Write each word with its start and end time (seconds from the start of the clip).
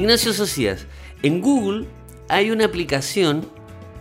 Ignacio 0.00 0.32
Socias, 0.32 0.86
en 1.22 1.40
Google 1.40 1.86
hay 2.28 2.50
una 2.50 2.64
aplicación, 2.64 3.46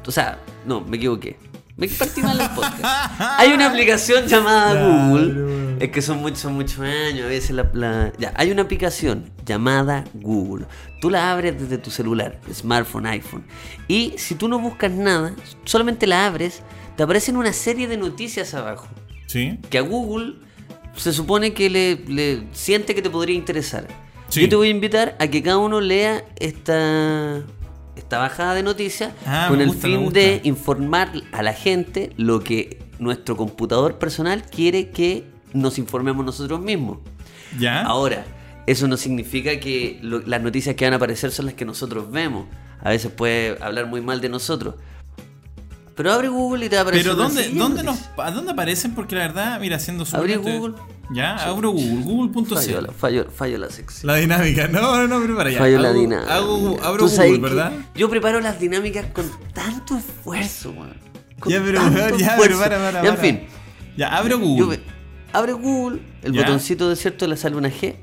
o 0.05 0.11
sea, 0.11 0.39
no, 0.65 0.81
me 0.81 0.97
equivoqué. 0.97 1.37
Me 1.77 1.87
partí 1.87 2.21
mal 2.21 2.39
el 2.41 2.49
podcast. 2.49 2.83
Hay 3.39 3.53
una 3.53 3.67
aplicación 3.67 4.27
llamada 4.27 4.85
Google. 4.85 5.77
Es 5.79 5.91
que 5.91 6.01
son 6.01 6.17
muchos, 6.19 6.39
son 6.39 6.53
muchos 6.55 6.77
años. 6.81 7.23
A 7.25 7.29
veces 7.29 7.51
la, 7.51 7.69
la- 7.73 8.11
Ya, 8.19 8.33
hay 8.35 8.51
una 8.51 8.63
aplicación 8.63 9.31
llamada 9.45 10.03
Google. 10.13 10.65
Tú 10.99 11.09
la 11.09 11.31
abres 11.31 11.57
desde 11.57 11.77
tu 11.77 11.89
celular, 11.89 12.37
smartphone, 12.53 13.05
iPhone. 13.05 13.45
Y 13.87 14.13
si 14.17 14.35
tú 14.35 14.49
no 14.49 14.59
buscas 14.59 14.91
nada, 14.91 15.33
solamente 15.63 16.05
la 16.05 16.25
abres, 16.25 16.63
te 16.97 17.03
aparecen 17.03 17.37
una 17.37 17.53
serie 17.53 17.87
de 17.87 17.95
noticias 17.95 18.53
abajo. 18.53 18.89
¿Sí? 19.27 19.57
Que 19.69 19.77
a 19.77 19.81
Google 19.81 20.33
se 20.97 21.13
supone 21.13 21.53
que 21.53 21.69
le, 21.69 21.95
le 22.07 22.43
siente 22.51 22.93
que 22.93 23.01
te 23.01 23.09
podría 23.09 23.37
interesar. 23.37 23.87
Sí. 24.29 24.41
Yo 24.41 24.49
te 24.49 24.55
voy 24.55 24.67
a 24.67 24.71
invitar 24.71 25.15
a 25.19 25.27
que 25.27 25.41
cada 25.43 25.57
uno 25.57 25.81
lea 25.81 26.23
esta, 26.39 27.41
esta 27.95 28.17
bajada 28.19 28.53
de 28.55 28.63
noticias 28.63 29.11
Ah, 29.25 29.47
con 29.49 29.59
el 29.61 29.67
gusta, 29.67 29.87
fin 29.87 30.09
de 30.13 30.41
informar 30.43 31.11
a 31.31 31.41
la 31.43 31.53
gente 31.53 32.11
lo 32.17 32.41
que 32.43 32.79
nuestro 32.99 33.35
computador 33.37 33.97
personal 33.97 34.43
quiere 34.43 34.89
que 34.89 35.25
nos 35.53 35.77
informemos 35.79 36.23
nosotros 36.25 36.59
mismos. 36.61 36.99
¿Ya? 37.59 37.81
Ahora, 37.81 38.25
eso 38.67 38.87
no 38.87 38.97
significa 38.97 39.59
que 39.59 39.97
lo- 40.03 40.19
las 40.19 40.41
noticias 40.41 40.75
que 40.75 40.85
van 40.85 40.93
a 40.93 40.97
aparecer 40.97 41.31
son 41.31 41.45
las 41.47 41.55
que 41.55 41.65
nosotros 41.65 42.11
vemos. 42.11 42.45
A 42.81 42.89
veces 42.91 43.11
puede 43.11 43.57
hablar 43.61 43.87
muy 43.87 44.01
mal 44.01 44.21
de 44.21 44.29
nosotros. 44.29 44.75
Pero 45.99 46.13
abre 46.13 46.29
Google 46.29 46.65
y 46.65 46.69
te 46.69 46.77
va 46.77 46.79
a 46.79 46.83
aparecer 46.83 47.11
Pero 47.11 47.15
¿dónde, 47.21 47.49
dónde, 47.49 47.83
nos, 47.83 47.95
noticias. 47.99 48.19
¿a 48.25 48.31
dónde 48.31 48.51
aparecen? 48.53 48.95
Porque 48.95 49.15
la 49.15 49.21
verdad, 49.27 49.59
mira, 49.59 49.75
haciendo 49.75 50.05
su. 50.05 50.15
Abrí 50.15 50.35
Google. 50.35 50.75
Ya, 51.13 51.35
abro 51.35 51.71
Google, 51.71 52.31
Fallo, 52.31 52.31
google.cl. 52.31 52.83
la- 52.87 52.93
fallo, 52.93 53.27
fallo 53.29 53.57
la 53.57 53.69
sección. 53.69 54.07
La 54.07 54.15
dinámica, 54.15 54.69
no, 54.69 54.95
no, 54.95 55.07
no, 55.09 55.19
pero 55.21 55.35
para 55.35 55.49
allá. 55.49 55.59
Fallo 55.59 55.79
la 55.79 55.91
dinámica. 55.91 56.33
hago- 56.33 56.79
abro 56.81 57.05
Google, 57.09 57.37
¿verdad? 57.39 57.73
Yo 57.95 58.09
preparo 58.09 58.39
las 58.39 58.61
dinámicas 58.61 59.07
con 59.11 59.29
tanto 59.53 59.97
esfuerzo, 59.97 60.71
weón. 60.71 60.93
Con 61.37 61.51
Ya, 61.51 61.61
pero, 61.61 61.81
tanto 61.81 61.99
ya, 62.17 62.37
pero 62.39 62.53
esfuerzo. 62.55 62.59
para, 62.59 62.77
para, 62.79 63.03
Ya, 63.03 63.09
en 63.09 63.17
fin. 63.17 63.41
Ya, 63.97 64.07
abro 64.15 64.37
Yo 64.37 64.39
Google. 64.39 64.77
me- 64.77 64.83
abre 65.33 65.51
Google, 65.51 65.99
el 66.23 66.31
Ya. 66.31 66.43
botoncito 66.43 66.87
de 66.89 66.95
cierto 66.95 67.27
le 67.27 67.35
sale 67.35 67.57
una 67.57 67.67
G. 67.69 67.95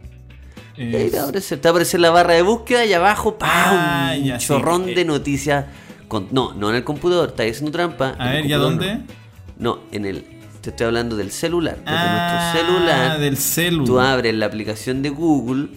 Y 0.76 0.94
ahí 0.94 1.08
te 1.10 1.16
va 1.16 1.22
a 1.22 1.24
aparecer, 1.28 1.58
te 1.58 1.66
va 1.66 1.70
a 1.70 1.72
aparecer 1.72 2.00
la 2.00 2.10
barra 2.10 2.34
de 2.34 2.42
búsqueda 2.42 2.84
y 2.84 2.92
abajo 2.92 3.38
¡pam! 3.38 3.48
Ah, 3.50 4.12
un 4.18 4.24
ya, 4.24 4.36
chorrón 4.36 4.90
eh. 4.90 4.94
de 4.94 5.04
noticias. 5.06 5.64
Con, 6.08 6.28
no, 6.30 6.54
no 6.54 6.70
en 6.70 6.76
el 6.76 6.84
computador, 6.84 7.30
está 7.30 7.42
haciendo 7.42 7.72
trampa. 7.72 8.14
A 8.18 8.30
ver, 8.30 8.46
¿ya 8.46 8.58
computador 8.58 8.58
dónde? 8.58 8.94
No. 8.94 9.26
No, 9.58 9.80
en 9.92 10.04
el. 10.04 10.24
Te 10.60 10.70
estoy 10.70 10.86
hablando 10.86 11.16
del 11.16 11.30
celular. 11.30 11.76
Desde 11.76 11.96
ah, 11.96 12.50
nuestro 12.52 12.66
celular. 12.66 13.20
del 13.20 13.36
celu. 13.36 13.84
Tú 13.84 14.00
abres 14.00 14.34
la 14.34 14.46
aplicación 14.46 15.00
de 15.02 15.10
Google 15.10 15.68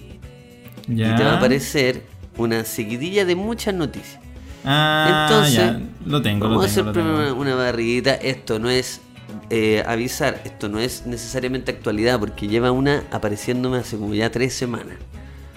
Ya. 0.87 1.13
y 1.13 1.15
te 1.15 1.23
va 1.23 1.33
a 1.33 1.37
aparecer 1.37 2.03
una 2.37 2.63
seguidilla 2.65 3.25
de 3.25 3.35
muchas 3.35 3.73
noticias. 3.75 4.19
Ah, 4.65 5.27
Entonces, 5.29 5.55
ya, 5.55 5.79
lo 6.05 6.21
tengo, 6.21 6.45
Vamos 6.45 6.57
lo 6.57 6.63
a 6.63 6.65
hacer 6.65 6.91
primero 6.91 7.35
una, 7.35 7.55
barridita. 7.55 8.15
Esto 8.15 8.59
no 8.59 8.69
es 8.69 9.01
eh, 9.49 9.83
avisar, 9.85 10.41
esto 10.43 10.69
no 10.69 10.79
es 10.79 11.05
necesariamente 11.05 11.71
actualidad, 11.71 12.19
porque 12.19 12.47
lleva 12.47 12.71
una 12.71 13.03
apareciéndome 13.11 13.77
hace 13.77 13.97
como 13.97 14.13
ya 14.15 14.31
tres 14.31 14.53
semanas. 14.53 14.97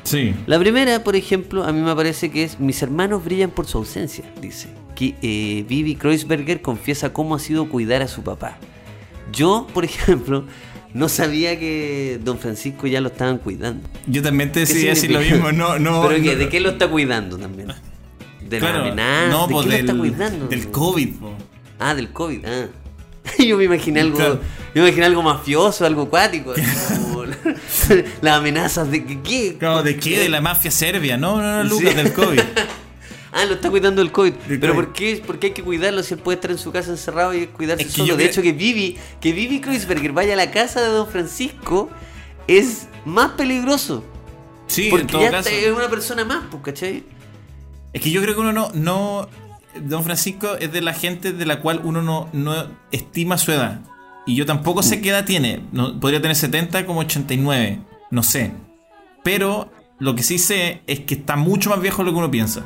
Sí. 0.05 0.35
La 0.47 0.59
primera, 0.59 1.05
por 1.05 1.17
ejemplo, 1.17 1.65
a 1.65 1.73
mí 1.73 1.81
me 1.81 1.95
parece 1.95 2.31
que 2.31 2.43
es 2.45 2.59
Mis 2.61 2.83
hermanos 2.83 3.25
brillan 3.25 3.51
por 3.51 3.67
su 3.67 3.79
ausencia, 3.79 4.25
dice. 4.41 4.69
Que 4.95 5.15
eh, 5.23 5.65
Vivi 5.69 5.95
Kreuzberger 5.97 6.61
confiesa 6.61 7.13
cómo 7.13 7.35
ha 7.35 7.39
sido 7.39 7.69
cuidar 7.69 8.03
a 8.03 8.09
su 8.09 8.23
papá. 8.23 8.59
Yo, 9.33 9.67
por 9.73 9.85
ejemplo, 9.87 10.45
no 10.93 11.09
sabía 11.09 11.59
que 11.59 12.21
don 12.23 12.39
Francisco 12.39 12.87
ya 12.87 13.01
lo 13.01 13.09
estaban 13.09 13.39
cuidando. 13.39 13.89
Yo 14.07 14.23
también 14.23 14.51
te 14.53 14.61
¿Qué 14.65 14.67
decía 14.67 14.91
decir 14.91 15.11
lo 15.13 15.21
mismo. 15.21 15.53
No, 15.53 15.79
no. 15.79 16.03
¿Pero 16.09 16.19
no. 16.23 16.35
¿De 16.37 16.49
qué 16.49 16.61
lo 16.61 16.71
está 16.71 16.89
cuidando 16.89 17.39
también? 17.39 17.69
¿De 18.49 18.59
Claro, 18.59 18.79
la 18.81 18.87
amenaza? 18.89 19.29
No, 19.31 19.47
¿De 19.47 19.53
pues 19.55 19.67
qué 19.67 19.73
del, 19.77 19.87
lo 19.87 19.93
está 19.93 19.99
cuidando? 20.01 20.47
del 20.49 20.71
COVID. 20.71 21.09
po. 21.15 21.33
Ah, 21.79 21.95
del 21.95 22.11
COVID, 22.13 22.45
ah. 22.45 22.67
Yo 23.39 23.57
me 23.57 23.65
imaginé 23.65 24.01
algo, 24.01 24.17
Claro. 24.17 24.41
yo 24.75 24.83
me 24.83 24.89
imaginé 24.89 25.07
algo 25.07 25.23
mafioso, 25.23 25.85
algo 25.87 26.03
acuático. 26.03 26.53
así 26.53 26.63
como 27.03 27.25
la- 27.25 27.37
las 28.21 28.39
amenazas 28.39 28.91
de 28.91 29.05
que 29.05 29.21
qué. 29.23 29.57
Claro, 29.59 29.83
¿de 29.83 29.97
qué? 29.97 30.19
De 30.19 30.29
la 30.29 30.41
mafia 30.41 30.71
serbia. 30.71 31.17
No, 31.17 31.41
no, 31.41 31.63
no, 31.63 31.65
Lucas, 31.69 31.91
Sí. 31.91 31.97
del 31.97 32.13
COVID. 32.13 32.41
Ah, 33.35 33.45
lo 33.47 33.55
está 33.55 33.71
cuidando 33.71 34.03
el 34.03 34.13
COVID. 34.13 34.33
Pero 34.47 34.61
COVID. 34.61 34.75
¿por 34.75 34.93
qué, 34.93 35.23
¿por 35.27 35.39
qué 35.39 35.47
hay 35.49 35.53
que 35.55 35.63
cuidarlo 35.63 36.03
si 36.03 36.15
él 36.15 36.21
puede 36.21 36.37
estar 36.37 36.51
en 36.51 36.59
su 36.59 36.71
casa 36.71 36.91
encerrado 36.91 37.33
y 37.35 37.47
cuidarse 37.47 37.85
Es 37.85 37.91
que 37.95 38.03
solo? 38.03 38.17
De 38.17 38.27
hecho, 38.27 38.43
que 38.43 38.53
Vivi, 38.53 38.99
que 39.21 39.33
Vivi 39.33 39.61
Kreuzberger 39.61 40.13
vaya 40.13 40.35
a 40.35 40.37
la 40.37 40.51
casa 40.51 40.83
de 40.83 40.89
Don 40.89 41.09
Francisco 41.09 41.89
es 42.47 42.89
más 43.07 43.31
peligroso. 43.33 44.05
Sí, 44.67 44.85
en 44.87 44.91
porque 44.91 45.07
todo 45.07 45.23
ya 45.23 45.31
caso. 45.31 45.49
es 45.49 45.71
una 45.73 45.89
persona 45.89 46.25
más, 46.25 46.45
pues, 46.51 46.63
¿cachai? 46.63 47.05
Es 47.93 48.03
que 48.03 48.11
yo 48.11 48.21
creo 48.23 48.35
que 48.35 48.41
uno 48.41 48.53
no, 48.53 48.71
no. 48.75 49.29
Don 49.81 50.05
Francisco 50.05 50.57
es 50.57 50.73
de 50.73 50.81
la 50.81 50.93
gente 50.93 51.33
de 51.33 51.47
la 51.47 51.61
cual 51.61 51.81
uno 51.85 52.03
no, 52.03 52.29
no 52.33 52.55
estima 52.91 53.39
su 53.39 53.53
edad. 53.53 53.81
Y 54.27 54.37
yo 54.37 54.47
tampoco 54.47 54.83
sé 54.83 55.01
qué 55.01 55.11
edad 55.11 55.25
tiene. 55.25 55.63
No, 55.73 55.99
podría 55.99 56.21
tener 56.21 56.37
70 56.37 56.87
como 56.87 57.01
89. 57.01 57.81
No 58.11 58.23
sé. 58.23 58.53
Pero 59.25 59.73
lo 59.99 60.15
que 60.15 60.23
sí 60.23 60.39
sé 60.39 60.83
es 60.87 61.01
que 61.01 61.15
está 61.15 61.37
mucho 61.37 61.71
más 61.71 61.81
viejo 61.81 62.03
de 62.03 62.07
lo 62.07 62.13
que 62.13 62.19
uno 62.19 62.31
piensa. 62.31 62.65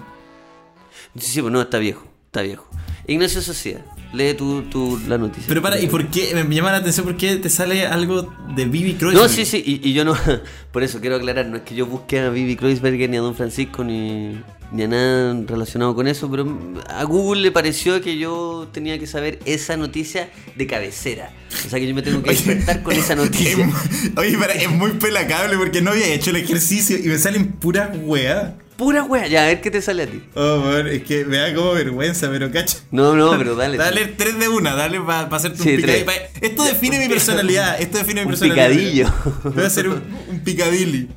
Sí, 1.16 1.26
sí, 1.26 1.40
pues 1.40 1.52
no, 1.52 1.60
está 1.60 1.78
viejo, 1.78 2.04
está 2.26 2.42
viejo. 2.42 2.68
Ignacio 3.08 3.40
Sociedad, 3.40 3.82
lee 4.12 4.34
tu, 4.34 4.62
tu- 4.62 4.98
la 5.06 5.16
noticia. 5.18 5.44
Pero 5.46 5.62
para, 5.62 5.80
¿y 5.80 5.86
por 5.86 6.08
qué? 6.08 6.34
Me 6.46 6.54
llama 6.54 6.72
la 6.72 6.78
atención 6.78 7.06
por 7.06 7.16
qué 7.16 7.36
te 7.36 7.48
sale 7.48 7.86
algo 7.86 8.32
de 8.54 8.64
Bibi 8.64 8.94
Kreuzberger. 8.94 9.22
No, 9.22 9.28
sí, 9.34 9.44
sí, 9.44 9.62
y, 9.64 9.88
y 9.88 9.92
yo 9.92 10.04
no, 10.04 10.16
por 10.72 10.82
eso 10.82 11.00
quiero 11.00 11.16
aclarar, 11.16 11.46
no 11.46 11.56
es 11.58 11.62
que 11.62 11.74
yo 11.74 11.86
busque 11.86 12.18
a 12.20 12.30
Vivi 12.30 12.56
Kreuzberger 12.56 13.08
ni 13.08 13.16
a 13.16 13.20
Don 13.20 13.34
Francisco 13.36 13.84
ni, 13.84 14.40
ni 14.72 14.82
a 14.82 14.88
nada 14.88 15.40
relacionado 15.46 15.94
con 15.94 16.08
eso, 16.08 16.28
pero 16.30 16.46
a 16.88 17.04
Google 17.04 17.42
le 17.42 17.52
pareció 17.52 18.00
que 18.00 18.18
yo 18.18 18.68
tenía 18.72 18.98
que 18.98 19.06
saber 19.06 19.38
esa 19.44 19.76
noticia 19.76 20.28
de 20.56 20.66
cabecera. 20.66 21.30
O 21.64 21.68
sea 21.70 21.78
que 21.78 21.86
yo 21.86 21.94
me 21.94 22.02
tengo 22.02 22.22
que 22.24 22.30
despertar 22.30 22.82
con 22.82 22.92
esa 22.94 23.14
noticia. 23.14 23.52
es- 23.64 24.10
oye, 24.16 24.36
para, 24.36 24.54
es 24.54 24.68
muy 24.68 24.90
pelacable 24.92 25.56
porque 25.56 25.80
no 25.80 25.92
había 25.92 26.08
hecho 26.12 26.30
el 26.30 26.36
ejercicio 26.36 26.98
y 26.98 27.02
me 27.08 27.18
salen 27.18 27.52
puras 27.52 27.90
weas. 28.02 28.54
Pura 28.76 29.02
wea, 29.04 29.26
ya 29.26 29.44
a 29.44 29.46
ver 29.46 29.60
qué 29.62 29.70
te 29.70 29.80
sale 29.80 30.02
a 30.02 30.06
ti. 30.06 30.22
Oh, 30.34 30.70
es 30.76 31.02
que 31.04 31.24
me 31.24 31.38
da 31.38 31.54
como 31.54 31.72
vergüenza, 31.72 32.28
pero 32.30 32.50
cacha. 32.52 32.78
No, 32.90 33.14
no, 33.16 33.36
pero 33.38 33.54
dale. 33.56 33.76
Dale 33.78 34.06
tres 34.06 34.38
de 34.38 34.48
una, 34.48 34.74
dale 34.74 35.00
para 35.00 35.34
hacerte 35.34 35.62
Sí, 35.62 35.70
un 35.70 35.76
picadillo. 35.76 36.04
pa- 36.06 36.12
Esto 36.42 36.64
define 36.64 36.98
mi 37.02 37.08
personalidad. 37.08 37.80
Esto 37.80 37.98
define 37.98 38.20
mi 38.20 38.24
Un 38.26 38.38
personalidad. 38.38 38.68
picadillo. 38.68 39.14
Voy 39.44 39.64
a 39.64 39.66
hacer 39.66 39.88
un, 39.88 40.02
un 40.28 40.40
picadilly. 40.40 41.08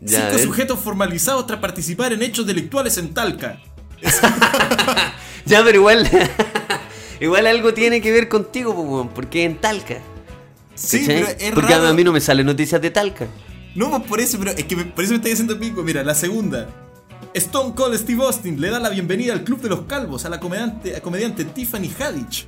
Ya, 0.00 0.28
Cinco 0.30 0.42
sujetos 0.44 0.78
formalizados 0.78 1.44
tras 1.48 1.58
participar 1.58 2.12
en 2.12 2.22
hechos 2.22 2.46
delictuales 2.46 2.96
en 2.98 3.12
Talca. 3.14 3.58
Ya, 5.46 5.64
pero 5.64 5.78
igual, 5.78 6.06
igual 7.20 7.46
algo 7.46 7.72
tiene 7.72 8.02
que 8.02 8.12
ver 8.12 8.28
contigo, 8.28 9.10
porque 9.14 9.44
en 9.44 9.56
Talca. 9.56 9.96
Sí, 10.74 11.00
¿cachai? 11.00 11.24
pero 11.24 11.38
es 11.40 11.52
porque 11.52 11.72
raro. 11.74 11.88
a 11.88 11.92
mí 11.94 12.04
no 12.04 12.12
me 12.12 12.20
salen 12.20 12.44
noticias 12.46 12.80
de 12.82 12.90
Talca. 12.90 13.26
No, 13.74 13.90
pues 13.90 14.02
por 14.02 14.20
eso, 14.20 14.38
pero 14.38 14.50
es 14.52 14.64
que 14.64 14.76
me- 14.76 14.84
por 14.84 15.04
eso 15.04 15.12
me 15.12 15.16
está 15.16 15.28
diciendo 15.30 15.58
pico. 15.58 15.82
Mira, 15.82 16.04
la 16.04 16.14
segunda. 16.14 16.68
Stone 17.34 17.74
Cold 17.74 17.96
Steve 17.98 18.22
Austin 18.24 18.60
le 18.60 18.70
da 18.70 18.78
la 18.80 18.88
bienvenida 18.88 19.32
al 19.32 19.44
Club 19.44 19.60
de 19.60 19.68
los 19.68 19.82
Calvos 19.82 20.24
a 20.24 20.28
la 20.28 20.40
comediante, 20.40 20.96
a 20.96 21.00
comediante 21.00 21.44
Tiffany 21.44 21.90
Haddish. 21.98 22.46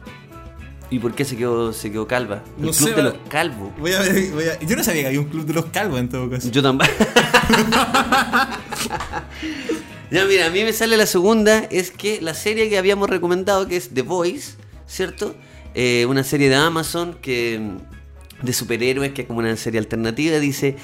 ¿Y 0.90 0.98
por 0.98 1.14
qué 1.14 1.24
se 1.24 1.36
quedó, 1.36 1.72
se 1.72 1.92
quedó 1.92 2.08
calva? 2.08 2.42
El 2.58 2.66
No 2.66 2.72
club 2.72 2.88
sé, 2.88 2.94
de 2.96 3.02
los 3.04 3.14
calvos. 3.28 3.70
Voy 3.78 3.92
a 3.92 4.00
voy 4.34 4.44
a- 4.44 4.58
yo 4.58 4.74
no 4.74 4.82
sabía 4.82 5.02
que 5.02 5.06
había 5.08 5.20
un 5.20 5.26
Club 5.28 5.46
de 5.46 5.52
los 5.54 5.66
Calvos 5.66 6.00
en 6.00 6.08
todo 6.08 6.28
caso. 6.28 6.50
Yo 6.50 6.60
tampoco. 6.62 6.90
ya, 10.10 10.24
mira, 10.24 10.46
a 10.46 10.50
mí 10.50 10.64
me 10.64 10.72
sale 10.72 10.96
la 10.96 11.06
segunda, 11.06 11.58
es 11.70 11.92
que 11.92 12.20
la 12.20 12.34
serie 12.34 12.68
que 12.68 12.76
habíamos 12.76 13.08
recomendado, 13.08 13.68
que 13.68 13.76
es 13.76 13.90
The 13.90 14.02
Voice, 14.02 14.54
¿cierto? 14.88 15.36
Eh, 15.74 16.06
una 16.08 16.24
serie 16.24 16.48
de 16.48 16.56
Amazon 16.56 17.14
que 17.22 17.60
de 18.42 18.52
superhéroes, 18.52 19.12
que 19.12 19.22
es 19.22 19.28
como 19.28 19.38
una 19.40 19.54
serie 19.56 19.78
alternativa, 19.78 20.38
dice... 20.40 20.76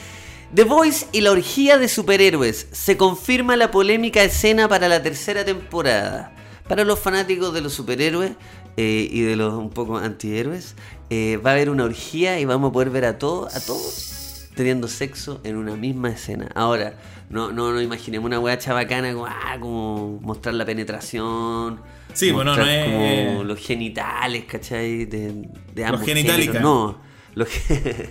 The 0.55 0.65
Voice 0.65 1.07
y 1.13 1.21
la 1.21 1.33
orgía 1.33 1.79
de 1.79 1.89
superhéroes. 1.89 2.69
Se 2.73 2.97
confirma 2.97 3.57
la 3.57 3.71
polémica 3.71 4.23
escena 4.23 4.69
para 4.69 4.89
la 4.89 5.03
tercera 5.03 5.45
temporada. 5.45 6.33
Para 6.69 6.85
los 6.85 6.99
fanáticos 6.99 7.53
de 7.55 7.61
los 7.61 7.73
superhéroes 7.75 8.33
eh, 8.77 9.09
y 9.11 9.21
de 9.23 9.37
los 9.37 9.55
un 9.55 9.71
poco 9.71 9.99
antihéroes, 9.99 10.75
eh, 11.11 11.39
va 11.45 11.51
a 11.51 11.53
haber 11.55 11.71
una 11.71 11.85
orgía 11.85 12.39
y 12.41 12.45
vamos 12.45 12.71
a 12.71 12.73
poder 12.73 12.91
ver 12.91 13.05
a 13.05 13.19
todos, 13.19 13.55
a 13.55 13.61
todos 13.65 14.49
teniendo 14.55 14.89
sexo 14.89 15.41
en 15.45 15.57
una 15.57 15.77
misma 15.77 16.09
escena. 16.11 16.49
Ahora, 16.55 16.95
no, 17.29 17.53
no, 17.53 17.73
no 17.73 17.81
imaginemos 17.83 18.27
una 18.27 18.41
weá 18.41 18.57
chabacana 18.59 19.13
como, 19.13 19.27
ah, 19.27 19.57
como 19.61 20.19
mostrar 20.23 20.55
la 20.55 20.65
penetración. 20.65 21.81
Sí, 22.15 22.31
bueno, 22.33 22.57
no 22.57 22.65
es- 22.67 22.87
Como 22.87 23.45
los 23.45 23.59
genitales, 23.61 24.45
¿cachai? 24.47 25.05
De, 25.05 25.49
de 25.75 25.85
ambos 25.85 26.03
genitálica. 26.07 26.53
géneros. 26.55 26.63
No, 26.63 26.99
los 27.37 27.49
ge- 27.69 28.11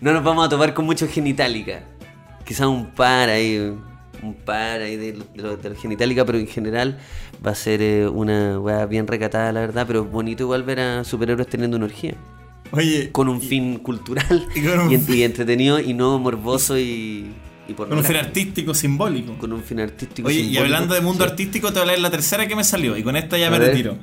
no 0.00 0.12
nos 0.12 0.22
vamos 0.22 0.46
a 0.46 0.48
topar 0.48 0.72
con 0.74 0.84
mucho 0.84 1.08
genitálica. 1.08 1.82
Quizás 2.44 2.68
un 2.68 2.86
par 2.94 3.28
ahí, 3.28 3.58
un 4.22 4.34
par 4.34 4.80
ahí 4.82 4.94
de, 4.96 5.12
de, 5.12 5.74
genitálica, 5.76 6.24
pero 6.24 6.38
en 6.38 6.46
general 6.46 6.98
va 7.44 7.50
a 7.50 7.54
ser 7.56 7.82
eh, 7.82 8.06
una 8.08 8.60
weá 8.60 8.86
bien 8.86 9.08
recatada, 9.08 9.50
la 9.50 9.60
verdad. 9.60 9.84
Pero 9.88 10.04
es 10.04 10.10
bonito 10.12 10.44
igual 10.44 10.62
ver 10.62 10.78
a 10.78 11.02
superhéroes 11.04 11.48
teniendo 11.48 11.76
una 11.76 11.86
orgía. 11.86 12.14
Oye, 12.72 13.10
Con 13.12 13.28
un 13.28 13.40
fin 13.40 13.78
cultural 13.78 14.46
y 14.54 14.66
un 14.66 14.92
y, 14.92 14.98
fin- 14.98 15.14
y 15.16 15.22
entretenido 15.24 15.80
y 15.80 15.94
no 15.94 16.18
morboso 16.18 16.76
y, 16.78 17.32
y 17.68 17.72
por 17.74 17.88
Con 17.88 17.98
un 17.98 18.04
fin 18.04 18.16
artístico 18.16 18.74
simbólico. 18.74 19.38
Con 19.38 19.52
un 19.52 19.62
fin 19.62 19.80
artístico. 19.80 20.28
Oye, 20.28 20.40
y 20.40 20.56
hablando 20.58 20.94
de 20.94 21.00
mundo 21.00 21.24
Sí. 21.24 21.30
artístico, 21.30 21.68
te 21.72 21.74
voy 21.80 21.82
a 21.82 21.92
de 21.92 21.98
la 22.02 22.10
tercera 22.10 22.46
que 22.46 22.54
me 22.56 22.64
salió. 22.64 22.96
Y 22.96 23.02
con 23.02 23.16
esta 23.16 23.38
ya 23.38 23.48
A 23.48 23.50
me 23.50 23.58
ver. 23.58 23.68
retiro. 23.70 23.96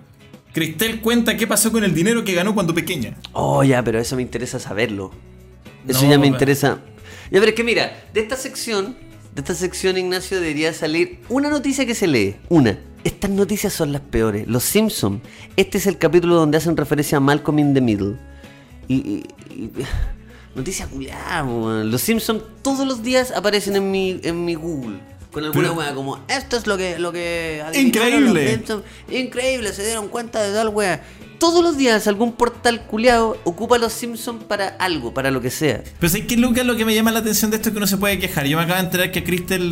Cristel 0.54 1.02
cuenta 1.02 1.36
qué 1.36 1.48
pasó 1.48 1.72
con 1.72 1.84
el 1.84 1.94
dinero 1.96 2.24
que 2.24 2.34
ganó 2.34 2.54
cuando 2.54 2.74
pequeña. 2.74 3.18
Oh, 3.32 3.64
ya, 3.64 3.84
pero 3.84 4.00
eso 4.00 4.16
me 4.16 4.22
interesa 4.22 4.60
saberlo. 4.60 5.12
Eso 5.88 6.04
No, 6.04 6.12
ya 6.12 6.18
me 6.18 6.24
pero- 6.24 6.34
interesa. 6.36 6.80
Ya, 7.32 7.40
pero 7.40 7.48
es 7.48 7.54
que 7.54 7.64
mira, 7.64 8.04
de 8.14 8.20
esta 8.22 8.36
sección, 8.38 8.96
de 9.34 9.42
esta 9.42 9.56
sección, 9.56 9.98
Ignacio, 9.98 10.40
debería 10.40 10.72
salir 10.74 11.20
una 11.30 11.50
noticia 11.50 11.86
que 11.86 11.96
se 11.96 12.06
lee. 12.08 12.36
Una. 12.50 12.78
Estas 13.04 13.32
noticias 13.32 13.74
son 13.74 13.92
las 13.92 14.02
peores. 14.02 14.48
Los 14.48 14.64
Simpsons. 14.64 15.22
Este 15.58 15.78
es 15.80 15.88
el 15.88 15.98
capítulo 15.98 16.36
donde 16.36 16.58
hacen 16.58 16.78
referencia 16.78 17.18
a 17.18 17.22
Malcolm 17.22 17.60
in 17.60 17.74
the 17.74 17.82
Middle. 17.82 18.16
Y. 18.88 18.96
y- 18.96 19.24
y- 19.50 19.72
noticia 20.56 20.86
culiada. 20.86 21.42
Los 21.84 22.02
Simpsons 22.02 22.44
todos 22.62 22.88
los 22.88 23.02
días 23.02 23.32
aparecen 23.32 23.76
en 23.76 23.90
mi, 23.92 24.20
en 24.24 24.46
mi 24.46 24.54
Google. 24.54 25.00
Con 25.34 25.44
alguna 25.44 25.70
Pero- 25.70 25.80
weá 25.80 25.94
como, 25.94 26.20
esto 26.30 26.56
es 26.58 26.66
lo 26.68 26.78
que, 26.78 26.98
lo 27.00 27.12
que 27.12 27.62
Increíble. 27.74 28.44
los 28.44 28.52
Simpsons". 28.54 28.84
Increíble, 29.12 29.74
se 29.74 29.84
dieron 29.86 30.08
cuenta 30.08 30.42
de 30.42 30.54
tal 30.54 30.70
weá. 30.70 31.02
Todos 31.40 31.62
los 31.62 31.76
días 31.76 32.08
algún 32.08 32.32
portal 32.34 32.86
culiado 32.86 33.36
ocupa 33.44 33.76
a 33.76 33.80
los 33.80 33.92
Simpsons 33.92 34.46
para 34.46 34.68
algo, 34.80 35.14
para 35.14 35.30
lo 35.30 35.42
que 35.42 35.50
sea. 35.50 35.82
Pero 36.00 36.10
¿sabes 36.10 36.26
qué, 36.28 36.38
Lucas? 36.38 36.66
Lo 36.66 36.78
que 36.78 36.86
me 36.86 36.96
llama 36.96 37.12
la 37.12 37.20
atención 37.20 37.52
de 37.52 37.58
esto 37.58 37.68
es 37.70 37.74
que 37.74 37.78
uno 37.80 37.88
se 37.88 37.98
puede 37.98 38.18
quejar. 38.18 38.46
Yo 38.46 38.56
me 38.58 38.64
acabo 38.64 38.80
de 38.80 38.86
enterar 38.86 39.12
que 39.12 39.24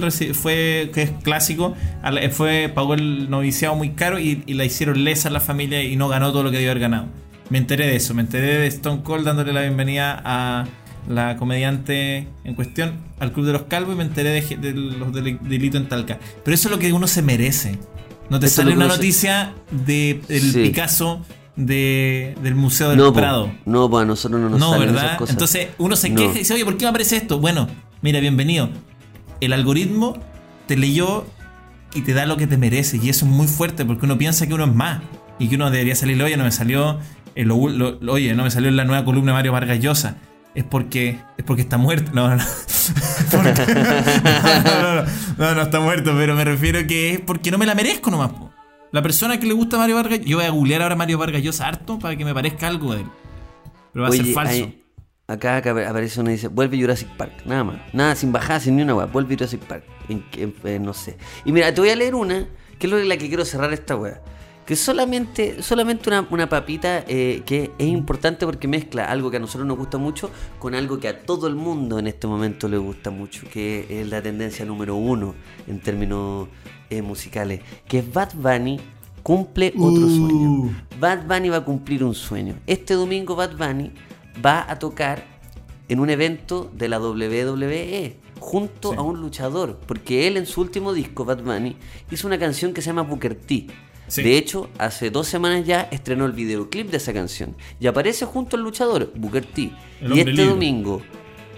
reci- 0.02 0.34
fue, 0.34 0.92
que 0.94 1.04
es 1.04 1.12
clásico, 1.24 1.74
la- 2.12 2.30
fue 2.31 2.69
pagó 2.75 2.96
el 2.96 3.30
noviciado 3.30 3.75
muy 3.75 3.92
caro 3.92 4.19
y, 4.19 4.44
y 4.48 4.56
la 4.56 4.66
hicieron 4.66 5.02
lesa 5.06 5.30
a 5.30 5.31
la 5.31 5.40
familia 5.40 5.81
y 5.81 5.96
no 5.96 6.10
ganó 6.10 6.31
todo 6.34 6.44
lo 6.44 6.52
que 6.52 6.58
debió 6.58 6.72
haber 6.72 6.81
ganado. 6.81 7.06
Me 7.50 7.58
enteré 7.60 7.86
de 7.88 7.96
eso, 7.98 8.13
me 8.13 8.22
enteré 8.24 8.58
de 8.60 8.68
Stone 8.68 9.04
Cold 9.04 9.25
dándole 9.25 9.54
la 9.54 9.62
bienvenida 9.62 10.22
a 10.25 10.66
la 11.07 11.36
comediante 11.38 12.27
en 12.44 12.53
cuestión 12.56 12.94
al 13.19 13.31
Club 13.33 13.45
de 13.48 13.53
los 13.53 13.63
Calvos 13.63 13.95
y 13.95 13.98
me 13.98 14.03
enteré 14.03 14.30
de, 14.42 14.57
de 14.57 14.74
los 14.74 15.13
del- 15.13 15.39
delitos 15.42 15.81
en 15.81 15.88
Talca. 15.89 16.19
Pero 16.44 16.53
eso 16.56 16.68
es 16.68 16.71
lo 16.71 16.80
que 16.80 16.92
uno 16.94 17.07
se 17.07 17.21
merece. 17.21 17.77
No 18.30 18.39
te 18.39 18.48
sale 18.48 18.74
una 18.74 18.88
noticia 18.88 19.53
de, 19.71 20.21
del 20.27 20.42
Sí. 20.53 20.63
Picasso 20.63 21.25
de, 21.56 22.36
del 22.42 22.56
Museo 22.56 22.89
del 22.89 22.98
No, 22.98 23.07
po, 23.07 23.13
Prado. 23.19 23.51
no, 23.65 23.89
pues 23.89 24.03
a 24.03 24.06
nosotros 24.06 24.39
no 24.39 24.50
nos 24.50 24.59
No, 24.59 24.71
salen 24.71 24.88
¿verdad? 24.88 25.06
esas 25.06 25.18
cosas. 25.18 25.33
Entonces 25.36 25.68
uno 25.80 25.95
se 25.95 26.09
No. 26.09 26.15
queja 26.21 26.36
y 26.36 26.39
dice, 26.39 26.53
oye, 26.53 26.63
¿por 26.65 26.77
qué 26.77 26.86
me 26.86 26.89
aparece 26.89 27.18
esto? 27.18 27.39
Bueno, 27.39 27.68
mira, 28.01 28.19
bienvenido. 28.21 28.69
El 29.42 29.51
algoritmo 29.53 30.18
te 30.68 30.77
leyó 30.77 31.25
y 31.94 32.01
te 32.01 32.13
da 32.13 32.25
lo 32.25 32.38
que 32.38 32.48
te 32.48 32.57
mereces. 32.57 33.03
Y 33.03 33.09
eso 33.09 33.25
es 33.25 33.31
muy 33.31 33.48
fuerte 33.48 33.83
porque 33.83 34.06
uno 34.06 34.18
piensa 34.18 34.48
que 34.48 34.53
uno 34.53 34.63
es 34.65 34.74
más. 34.74 35.01
Y 35.39 35.50
que 35.50 35.56
uno 35.56 35.69
debería 35.71 35.95
salirle, 35.95 36.24
oye, 36.24 36.38
no 36.38 36.44
me 36.45 36.51
salió. 36.51 37.00
eh, 37.36 37.45
lo- 37.45 37.69
lo- 37.69 37.98
lo- 38.01 38.13
oye, 38.13 38.33
no 38.36 38.44
me 38.44 38.51
salió 38.51 38.68
en 38.69 38.75
la 38.75 38.83
nueva 38.86 39.03
columna 39.06 39.31
de 39.31 39.36
Mario 39.38 39.51
Vargas 39.53 39.80
Llosa. 39.80 40.18
Es 40.53 40.63
porque, 40.65 41.19
es 41.38 41.45
porque 41.45 41.62
está 41.62 41.77
muerto. 41.77 42.12
No, 42.13 42.27
no, 42.36 42.36
no. 42.36 42.44
No, 44.94 45.03
no, 45.38 45.56
no, 45.56 45.62
está 45.62 45.80
muerto, 45.80 46.13
pero 46.18 46.36
me 46.36 46.44
refiero 46.44 46.86
que 46.88 47.12
es 47.13 47.19
porque 47.21 47.51
no 47.51 47.57
me 47.57 47.65
la 47.65 47.75
merezco 47.75 48.12
nomás. 48.12 48.31
po. 48.31 48.51
La 48.92 49.01
persona 49.01 49.39
que 49.39 49.45
le 49.48 49.53
gusta 49.53 49.77
Mario 49.77 49.95
Vargas, 49.95 50.19
yo 50.21 50.38
voy 50.38 50.45
a 50.45 50.50
googlear 50.50 50.81
ahora 50.81 50.95
Mario 50.95 51.18
Vargas 51.18 51.42
Llosa 51.42 51.68
harto 51.68 51.98
para 51.98 52.15
que 52.18 52.25
me 52.25 52.33
parezca 52.33 52.68
algo 52.68 52.94
de 52.94 53.01
él. 53.01 53.07
Pero 53.94 54.03
va 54.03 54.09
a 54.09 54.12
ser 54.12 54.25
falso. 54.33 54.51
hay- 54.53 54.83
acá, 55.27 55.57
acá 55.57 55.71
aparece 55.71 56.19
una 56.19 56.31
y 56.31 56.33
dice, 56.33 56.50
vuelve 56.50 56.77
Jurassic 56.80 57.07
Park, 57.15 57.44
nada 57.45 57.63
más. 57.63 57.77
Nada, 57.94 58.15
sin 58.15 58.33
bajar, 58.33 58.59
sin 58.59 58.75
ni 58.75 58.81
una 58.83 58.94
weá, 58.95 59.06
vuelve 59.06 59.36
Jurassic 59.36 59.62
Park. 59.62 59.86
En, 60.09 60.25
en- 60.36 60.83
no 60.83 60.94
sé. 60.94 61.18
Y 61.45 61.53
mira, 61.53 61.74
te 61.74 61.80
voy 61.80 61.89
a 61.89 61.95
leer 61.95 62.15
una, 62.15 62.45
que 62.77 62.88
es 62.88 62.92
lo- 62.92 63.00
la 63.00 63.15
que 63.15 63.30
quiero 63.30 63.45
cerrar 63.45 63.71
esta 63.71 63.95
weá. 63.95 64.19
Que 64.71 64.77
solamente, 64.77 65.62
solamente 65.62 66.07
una, 66.07 66.25
una 66.31 66.47
papita 66.47 67.03
eh, 67.06 67.44
que 67.45 67.71
es 67.77 67.88
importante 67.89 68.45
porque 68.45 68.69
mezcla 68.69 69.03
algo 69.03 69.29
que 69.29 69.35
a 69.35 69.39
nosotros 69.41 69.68
nos 69.68 69.77
gusta 69.77 69.97
mucho 69.97 70.31
con 70.59 70.75
algo 70.75 70.97
que 70.97 71.09
a 71.09 71.23
todo 71.23 71.47
el 71.47 71.56
mundo 71.56 72.00
en 72.00 72.07
este 72.07 72.25
momento 72.25 72.69
le 72.69 72.77
gusta 72.77 73.12
mucho, 73.12 73.41
que 73.51 73.85
es 73.89 74.07
la 74.07 74.21
tendencia 74.21 74.63
número 74.63 74.95
uno 74.95 75.35
en 75.68 75.81
términos 75.81 76.47
eh, 76.89 77.01
musicales, 77.01 77.59
que 77.85 78.00
es 78.00 78.13
Bad 78.13 78.29
Bunny 78.35 78.79
cumple 79.21 79.73
otro 79.77 80.06
Uh. 80.06 80.09
sueño. 80.69 80.85
Bad 81.01 81.27
Bunny 81.27 81.50
va 81.50 81.57
a 81.57 81.65
cumplir 81.65 82.01
un 82.06 82.15
sueño. 82.15 82.56
Este 82.65 82.94
domingo 82.94 83.35
Bad 83.35 83.57
Bunny 83.57 83.91
va 84.41 84.65
a 84.71 84.79
tocar 84.79 85.25
en 85.89 86.00
un 86.00 86.09
evento 86.09 86.71
de 86.74 86.88
la 86.88 86.97
WWE 87.01 88.15
junto 88.39 88.91
Sí. 88.91 88.95
a 88.97 89.01
un 89.01 89.19
luchador, 89.19 89.81
porque 89.85 90.29
él 90.29 90.38
en 90.38 90.45
su 90.45 90.62
último 90.62 90.94
disco, 90.94 91.25
Bad 91.25 91.44
Bunny, 91.44 91.75
hizo 92.09 92.25
una 92.25 92.39
canción 92.39 92.74
que 92.74 92.81
se 92.81 92.88
llama 92.88 93.01
Booker 93.01 93.35
T. 93.35 93.67
Sí. 94.12 94.24
De 94.24 94.38
hecho, 94.38 94.69
hace 94.78 95.10
dos 95.10 95.28
semanas 95.28 95.66
ya 95.66 95.88
estrenó 95.90 96.25
el 96.25 96.34
videoclip 96.34 96.90
de 96.92 96.98
esa 96.98 97.13
canción 97.13 97.56
y 97.80 97.88
aparece 97.88 98.25
junto 98.25 98.58
al 98.58 98.63
luchador, 98.63 99.10
Booker 99.16 99.46
T. 99.46 99.72
El 100.02 100.13
y 100.13 100.19
este 100.19 100.31
libro. 100.34 100.50
domingo, 100.50 101.02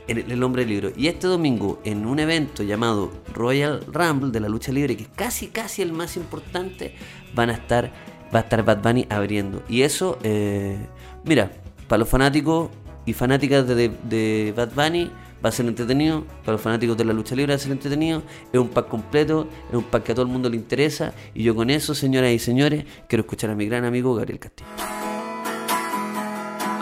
en 0.08 0.18
el, 0.20 0.32
el 0.32 0.44
hombre 0.44 0.64
libro, 0.64 0.92
y 0.96 1.08
este 1.08 1.26
domingo 1.26 1.82
en 1.84 2.06
un 2.06 2.20
evento 2.20 2.62
llamado 2.62 3.12
Royal 3.34 3.84
Rumble 3.88 4.30
de 4.32 4.40
la 4.40 4.50
lucha 4.50 4.72
libre, 4.72 4.96
que 4.96 5.04
es 5.04 5.10
casi 5.16 5.48
casi 5.48 5.82
el 5.82 5.94
más 5.94 6.16
importante, 6.16 6.94
van 7.34 7.50
a 7.50 7.54
estar, 7.54 7.92
va 8.34 8.40
a 8.40 8.42
estar 8.44 8.64
Bad 8.64 8.84
Bunny 8.84 9.08
abriendo. 9.10 9.64
Y 9.68 9.82
eso, 9.82 10.20
eh, 10.22 10.78
mira, 11.26 11.52
para 11.88 12.02
los 12.02 12.10
fanáticos 12.10 12.70
y 13.08 13.14
fanáticas 13.14 13.68
de, 13.68 13.74
de- 13.76 13.98
de 14.08 14.54
Bad 14.56 14.74
Bunny 14.76 15.10
va 15.44 15.50
a 15.50 15.52
ser 15.52 15.66
entretenido, 15.66 16.24
para 16.42 16.54
los 16.54 16.62
fanáticos 16.62 16.96
de 16.98 17.06
la 17.06 17.14
lucha 17.14 17.36
libre 17.36 17.54
va 17.54 17.56
a 17.56 17.60
ser 17.60 17.72
entretenido, 17.72 18.24
es 18.52 18.60
un 18.60 18.70
pack 18.70 18.88
completo, 18.88 19.48
es 19.70 19.76
un 19.76 19.84
pack 19.84 20.04
que 20.04 20.12
a 20.14 20.16
todo 20.16 20.26
el 20.26 20.32
mundo 20.32 20.50
le 20.50 20.56
interesa, 20.56 21.14
y 21.34 21.44
yo 21.44 21.56
con 21.56 21.70
eso, 21.70 21.94
señoras 21.94 22.32
y 22.32 22.40
señores, 22.40 22.86
quiero 23.08 23.22
escuchar 23.22 23.50
a 23.50 23.56
mi 23.56 23.66
gran 23.66 23.86
amigo 23.86 24.16
Gabriel 24.16 24.40
Castillo. 24.40 24.70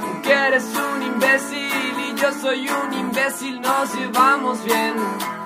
Aunque 0.04 0.31
eres 0.31 0.63
un 0.63 1.02
imbécil 1.04 1.60
y 2.10 2.22
yo 2.22 2.31
soy 2.40 2.68
un 2.68 2.94
imbécil, 2.94 3.62
nos 3.62 3.96
llevamos 3.96 4.63
bien. 4.66 5.41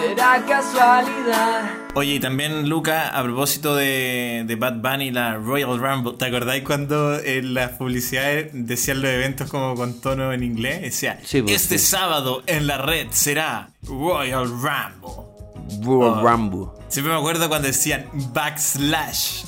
Será 0.00 0.44
casualidad. 0.46 1.70
Oye, 1.94 2.14
y 2.14 2.20
también, 2.20 2.68
Luca, 2.68 3.08
a 3.08 3.22
propósito 3.22 3.74
de, 3.74 4.44
de 4.46 4.56
Bad 4.56 4.74
Bunny, 4.76 5.10
la 5.10 5.34
Royal 5.36 5.78
Rumble, 5.78 6.12
¿te 6.18 6.26
acordáis 6.26 6.62
cuando 6.62 7.18
en 7.18 7.54
las 7.54 7.72
publicidades 7.72 8.50
decían 8.52 9.02
los 9.02 9.10
eventos 9.10 9.50
como 9.50 9.74
con 9.74 10.00
tono 10.00 10.32
en 10.32 10.42
inglés? 10.44 10.82
Decía, 10.82 11.18
Sí, 11.24 11.42
pues, 11.42 11.54
este 11.62 11.78
sí. 11.78 11.86
sábado 11.86 12.42
en 12.46 12.66
la 12.66 12.78
red 12.78 13.08
será 13.10 13.70
Royal 13.82 14.46
Rumble. 14.48 15.82
Royal 15.82 16.14
Ah. 16.18 16.22
Rumble. 16.22 16.66
Siempre 16.88 17.12
me 17.12 17.18
acuerdo 17.18 17.48
cuando 17.48 17.68
decían 17.68 18.06
backslash. 18.32 19.44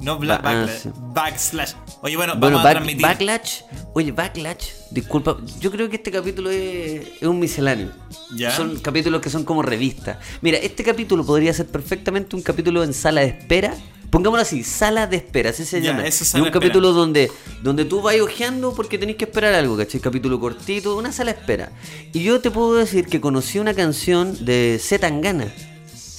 No 0.00 0.18
bla- 0.18 0.40
Ba- 0.42 0.50
ah, 0.50 0.54
backlash, 0.54 0.78
sí. 0.82 0.90
backslash. 0.96 1.72
Oye, 2.04 2.16
bueno, 2.16 2.34
Bueno, 2.36 2.56
vamos 2.56 2.68
a 2.68 2.70
transmitir. 2.72 3.02
Backlash, 3.02 3.60
oye, 3.92 4.10
Backlash, 4.10 4.70
disculpa, 4.90 5.36
yo 5.60 5.70
creo 5.70 5.88
que 5.88 5.96
este 5.96 6.10
capítulo 6.10 6.50
es, 6.50 7.06
es 7.20 7.28
un 7.28 7.38
misceláneo. 7.38 7.92
Ya. 8.34 8.50
Son 8.50 8.76
capítulos 8.80 9.20
que 9.20 9.30
son 9.30 9.44
como 9.44 9.62
revistas. 9.62 10.18
Mira, 10.40 10.58
este 10.58 10.82
capítulo 10.82 11.24
podría 11.24 11.54
ser 11.54 11.66
perfectamente 11.66 12.34
un 12.34 12.42
capítulo 12.42 12.82
en 12.82 12.92
sala 12.92 13.20
de 13.20 13.28
espera. 13.28 13.76
Pongámoslo 14.10 14.42
así, 14.42 14.64
sala 14.64 15.06
de 15.06 15.18
espera, 15.18 15.50
así 15.50 15.64
se 15.64 15.80
llama. 15.80 16.04
es 16.04 16.20
un 16.20 16.42
de 16.42 16.48
espera. 16.48 16.50
capítulo 16.50 16.92
donde, 16.92 17.30
donde 17.62 17.84
tú 17.84 18.02
vas 18.02 18.20
ojeando 18.20 18.74
porque 18.74 18.98
tenés 18.98 19.14
que 19.14 19.24
esperar 19.24 19.54
algo, 19.54 19.76
¿cachai? 19.76 20.00
Capítulo 20.00 20.40
cortito, 20.40 20.96
una 20.96 21.12
sala 21.12 21.32
de 21.32 21.38
espera. 21.38 21.70
Y 22.12 22.24
yo 22.24 22.40
te 22.40 22.50
puedo 22.50 22.74
decir 22.74 23.06
que 23.06 23.20
conocí 23.20 23.60
una 23.60 23.74
canción 23.74 24.44
de 24.44 24.80
Z 24.82 25.06
Tangana. 25.06 25.46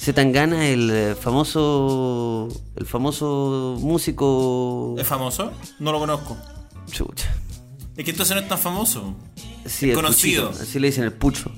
Z 0.04 0.12
Tangana, 0.12 0.68
el 0.68 0.90
eh, 0.90 1.14
famoso. 1.14 2.48
El 2.76 2.84
famoso 2.84 3.78
músico. 3.80 4.94
¿Es 4.98 5.06
famoso? 5.06 5.50
No 5.78 5.92
lo 5.92 5.98
conozco. 5.98 6.36
Chucha. 6.90 7.34
Es 7.96 8.04
que 8.04 8.10
entonces 8.10 8.36
no 8.36 8.42
es 8.42 8.48
tan 8.48 8.58
famoso. 8.58 9.14
Sí, 9.34 9.46
Es 9.64 9.82
el 9.84 9.94
conocido. 9.94 10.48
Puchito, 10.48 10.62
así 10.62 10.78
le 10.78 10.88
dicen 10.88 11.04
el 11.04 11.12
pucho. 11.14 11.50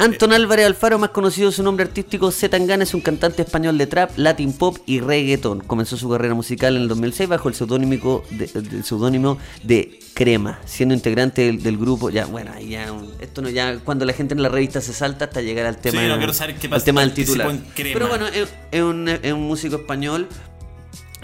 Anton 0.00 0.32
Álvarez 0.32 0.64
Alfaro, 0.64 0.98
más 0.98 1.10
conocido 1.10 1.52
su 1.52 1.62
nombre 1.62 1.84
artístico, 1.84 2.30
Z 2.30 2.56
Tangana, 2.56 2.84
es 2.84 2.94
un 2.94 3.02
cantante 3.02 3.42
español 3.42 3.76
de 3.76 3.86
trap, 3.86 4.16
latin 4.16 4.54
pop 4.54 4.78
y 4.86 5.00
reggaeton. 5.00 5.60
Comenzó 5.60 5.98
su 5.98 6.08
carrera 6.08 6.32
musical 6.34 6.74
en 6.76 6.82
el 6.82 6.88
2006 6.88 7.28
bajo 7.28 7.48
el 7.50 7.54
seudónimo 7.54 8.22
de, 8.30 8.46
del 8.46 8.82
seudónimo 8.82 9.36
de 9.62 10.00
Crema, 10.14 10.58
siendo 10.64 10.94
integrante 10.94 11.42
del, 11.42 11.62
del 11.62 11.76
grupo. 11.76 12.08
Ya, 12.08 12.24
bueno, 12.24 12.58
ya, 12.58 12.90
esto 13.20 13.42
no 13.42 13.50
ya 13.50 13.78
cuando 13.80 14.06
la 14.06 14.14
gente 14.14 14.32
en 14.32 14.42
la 14.42 14.48
revista 14.48 14.80
se 14.80 14.94
salta 14.94 15.26
hasta 15.26 15.42
llegar 15.42 15.66
al 15.66 15.76
tema, 15.76 16.00
Sí, 16.00 16.08
no 16.08 16.16
quiero 16.16 16.32
saber 16.32 16.56
qué 16.56 16.68
al 16.68 16.82
tema 16.82 17.02
del 17.02 17.12
titular. 17.12 17.54
Pero 17.76 18.08
bueno, 18.08 18.26
es, 18.26 18.48
es 18.70 18.82
un, 18.82 19.06
es 19.06 19.32
un 19.32 19.42
músico 19.42 19.76
español 19.76 20.28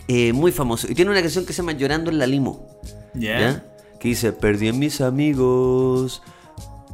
eh, 0.08 0.34
muy 0.34 0.52
famoso 0.52 0.86
y 0.90 0.94
tiene 0.94 1.10
una 1.10 1.22
canción 1.22 1.46
que 1.46 1.52
se 1.52 1.62
llama 1.62 1.72
Llorando 1.72 2.10
en 2.10 2.18
la 2.18 2.26
limo. 2.26 2.68
¿Ya? 3.14 3.64
Que 3.98 4.08
dice, 4.08 4.32
perdí 4.32 4.68
a 4.68 4.72
mis 4.74 5.00
amigos. 5.00 6.22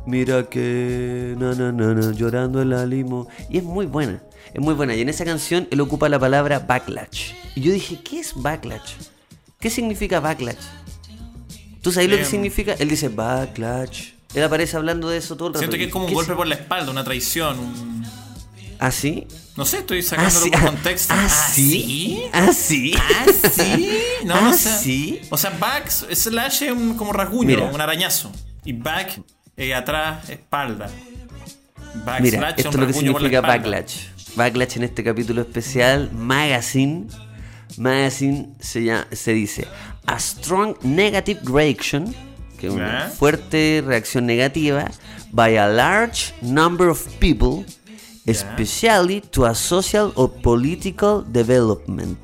Mira 0.07 0.49
que 0.49 1.35
na 1.39 1.55
na 1.55 1.71
na 1.73 2.13
llorando 2.13 2.61
en 2.61 2.71
la 2.71 2.85
limo. 2.87 3.29
Y 3.49 3.59
es 3.59 3.65
muy 3.65 3.87
buena. 3.87 4.23
Es 4.53 4.61
muy 4.61 4.75
buena. 4.75 4.95
Y 4.95 5.01
en 5.01 5.09
esa 5.09 5.25
canción 5.25 5.69
él 5.71 5.81
ocupa 5.81 6.09
la 6.09 6.19
palabra 6.19 6.59
backlash. 6.61 7.33
Y 7.55 7.61
yo 7.63 7.73
dije, 7.73 8.01
¿qué 8.03 8.21
es 8.21 8.33
backlash? 8.35 8.95
¿Qué 9.61 9.71
significa 9.71 10.19
backlash? 10.21 10.57
¿Tú 11.83 11.93
sabes 11.93 12.09
lo 12.11 12.17
que 12.17 12.23
Em. 12.23 12.29
significa? 12.29 12.75
Él 12.79 12.89
dice 12.89 13.09
backlash. 13.09 14.11
Él 14.35 14.43
aparece 14.43 14.77
hablando 14.77 15.09
de 15.09 15.19
eso 15.19 15.37
todo 15.37 15.49
el 15.49 15.55
rato. 15.55 15.61
Siento 15.61 15.77
que 15.77 15.85
es 15.85 15.93
como 15.93 16.05
un 16.07 16.09
¿Qué 16.11 16.15
golpe 16.15 16.35
por 16.35 16.47
la 16.47 16.55
espalda, 16.55 16.91
una 16.91 17.05
traición, 17.05 17.59
un... 17.59 18.03
¿Ah, 18.79 18.91
sí? 18.91 19.27
No 19.57 19.65
sé, 19.65 19.79
estoy 19.79 20.01
¿Ah, 20.01 20.03
sacándolo 20.03 20.47
por 20.51 20.57
Ah, 20.61 20.67
contexto. 20.67 21.15
¿Ah, 21.17 21.29
sí? 21.29 21.71
sí? 21.71 22.23
¿Ah, 22.33 22.53
sí? 22.53 22.95
¿Ah, 22.97 23.27
sí? 23.53 23.99
No, 24.25 24.35
¿Ah, 24.37 24.51
o 24.51 24.53
sea, 24.55 24.77
sí? 24.79 25.21
O 25.31 25.37
sea, 25.37 25.51
back, 25.51 25.89
slash 25.91 26.63
es 26.65 26.73
un, 26.73 26.95
como 26.97 27.13
rasguño, 27.13 27.47
Mira. 27.49 27.65
un 27.67 27.81
arañazo. 27.81 28.33
Y 28.65 28.73
back, 28.73 29.21
eh, 29.57 29.75
atrás, 29.75 30.29
espalda. 30.31 30.91
Backslash, 32.05 32.23
Mira, 32.23 32.51
esto 32.51 32.69
es 32.71 32.75
lo 32.75 32.87
que 32.87 32.93
significa 32.95 33.41
backlash. 33.43 34.07
Backlash 34.35 34.77
en 34.79 34.85
este 34.85 35.05
capítulo 35.05 35.43
especial, 35.43 36.11
magazine. 36.13 37.07
Magazine 37.77 38.55
se, 38.61 38.85
llama- 38.85 39.07
se 39.13 39.33
dice 39.33 39.67
a 40.07 40.19
strong 40.19 40.75
negative 40.83 41.41
reaction, 41.45 42.15
que 42.59 42.67
es 42.69 42.73
una 42.73 43.09
fuerte 43.09 43.83
reacción 43.87 44.27
negativa, 44.27 44.91
by 45.33 45.57
a 45.57 45.69
large 45.69 46.35
number 46.43 46.89
of 46.89 47.07
people, 47.19 47.65
especially 48.27 49.21
to 49.21 49.47
a 49.47 49.55
social 49.55 50.13
or 50.17 50.31
political 50.43 51.25
development. 51.27 52.19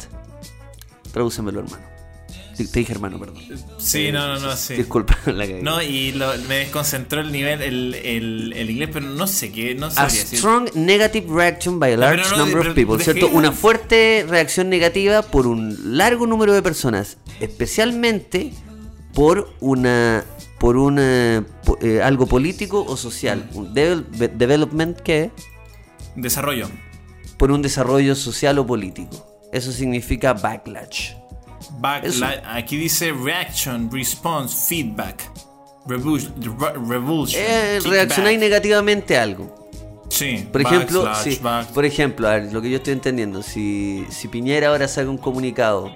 Tradúcemelo, 1.12 1.60
hermano. 1.60 1.87
Te 2.58 2.64
te 2.66 2.80
dije 2.80 2.92
hermano, 2.92 3.18
perdón. 3.18 3.36
Sí, 3.78 4.10
no, 4.12 4.26
no, 4.26 4.38
no, 4.40 4.54
sí. 4.56 4.74
Disculpa 4.74 5.16
la. 5.26 5.46
No, 5.46 5.80
y 5.80 6.12
lo- 6.12 6.36
me 6.48 6.56
desconcentró 6.56 7.20
el 7.20 7.30
nivel, 7.32 7.62
el, 7.62 7.94
el, 7.94 8.52
el 8.52 8.70
inglés, 8.70 8.90
pero 8.92 9.06
no 9.06 9.26
sé 9.26 9.50
qué, 9.52 9.74
no 9.76 9.86
A 9.86 9.90
sabría 9.92 10.20
decir. 10.20 10.38
strong 10.40 10.68
negative 10.74 11.26
reaction 11.32 11.78
by 11.78 11.92
a 11.92 11.96
large 11.96 12.30
no, 12.32 12.36
number 12.38 12.58
of 12.68 12.74
people, 12.74 12.96
dejé- 12.96 13.04
¿cierto? 13.14 13.28
Una 13.28 13.52
fuerte 13.52 14.26
reacción 14.28 14.68
negativa 14.68 15.22
por 15.22 15.46
un 15.46 15.96
largo 15.96 16.26
número 16.26 16.52
de 16.52 16.60
personas, 16.62 17.16
especialmente 17.40 18.52
por 19.14 19.48
una 19.60 20.24
por 20.58 20.74
po- 21.64 21.78
eh, 21.80 22.02
algo 22.02 22.26
político 22.26 22.84
o 22.84 22.96
social, 22.96 23.48
un 23.54 23.72
development 23.72 24.98
que 24.98 25.30
Desarrollo. 26.16 26.68
por 27.36 27.52
un 27.52 27.62
desarrollo 27.62 28.16
social 28.16 28.58
o 28.58 28.66
político. 28.66 29.24
Eso 29.52 29.70
significa 29.70 30.32
backlash. 30.34 31.12
Backla- 31.80 32.42
aquí 32.46 32.76
dice 32.76 33.12
reaction, 33.12 33.90
response, 33.92 34.54
feedback. 34.68 35.22
Revulsion. 35.86 36.34
revulsion 36.88 37.42
Eh, 37.42 37.80
reaccionáis 37.84 38.38
negativamente 38.38 39.16
a 39.16 39.22
algo. 39.22 39.70
Sí. 40.10 40.46
Por 40.52 40.60
ejemplo, 40.62 41.14
si- 41.14 41.36
back- 41.36 41.68
por 41.72 41.84
ejemplo, 41.84 42.28
a 42.28 42.32
ver, 42.32 42.52
lo 42.52 42.60
que 42.62 42.70
yo 42.70 42.76
estoy 42.76 42.92
entendiendo, 42.94 43.42
si, 43.42 44.04
si 44.10 44.28
Piñera 44.28 44.68
ahora 44.68 44.86
saca 44.88 45.08
un 45.08 45.18
comunicado 45.18 45.90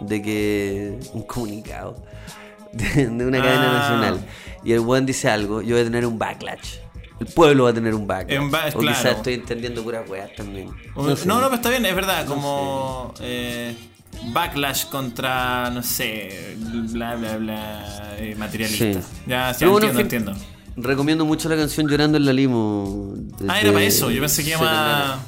de 0.00 0.22
que. 0.22 0.98
Un 1.12 1.22
comunicado 1.22 1.96
de, 2.72 3.06
de 3.06 3.26
una 3.26 3.38
cadena 3.40 3.70
Ah. 3.70 3.78
nacional 3.78 4.26
y 4.64 4.72
el 4.72 4.80
buen 4.80 5.06
dice 5.06 5.28
algo, 5.30 5.62
yo 5.62 5.74
voy 5.76 5.82
a 5.82 5.84
tener 5.84 6.04
un 6.06 6.18
backlash. 6.18 6.78
El 7.18 7.26
pueblo 7.28 7.64
va 7.64 7.70
a 7.70 7.72
tener 7.74 7.94
un 7.94 8.06
backlash. 8.06 8.38
Un 8.40 8.50
ba- 8.50 8.68
o 8.74 8.78
quizás 8.78 9.06
estoy 9.16 9.34
entendiendo 9.34 9.82
puras 9.82 10.08
weas 10.08 10.34
también. 10.34 10.70
No, 10.94 11.02
No, 11.04 11.16
sé. 11.16 11.26
no, 11.26 11.40
pero 11.44 11.54
está 11.54 11.70
bien, 11.70 11.86
es 11.86 11.94
verdad, 11.94 12.26
como 12.26 13.14
eh, 13.20 13.74
backlash 14.32 14.86
contra, 14.86 15.70
no 15.70 15.82
sé, 15.82 16.56
bla, 16.92 17.14
bla, 17.16 17.36
bla, 17.36 18.16
eh, 18.18 18.34
materialista. 18.36 19.00
Sí. 19.02 19.08
Ya, 19.26 19.52
sí, 19.54 19.58
Pero 19.60 19.72
bueno, 19.72 19.88
entiendo, 19.88 20.32
entiendo. 20.32 20.46
Recomiendo 20.76 21.24
mucho 21.24 21.48
la 21.48 21.56
canción 21.56 21.88
Llorando 21.88 22.18
en 22.18 22.26
la 22.26 22.32
Limo. 22.32 23.14
Ah, 23.48 23.60
era 23.60 23.72
para 23.72 23.84
eso, 23.84 24.10
yo 24.10 24.20
pensé 24.20 24.44
que 24.44 24.50
iba 24.50 25.18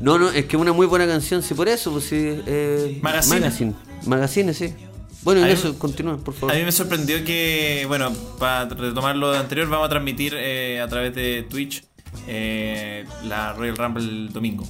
No, 0.00 0.18
no, 0.18 0.30
es 0.30 0.44
que 0.46 0.56
es 0.56 0.60
una 0.60 0.72
muy 0.72 0.86
buena 0.86 1.06
canción, 1.06 1.42
sí, 1.42 1.54
por 1.54 1.68
eso, 1.68 1.92
pues 1.92 2.04
sí. 2.04 2.16
Eh, 2.46 2.98
Magazine. 3.02 3.40
Magazine. 3.40 3.74
Magazine, 4.06 4.54
sí. 4.54 4.74
Bueno, 5.22 5.40
en 5.40 5.46
A 5.46 5.50
eso, 5.50 5.76
continúa, 5.78 6.16
por 6.18 6.34
A 6.34 6.38
favor. 6.38 6.54
mí 6.56 6.62
me 6.64 6.70
sorprendió 6.72 7.24
que, 7.24 7.84
bueno, 7.88 8.12
para 8.38 8.68
retomar 8.68 9.16
lo 9.16 9.32
anterior, 9.32 9.68
vamos 9.68 9.86
a 9.86 9.90
transmitir 9.90 10.34
eh, 10.36 10.80
a 10.80 10.86
través 10.88 11.14
de 11.14 11.44
Twitch 11.48 11.84
eh, 12.28 13.04
la 13.24 13.52
Royal 13.52 13.76
Rumble 13.76 14.04
el 14.04 14.32
domingo. 14.32 14.64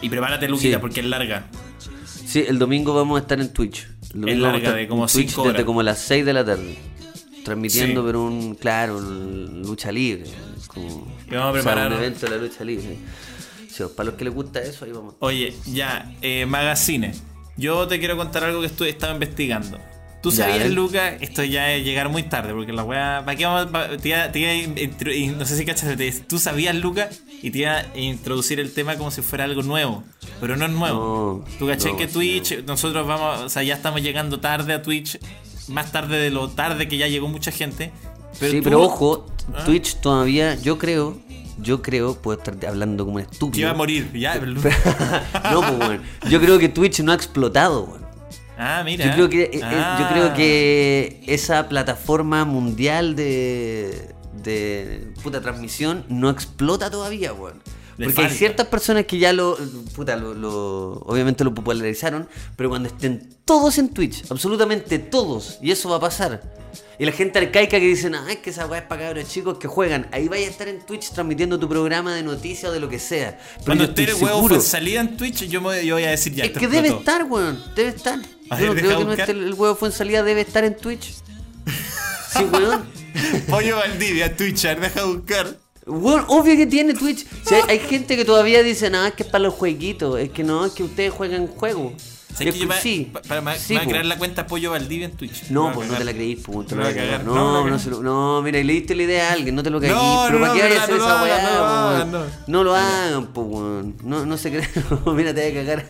Y 0.00 0.08
prepárate, 0.08 0.48
Luquita, 0.48 0.76
Sí. 0.76 0.80
porque 0.80 1.00
es 1.00 1.06
larga. 1.06 1.46
Sí, 2.28 2.44
el 2.46 2.58
domingo 2.58 2.92
vamos 2.94 3.18
a 3.18 3.22
estar 3.22 3.40
en 3.40 3.52
Twitch. 3.52 3.86
El 4.14 4.20
domingo 4.20 4.42
vamos 4.42 4.44
a 4.44 4.52
larga, 4.52 4.58
estar 4.58 4.74
de 4.76 4.88
como 4.88 5.04
en 5.06 5.10
Twitch 5.10 5.34
desde 5.36 5.64
como 5.64 5.82
las 5.82 5.98
6 6.00 6.26
de 6.26 6.32
la 6.34 6.44
tarde. 6.44 6.76
Transmitiendo, 7.44 8.02
Sí. 8.02 8.06
pero 8.06 8.22
un, 8.24 8.54
claro, 8.54 9.00
lucha 9.00 9.90
libre. 9.90 10.24
Como, 10.66 10.86
Y 11.30 11.34
vamos 11.34 11.46
a 11.46 11.50
o 11.50 11.52
sea, 11.54 11.62
preparar- 11.62 11.92
un 11.92 11.98
evento 11.98 12.26
de 12.26 12.30
la 12.36 12.42
lucha 12.42 12.64
libre. 12.64 12.98
Sí, 13.70 13.82
para 13.96 14.10
los 14.10 14.18
que 14.18 14.24
les 14.24 14.34
gusta 14.34 14.60
eso, 14.60 14.84
ahí 14.84 14.92
vamos. 14.92 15.14
Oye, 15.20 15.54
ya, 15.66 16.12
eh, 16.20 16.44
Magazine. 16.46 17.12
Yo 17.56 17.88
te 17.88 17.98
quiero 17.98 18.16
contar 18.18 18.44
algo 18.44 18.60
que 18.60 18.66
estuve, 18.66 18.90
estaba 18.90 19.14
investigando. 19.14 19.78
Tú 20.20 20.30
Ya, 20.30 20.36
sabías, 20.46 20.58
ver. 20.64 20.72
Luca, 20.72 21.08
esto 21.10 21.44
ya 21.44 21.72
es 21.72 21.84
llegar 21.84 22.08
muy 22.08 22.24
tarde, 22.24 22.52
porque 22.52 22.72
la 22.72 22.82
weá. 22.82 23.22
¿Para 23.24 23.36
qué 23.36 23.46
vamos? 23.46 23.66
pa- 23.70 23.96
te 23.96 24.08
iba- 24.08 24.32
te 24.32 24.38
iba 24.40 25.32
no 25.36 25.44
sé 25.44 25.56
si 25.56 25.64
cachas, 25.64 25.96
te- 25.96 26.10
tú 26.12 26.38
sabías, 26.40 26.74
Luca, 26.74 27.08
y 27.40 27.50
te 27.52 27.58
iba 27.58 27.76
a 27.78 27.96
introducir 27.96 28.58
el 28.58 28.72
tema 28.72 28.96
como 28.96 29.10
si 29.12 29.22
fuera 29.22 29.44
algo 29.44 29.62
nuevo. 29.62 30.02
Pero 30.40 30.56
no 30.56 30.66
es 30.66 30.72
nuevo. 30.72 31.44
No, 31.48 31.58
tú 31.58 31.66
caché 31.68 31.90
no, 31.92 31.96
que 31.96 32.08
Twitch, 32.08 32.64
nosotros 32.66 33.06
vamos, 33.06 33.40
o 33.42 33.48
sea, 33.48 33.62
ya 33.62 33.74
estamos 33.74 34.02
llegando 34.02 34.40
tarde 34.40 34.72
a 34.74 34.82
Twitch, 34.82 35.18
más 35.68 35.92
tarde 35.92 36.18
de 36.18 36.30
lo 36.30 36.48
tarde 36.48 36.88
que 36.88 36.96
ya 36.96 37.06
llegó 37.06 37.28
mucha 37.28 37.52
gente. 37.52 37.92
Pero 38.40 38.52
sí, 38.52 38.58
tú- 38.58 38.64
pero 38.64 38.82
ojo, 38.82 39.26
¿Ah? 39.54 39.64
Twitch 39.64 39.96
todavía, 40.00 40.56
yo 40.56 40.78
creo, 40.78 41.16
yo 41.62 41.80
creo, 41.80 42.16
puedo 42.20 42.38
estar 42.38 42.56
hablando 42.68 43.04
como 43.04 43.16
un 43.18 43.22
estúpido. 43.22 43.60
iba 43.62 43.70
a 43.70 43.74
morir, 43.74 44.10
ya. 44.14 44.34
no, 45.52 45.60
pues 45.60 45.76
bueno, 45.78 46.02
yo 46.28 46.40
creo 46.40 46.58
que 46.58 46.68
Twitch 46.68 47.00
no 47.00 47.12
ha 47.12 47.14
explotado, 47.14 47.84
weón. 47.84 48.07
Ah, 48.58 48.82
mira. 48.84 49.06
Yo 49.06 49.12
creo 49.14 49.28
que 49.30 49.42
eh, 49.44 49.50
eh, 49.54 49.60
Ah. 49.62 49.98
yo 50.00 50.08
creo 50.14 50.34
que 50.34 51.22
esa 51.26 51.68
plataforma 51.68 52.44
mundial 52.44 53.14
de 53.16 54.14
de 54.42 55.12
puta 55.22 55.40
transmisión 55.40 56.04
no 56.08 56.30
explota 56.30 56.90
todavía, 56.90 57.32
weón. 57.32 57.60
Porque 58.00 58.22
hay 58.22 58.30
ciertas 58.30 58.68
personas 58.68 59.06
que 59.06 59.18
ya 59.18 59.32
lo 59.32 59.58
puta 59.96 60.14
lo, 60.14 60.32
lo- 60.32 60.92
obviamente 61.06 61.42
lo 61.42 61.52
popularizaron, 61.52 62.28
pero 62.54 62.68
cuando 62.68 62.88
estén 62.88 63.28
todos 63.44 63.76
en 63.78 63.88
Twitch, 63.88 64.22
absolutamente 64.30 65.00
todos, 65.00 65.58
y 65.60 65.72
eso 65.72 65.88
va 65.88 65.96
a 65.96 66.00
pasar. 66.00 66.40
Y 67.00 67.04
la 67.06 67.12
gente 67.12 67.38
arcaica 67.40 67.80
que 67.80 67.86
dice, 67.86 68.08
"Ah, 68.14 68.26
es 68.30 68.36
que 68.36 68.50
esa 68.50 68.66
weá 68.66 68.80
es 68.80 68.86
para 68.86 69.06
cabros 69.06 69.28
chicos 69.28 69.58
que 69.58 69.66
juegan." 69.66 70.06
Ahí 70.12 70.28
vaya 70.28 70.46
a 70.46 70.50
estar 70.50 70.68
en 70.68 70.80
Twitch 70.86 71.10
transmitiendo 71.10 71.58
tu 71.58 71.68
programa 71.68 72.14
de 72.14 72.22
noticias 72.22 72.70
o 72.70 72.72
de 72.72 72.78
lo 72.80 72.88
que 72.88 73.00
sea. 73.00 73.38
Pero 73.54 73.64
Cuando 73.66 73.84
esté 73.84 74.04
el 74.04 74.14
huevo 74.14 74.60
salida 74.60 75.00
en 75.00 75.16
Twitch, 75.16 75.44
yo, 75.48 75.60
me, 75.60 75.84
yo 75.84 75.96
voy 75.96 76.04
a 76.04 76.10
decir 76.10 76.32
ya. 76.34 76.44
es 76.44 76.52
que 76.52 76.68
debe 76.68 76.88
estar, 76.88 77.24
weón. 77.24 77.60
Debe 77.74 77.88
estar. 77.90 78.18
Yo 78.50 78.66
no 78.66 78.74
creo 78.74 78.74
que 78.74 79.04
no 79.04 79.06
buscar. 79.06 79.20
esté, 79.20 79.32
el 79.32 79.54
huevo 79.54 79.74
fue 79.74 79.88
en 79.88 79.94
salida, 79.94 80.22
debe 80.22 80.42
estar 80.42 80.64
en 80.64 80.76
Twitch. 80.76 81.14
Sí, 82.30 82.44
weón. 82.44 82.84
Pollo 83.48 83.76
Valdivia, 83.76 84.36
Twitch, 84.36 84.66
a 84.66 84.74
ver, 84.74 84.80
deja 84.92 85.04
buscar. 85.04 85.56
Weón, 85.86 86.24
obvio 86.28 86.56
que 86.56 86.66
tiene 86.66 86.92
Twitch. 86.92 87.26
Hay, 87.50 87.62
hay 87.68 87.78
gente 87.78 88.16
que 88.16 88.24
todavía 88.26 88.62
dice, 88.62 88.90
no, 88.90 89.04
es 89.06 89.14
que 89.14 89.22
es 89.22 89.28
para 89.30 89.44
los 89.44 89.54
jueguitos. 89.54 90.20
Es 90.20 90.28
que 90.30 90.44
no, 90.44 90.66
es 90.66 90.72
que 90.72 90.82
ustedes 90.82 91.10
juegan 91.12 91.46
juegos. 91.46 91.94
¿Sabes 92.38 92.54
que 92.54 92.60
yo 92.60 92.72
sí. 92.80 93.10
pa- 93.12 93.20
para, 93.22 93.56
Sí, 93.58 93.74
me 93.74 93.80
voy 93.80 93.86
a 93.86 93.90
crear 93.90 94.06
la 94.06 94.18
cuenta 94.18 94.46
Pollo 94.46 94.70
Valdivia 94.70 95.06
en 95.06 95.12
Twitch. 95.12 95.50
No, 95.50 95.72
pues 95.72 95.88
no 95.88 95.96
te 95.96 96.04
la 96.04 96.12
creís, 96.12 96.38
pues. 96.44 96.70
No, 96.72 97.66
No, 97.68 97.78
se 97.78 97.90
lo- 97.90 98.02
no, 98.02 98.40
mira, 98.42 98.58
y 98.58 98.64
le 98.64 98.72
diste 98.72 98.94
la 98.94 99.02
idea 99.02 99.30
a 99.30 99.32
alguien, 99.32 99.54
no 99.54 99.62
te 99.62 99.70
lo 99.70 99.80
caguís. 99.80 99.94
No, 99.96 100.24
pero 100.26 100.38
no, 100.38 100.46
¿para 100.46 100.54
qué 100.54 100.62
vayas 100.62 100.76
a 100.76 100.78
no, 100.78 100.82
hacer 100.84 100.96
esa 100.96 101.22
weá, 101.22 101.42
no 101.42 101.48
lo 101.50 101.64
weón? 101.64 101.94
hagan, 101.94 102.12
no. 102.12 102.20
No 102.46 102.64
lo 102.64 102.74
hagan, 102.74 103.26
pues, 103.32 103.46
weón. 103.48 103.94
No, 104.04 104.26
no 104.26 104.36
se 104.36 104.50
crean. 104.50 104.70
mira, 105.16 105.34
te 105.34 105.50
voy 105.50 105.58
a 105.58 105.64
cagar. 105.64 105.86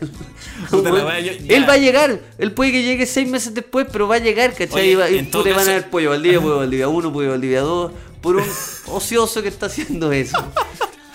Él 1.47 1.69
va 1.69 1.73
a 1.73 1.77
llegar. 1.77 2.19
Él 2.37 2.51
puede 2.53 2.71
que 2.71 2.83
llegue 2.83 3.05
seis 3.05 3.27
meses 3.29 3.53
después, 3.53 3.87
pero 3.91 4.07
va 4.07 4.15
a 4.15 4.19
llegar, 4.19 4.53
¿cachai? 4.53 4.91
Y 4.91 4.95
va- 4.95 5.07
tú 5.31 5.43
te 5.43 5.51
van 5.53 5.67
a 5.67 5.71
ver 5.73 5.89
pollo 5.89 6.09
Valdivia, 6.11 6.39
pollo 6.41 6.57
Valdivia 6.57 6.87
1, 6.87 7.13
pollo 7.13 7.29
Valdivia 7.31 7.61
2, 7.61 7.91
por 8.21 8.35
un 8.37 8.43
ocioso 8.87 9.41
que 9.41 9.49
está 9.49 9.67
haciendo 9.67 10.11
eso. 10.11 10.37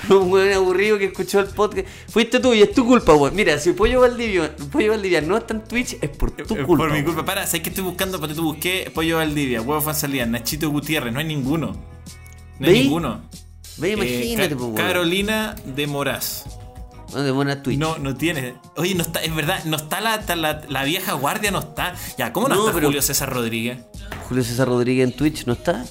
Un 0.15 0.31
weón 0.33 0.53
aburrido 0.53 0.99
que 0.99 1.07
escuchó 1.07 1.41
el 1.41 1.47
podcast. 1.47 1.87
Fuiste 2.09 2.41
tú 2.41 2.53
y 2.55 2.63
es 2.63 2.73
tu 2.73 2.85
culpa, 2.87 3.15
weón. 3.15 3.35
Mira, 3.35 3.59
si 3.59 3.73
Pollo 3.73 4.01
Valdivia, 4.01 4.55
Pollo 4.73 4.91
Valdivia 4.93 5.21
no 5.21 5.37
está 5.37 5.55
en 5.55 5.65
Twitch, 5.65 5.97
es 6.01 6.11
por 6.11 6.31
tu 6.31 6.45
culpa. 6.47 6.67
Por 6.67 6.87
mi 6.89 6.93
weón. 6.95 7.05
culpa. 7.05 7.25
Para, 7.25 7.47
¿sabes 7.47 7.63
qué 7.63 7.69
estoy 7.71 7.85
buscando? 7.85 8.19
Porque 8.21 8.35
tú 8.35 8.43
busqué 8.43 8.91
Pollo 8.95 9.17
Valdivia, 9.19 9.61
Huevo 9.63 9.81
Fansalía, 9.81 10.27
Nachito 10.27 10.71
Gutiérrez. 10.71 11.13
No 11.13 11.19
hay 11.21 11.27
ninguno. 11.27 11.77
No 12.59 12.69
hay 12.69 12.83
ninguno. 12.85 13.23
Ve, 13.79 13.89
Eh, 13.91 13.93
imagínate, 13.95 14.55
Ca- 14.57 14.63
weón. 14.63 14.75
Carolina 14.75 15.55
de 15.65 15.87
Moraz. 15.87 16.45
¿Dónde 17.13 17.33
pone 17.33 17.55
Twitch? 17.57 17.79
No, 17.79 17.99
no 17.99 18.17
tiene. 18.17 18.55
Oye, 18.77 18.95
no 18.97 19.03
está, 19.03 19.21
es 19.23 19.33
verdad, 19.35 19.63
no 19.67 19.77
está 19.77 20.01
la, 20.01 20.25
la, 20.37 20.63
la 20.69 20.85
vieja 20.85 21.13
guardia, 21.13 21.51
no 21.53 21.61
está. 21.61 21.95
Ya, 22.19 22.33
¿cómo 22.33 22.49
no, 22.49 22.55
No, 22.57 22.61
está 22.63 22.75
pero- 22.75 22.89
Julio 22.89 23.03
César 23.03 23.33
Rodríguez? 23.33 23.79
Julio 24.29 24.43
César 24.43 24.67
Rodríguez 24.69 25.05
en 25.09 25.17
Twitch, 25.17 25.47
¿no 25.47 25.53
está? 25.53 25.85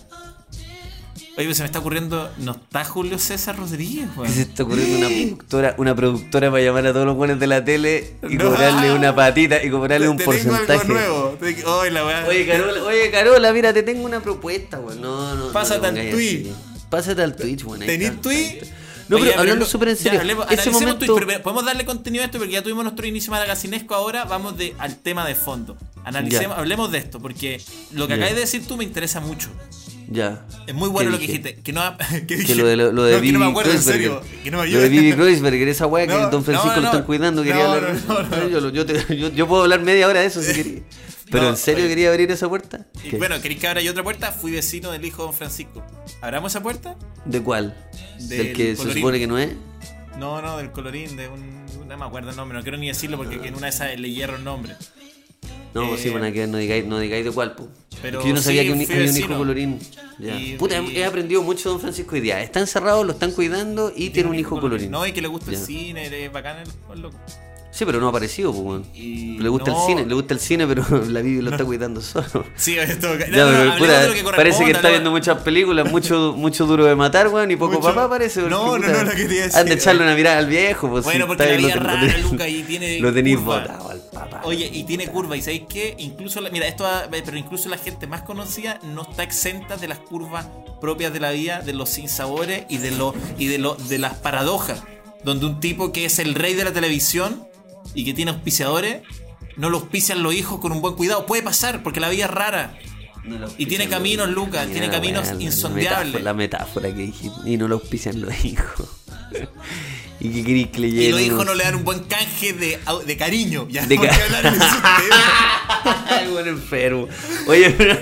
Oye, 1.35 1.55
se 1.55 1.63
me 1.63 1.65
está 1.65 1.79
ocurriendo, 1.79 2.31
no 2.37 2.51
está 2.51 2.85
Julio 2.85 3.17
César 3.17 3.57
Rodríguez, 3.57 4.07
¿Qué 4.13 4.19
weón. 4.19 4.31
se 4.33 4.41
está 4.43 4.61
ocurriendo 4.63 4.97
una 4.99 5.07
productora, 5.09 5.75
una 5.79 5.95
productora 5.95 6.51
para 6.51 6.63
llamar 6.63 6.85
a 6.85 6.93
todos 6.93 7.07
los 7.07 7.15
buenos 7.15 7.39
de 7.39 7.47
la 7.47 7.65
tele 7.65 8.17
y 8.29 8.35
No. 8.35 8.45
cobrarle 8.51 8.93
una 8.93 9.15
patita 9.15 9.63
y 9.63 9.71
cobrarle 9.71 10.09
un 10.09 10.17
Te 10.17 10.25
tengo 10.25 10.35
porcentaje? 10.51 10.81
algo 10.81 10.93
nuevo. 10.93 11.37
Te- 11.39 11.65
Oye, 11.65 11.89
la 11.91 12.05
weá. 12.05 12.25
Oye, 12.27 12.45
Carola, 12.45 12.83
oye, 12.83 13.09
Carola, 13.09 13.51
mira, 13.51 13.73
te 13.73 13.81
tengo 13.81 14.05
una 14.05 14.19
propuesta, 14.19 14.79
weón. 14.79 15.01
No, 15.01 15.33
no. 15.35 15.51
Pásate 15.51 15.91
no 15.91 15.99
al 16.01 16.07
así. 16.13 16.53
Pásate 16.91 17.23
al 17.23 17.35
Twitch, 17.35 17.63
weón. 17.63 17.81
ahí 17.81 17.87
¿Tenís 17.87 18.09
está. 18.09 18.21
tweet? 18.21 18.59
No, 19.09 19.17
Oye, 19.17 19.25
pero 19.29 19.39
hablando 19.41 19.65
súper 19.65 19.89
en 19.89 19.95
ya, 19.95 20.03
serio. 20.03 20.19
hablemos- 20.21 20.45
ese 20.45 20.53
analicemos 20.53 20.81
momento. 20.81 21.05
Twitch, 21.15 21.25
pero 21.27 21.41
podemos 21.43 21.65
darle 21.65 21.83
contenido 21.85 22.21
a 22.21 22.25
esto 22.25 22.37
porque 22.37 22.53
ya 22.53 22.61
tuvimos 22.61 22.83
nuestro 22.83 23.07
inicio 23.07 23.31
magasinesco. 23.31 23.95
Ahora 23.95 24.25
vamos 24.25 24.55
de, 24.55 24.75
al 24.77 24.97
tema 24.97 25.25
de 25.27 25.33
fondo. 25.33 25.75
Analicemos, 26.05 26.55
Ya. 26.55 26.61
hablemos 26.61 26.91
de 26.91 26.99
esto 26.99 27.19
porque 27.19 27.59
lo 27.91 28.07
que 28.07 28.11
Ya. 28.11 28.15
acabas 28.17 28.35
de 28.35 28.41
decir 28.41 28.67
tú 28.67 28.77
me 28.77 28.83
interesa 28.83 29.19
mucho. 29.19 29.49
Ya. 30.09 30.45
Es 30.67 30.73
muy 30.73 30.89
bueno 30.89 31.09
¿Qué 31.09 31.11
lo 31.13 31.19
que 31.19 31.27
dijiste. 31.27 31.55
Que 31.55 31.73
no, 31.73 31.81
que 32.11 32.25
Que 32.27 32.35
dije- 32.37 32.55
lo 32.55 32.65
de, 32.67 32.75
lo, 32.75 32.91
lo 32.91 33.03
de 33.03 33.15
no, 33.15 33.21
que 33.21 33.31
no 33.31 33.39
me 33.39 33.45
acuerdo 33.45 33.71
en 33.71 33.81
serio. 33.81 34.21
Que 34.43 34.51
no 34.51 34.59
me 34.59 34.67
lo 34.67 34.79
de. 34.79 34.89
Bibi 34.89 35.13
Kreuzberger, 35.13 35.67
esa 35.67 35.87
weá 35.87 36.07
que 36.07 36.13
No, 36.19 36.29
Don 36.29 36.43
Francisco 36.43 36.79
lo 36.79 36.85
están 36.87 37.03
cuidando. 37.03 37.43
Quería 37.43 37.63
No, 37.63 37.71
hablar. 37.73 37.95
no, 38.07 38.23
no, 38.23 38.37
no. 38.37 38.47
Yo, 38.49 38.69
yo 38.69 38.85
te- 38.85 39.17
yo- 39.17 39.29
yo 39.29 39.47
puedo 39.47 39.63
hablar 39.63 39.81
media 39.81 40.07
hora 40.07 40.19
de 40.21 40.27
eso 40.27 40.41
si 40.41 40.53
quería. 40.53 40.81
¿Pero 41.31 41.49
en 41.49 41.57
serio 41.57 41.85
oye. 41.85 41.89
quería 41.89 42.09
abrir 42.09 42.29
esa 42.29 42.47
puerta? 42.47 42.85
Y 43.03 43.09
¿Qué? 43.09 43.17
bueno, 43.17 43.41
¿queréis 43.41 43.59
que 43.59 43.67
abra 43.67 43.81
yo 43.81 43.89
otra 43.91 44.03
puerta? 44.03 44.31
Fui 44.31 44.51
vecino 44.51 44.91
del 44.91 45.03
hijo 45.03 45.23
de 45.23 45.27
Don 45.29 45.33
Francisco. 45.35 45.83
¿Abramos 46.21 46.51
esa 46.51 46.61
puerta? 46.61 46.95
¿De 47.25 47.41
cuál? 47.41 47.75
Del 48.19 48.27
¿Del 48.29 48.53
que 48.53 48.75
se 48.75 48.93
supone 48.93 49.17
que 49.17 49.25
no 49.25 49.39
es? 49.39 49.49
No, 50.19 50.41
no, 50.43 50.57
del 50.57 50.71
colorín, 50.71 51.15
de 51.17 51.29
un. 51.29 51.63
No 51.87 51.97
me 51.97 52.05
acuerdo 52.05 52.29
el 52.29 52.35
nombre, 52.35 52.57
no 52.57 52.63
quiero 52.63 52.77
ni 52.77 52.87
decirlo 52.87 53.17
porque 53.17 53.35
en 53.47 53.55
una 53.55 53.67
de 53.67 53.69
esas 53.69 53.99
le 53.99 54.11
hierro 54.11 54.35
el 54.37 54.43
nombre. 54.43 54.75
No, 55.73 55.87
pues 55.89 56.01
sí, 56.01 56.09
Eh, 56.09 56.11
bueno, 56.11 56.31
que 56.31 56.45
no 56.47 56.57
digáis, 56.57 56.85
no 56.85 56.99
digáis 56.99 57.25
de 57.25 57.31
cuál, 57.31 57.55
pues. 57.55 57.69
Pero 58.01 58.21
que 58.21 58.27
yo 58.29 58.35
no 58.35 58.41
sabía 58.41 58.61
sí, 58.61 58.67
que 58.67 58.73
un, 58.73 59.09
un 59.09 59.17
hijo 59.17 59.37
colorín. 59.37 59.79
Ya. 60.19 60.35
Y- 60.39 60.55
Puta, 60.57 60.79
y- 60.81 60.97
he 60.97 61.05
aprendido 61.05 61.41
mucho 61.41 61.69
de 61.69 61.73
Don 61.73 61.79
Francisco 61.81 62.15
hoy 62.15 62.21
día. 62.21 62.41
Está 62.41 62.59
encerrado, 62.59 63.03
lo 63.03 63.13
están 63.13 63.31
cuidando 63.31 63.91
y 63.95 64.09
tiene 64.11 64.29
un 64.29 64.35
hijo 64.35 64.59
colorín. 64.59 64.91
No, 64.91 65.05
y 65.07 65.11
que 65.13 65.21
le 65.21 65.27
gusta 65.27 65.51
Ya. 65.51 65.57
el 65.57 65.63
cine, 65.65 66.25
es 66.25 66.31
bacán 66.31 66.57
el, 66.93 67.01
loco. 67.01 67.17
Sí, 67.71 67.85
pero 67.85 67.99
no 67.99 68.05
ha 68.05 68.09
aparecido, 68.09 68.53
pues, 68.53 68.81
Le 68.95 69.49
gusta 69.49 69.71
no- 69.71 69.79
el 69.81 69.87
cine, 69.87 70.05
le 70.05 70.13
gusta 70.13 70.35
el 70.35 70.39
cine, 70.39 70.67
pero 70.67 70.83
la 71.09 71.21
Bibi 71.21 71.41
lo 71.41 71.49
está 71.49 71.65
cuidando 71.65 72.01
solo. 72.01 72.45
Sí, 72.55 72.77
esto. 72.77 73.07
No, 73.15 73.17
Ya, 73.17 73.75
pero, 73.79 74.13
que 74.13 74.23
parece 74.35 74.63
que 74.65 74.71
está 74.71 74.89
viendo 74.89 75.09
muchas 75.09 75.41
películas, 75.41 75.89
mucho, 75.89 76.33
mucho 76.37 76.67
duro 76.67 76.85
de 76.85 76.95
matar, 76.95 77.29
weón, 77.29 77.49
y 77.49 77.55
poco 77.55 77.73
Mucho- 77.79 77.87
papá 77.87 78.07
parece. 78.07 78.41
No, 78.43 78.77
no, 78.77 78.87
no, 78.87 79.03
lo 79.03 79.11
quería 79.11 79.45
decir, 79.45 79.59
Han 79.59 79.65
de 79.65 79.73
echarle 79.73 80.03
una 80.03 80.13
mirada 80.13 80.37
al 80.37 80.45
viejo, 80.47 80.87
pues 80.87 81.03
Bueno, 81.03 81.25
porque 81.25 81.45
la 81.47 81.57
vida 81.57 81.75
rara, 81.77 82.01
tenéis- 82.01 82.29
Luca, 82.31 82.47
y 82.47 82.61
tiene 82.61 82.99
Lo 82.99 83.11
tenéis 83.11 83.39
botado 83.41 83.89
papá. 84.13 84.41
Oye, 84.45 84.69
y 84.71 84.83
tiene 84.83 85.07
curva, 85.07 85.35
y 85.35 85.41
sabéis 85.41 85.63
que 85.67 85.95
incluso, 85.97 86.39
la- 86.41 86.49
mira, 86.49 86.67
esto, 86.67 86.83
va- 86.83 87.07
pero 87.09 87.37
incluso 87.37 87.69
la 87.69 87.77
gente 87.77 88.07
más 88.07 88.21
conocida 88.21 88.79
no 88.83 89.01
está 89.03 89.23
exenta 89.23 89.77
de 89.77 89.87
las 89.87 89.99
curvas 89.99 90.47
propias 90.79 91.11
de 91.13 91.19
la 91.19 91.31
vida, 91.31 91.61
de 91.61 91.73
los 91.73 91.89
sinsabores 91.89 92.65
y 92.69 92.77
de 92.77 92.91
lo, 92.91 93.13
y 93.37 93.47
de 93.47 93.57
lo, 93.57 93.75
de 93.75 93.97
las 93.99 94.15
paradojas, 94.15 94.83
donde 95.23 95.45
un 95.45 95.59
tipo 95.59 95.91
que 95.91 96.05
es 96.05 96.19
el 96.19 96.35
rey 96.35 96.53
de 96.53 96.63
la 96.65 96.73
televisión 96.73 97.47
y 97.95 98.05
que 98.05 98.13
tiene 98.13 98.31
auspiciadores, 98.31 99.01
no 99.57 99.69
lo 99.69 99.77
auspician 99.79 100.23
los 100.23 100.33
hijos 100.33 100.59
con 100.59 100.71
un 100.71 100.81
buen 100.81 100.95
cuidado. 100.95 101.25
Puede 101.25 101.41
pasar, 101.43 101.83
porque 101.83 101.99
la 101.99 102.09
vida 102.09 102.25
es 102.25 102.31
rara. 102.31 102.77
No 103.23 103.47
Y 103.57 103.67
tiene 103.67 103.87
caminos, 103.87 104.27
los- 104.27 104.35
Lucas, 104.35 104.67
tiene 104.67 104.89
caminos 104.89 105.27
la 105.31 105.41
insondeables. 105.41 106.07
metáfora- 106.15 106.23
La 106.23 106.33
metáfora 106.33 106.89
que 106.89 107.01
dijiste. 107.03 107.37
Y 107.49 107.55
no 107.55 107.69
lo 107.69 107.75
auspician 107.75 108.19
los 108.19 108.43
hijos. 108.43 108.89
y 110.19 110.29
que 110.31 110.43
querís 110.43 110.67
que 110.67 110.79
le 110.79 110.87
Y 110.87 111.11
los 111.11 111.19
hijos 111.21 111.45
no 111.45 111.53
le 111.53 111.63
dan 111.63 111.75
un 111.75 111.83
buen 111.83 111.99
canje 112.05 112.53
de, 112.53 112.79
de 113.05 113.17
cariño. 113.17 113.67
Ya 113.69 113.85
De 113.85 113.95
¿por 113.95 114.07
qué 114.07 114.15
ca- 114.15 114.23
hablar 114.25 114.45
en 114.45 114.53
esos 114.55 114.69
temas? 114.71 116.05
Ay, 116.07 116.27
buen 116.29 116.47
enfermo. 116.47 117.07
Oye, 117.47 117.69
pero 117.71 117.97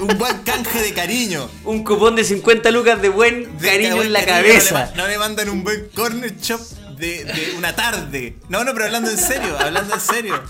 un 0.00 0.18
buen 0.18 0.38
canje 0.42 0.80
de 0.82 0.92
cariño. 0.92 1.48
un 1.64 1.82
cupón 1.84 2.16
de 2.16 2.24
50 2.24 2.70
lucas 2.70 3.00
de 3.00 3.08
buen 3.08 3.56
De 3.58 3.68
cariño 3.68 4.02
en 4.02 4.12
la 4.12 4.24
cariño, 4.24 4.48
cabeza. 4.48 4.90
No 4.94 4.96
le, 4.96 5.02
no 5.02 5.08
le 5.08 5.18
mandan 5.18 5.48
un 5.48 5.64
buen 5.64 5.88
corner 5.94 6.36
shop 6.38 6.60
de, 6.98 7.24
de 7.24 7.54
una 7.56 7.74
tarde. 7.74 8.36
No, 8.48 8.62
no, 8.64 8.72
pero 8.74 8.84
hablando 8.86 9.10
en 9.10 9.18
serio, 9.18 9.56
hablando 9.58 9.94
en 9.94 10.00
serio. 10.00 10.42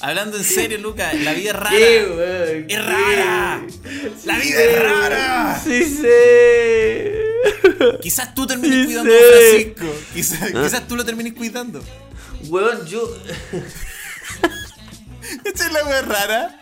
Hablando 0.00 0.36
en 0.36 0.44
serio, 0.44 0.78
Luca, 0.78 1.12
la 1.14 1.32
vida 1.32 1.50
es 1.50 1.56
rara. 1.56 1.76
¡Es 2.68 2.84
rara! 2.84 3.62
¡La 4.24 4.38
vida 4.38 4.62
es 4.64 4.82
rara! 4.82 5.60
Sí 5.64 5.84
sé. 5.84 7.12
Quizás 8.00 8.34
tú 8.34 8.46
termines 8.46 8.78
Sí 8.80 8.84
cuidando 8.86 9.12
a. 9.12 9.16
Francisco. 9.16 9.86
Quizás, 10.14 10.42
Ah. 10.54 10.62
quizás 10.64 10.86
tú 10.88 10.96
lo 10.96 11.04
termines 11.04 11.32
cuidando. 11.34 11.82
Weón, 12.48 12.86
yo. 12.86 13.02
Esta 15.44 15.66
es 15.66 15.72
la 15.72 15.84
wea 15.84 16.02
rara. 16.02 16.60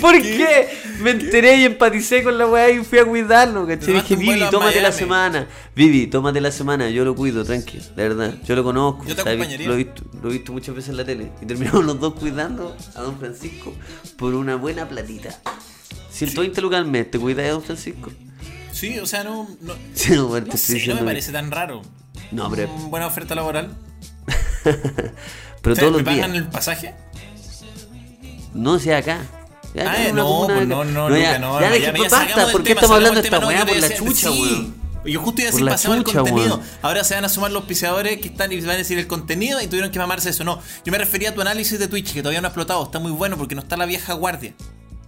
¿Por 0.00 0.20
qué? 0.22 0.68
Me 1.00 1.10
enteré 1.10 1.56
y 1.56 1.64
empaticé 1.64 2.22
con 2.22 2.38
la 2.38 2.46
weá 2.46 2.70
y 2.70 2.84
fui 2.84 2.98
a 2.98 3.04
cuidarlo, 3.04 3.66
¿cachai? 3.66 3.86
Te 3.86 3.92
Dije, 3.94 4.16
Vivi, 4.16 4.40
tómate 4.50 4.76
la 4.76 4.88
Miami". 4.88 4.98
semana. 4.98 5.46
Vivi, 5.74 6.06
tómate 6.06 6.40
la 6.40 6.52
semana, 6.52 6.88
yo 6.90 7.04
lo 7.04 7.14
cuido, 7.16 7.44
tranqui, 7.44 7.78
de 7.78 8.08
verdad. 8.08 8.34
Yo 8.44 8.54
lo 8.54 8.62
conozco. 8.64 9.04
Yo 9.06 9.14
te 9.16 9.22
acompañaría. 9.22 9.66
lo, 9.66 9.74
he 9.74 9.76
visto, 9.78 10.02
lo 10.22 10.30
he 10.30 10.32
visto 10.34 10.52
muchas 10.52 10.74
veces 10.74 10.90
en 10.90 10.98
la 10.98 11.04
tele. 11.04 11.32
Y 11.42 11.46
terminamos 11.46 11.84
los 11.84 11.98
dos 12.00 12.14
cuidando 12.14 12.76
a 12.94 13.00
don 13.02 13.18
Francisco 13.18 13.74
por 14.16 14.34
una 14.34 14.56
buena 14.56 14.88
platita. 14.88 15.40
120 16.10 16.60
lucas 16.60 16.78
al 16.78 16.86
mes, 16.86 17.10
¿te 17.10 17.18
cuidas 17.18 17.44
de 17.44 17.50
don 17.50 17.62
Francisco? 17.62 18.12
Sí, 18.72 18.98
o 18.98 19.06
sea, 19.06 19.22
no. 19.24 19.48
No, 19.60 19.74
Sí, 19.94 20.14
no, 20.16 20.56
sé, 20.56 20.94
me 20.94 21.02
parece 21.02 21.30
tan 21.32 21.50
raro. 21.50 21.82
No, 22.32 22.50
pero, 22.50 22.68
Mm, 22.68 22.90
Buena 22.90 23.06
oferta 23.06 23.34
laboral. 23.34 23.76
pero 24.64 25.72
O 25.72 25.74
sea, 25.76 25.84
todos 25.84 25.92
¿Me 25.92 25.98
los 25.98 26.02
pagan 26.02 26.32
días. 26.32 26.44
el 26.44 26.50
pasaje? 26.50 26.94
No 28.54 28.78
sea 28.78 28.98
acá. 28.98 29.20
Ya, 29.74 29.90
Ah, 29.90 29.96
ya, 30.04 30.12
una 30.12 30.22
no, 30.22 30.46
pues 30.46 30.68
no, 30.68 30.84
no, 30.84 31.08
ya, 31.16 31.38
no, 31.38 31.60
ya, 31.60 31.70
no, 31.70 31.76
ya, 31.76 31.92
pues, 31.94 32.10
ya, 32.10 32.18
basta, 32.18 32.52
¿por 32.52 32.62
qué 32.62 32.72
estamos 32.72 32.96
hablando 32.96 33.22
de 33.22 33.26
esta 33.28 33.46
weá 33.46 33.64
por 33.64 33.76
la 33.76 33.94
chucha, 33.94 34.30
weón? 34.30 34.82
Yo 35.04 35.20
justo 35.20 35.40
iba 35.40 35.48
a 35.48 35.52
decir 35.52 35.66
pasamos 35.66 35.98
el 35.98 36.04
contenido. 36.04 36.60
Ahora 36.82 37.02
se 37.02 37.14
van 37.14 37.24
a 37.24 37.28
sumar 37.28 37.50
los 37.50 37.62
auspiciadores 37.62 38.20
que 38.20 38.28
están 38.28 38.52
y 38.52 38.60
van 38.60 38.70
a 38.70 38.76
decir 38.76 38.98
el 38.98 39.06
contenido 39.08 39.60
y 39.60 39.66
tuvieron 39.66 39.90
que 39.90 39.98
mamarse 39.98 40.30
eso. 40.30 40.44
No, 40.44 40.60
yo 40.84 40.92
me 40.92 40.98
refería 40.98 41.30
a 41.30 41.34
tu 41.34 41.40
análisis 41.40 41.78
de 41.78 41.88
Twitch 41.88 42.12
que 42.12 42.20
todavía 42.22 42.40
no 42.40 42.46
ha 42.46 42.50
explotado. 42.50 42.84
Está 42.84 42.98
muy 43.00 43.10
bueno 43.10 43.36
porque 43.36 43.54
no 43.56 43.62
está 43.62 43.76
la 43.76 43.86
vieja 43.86 44.12
guardia. 44.12 44.52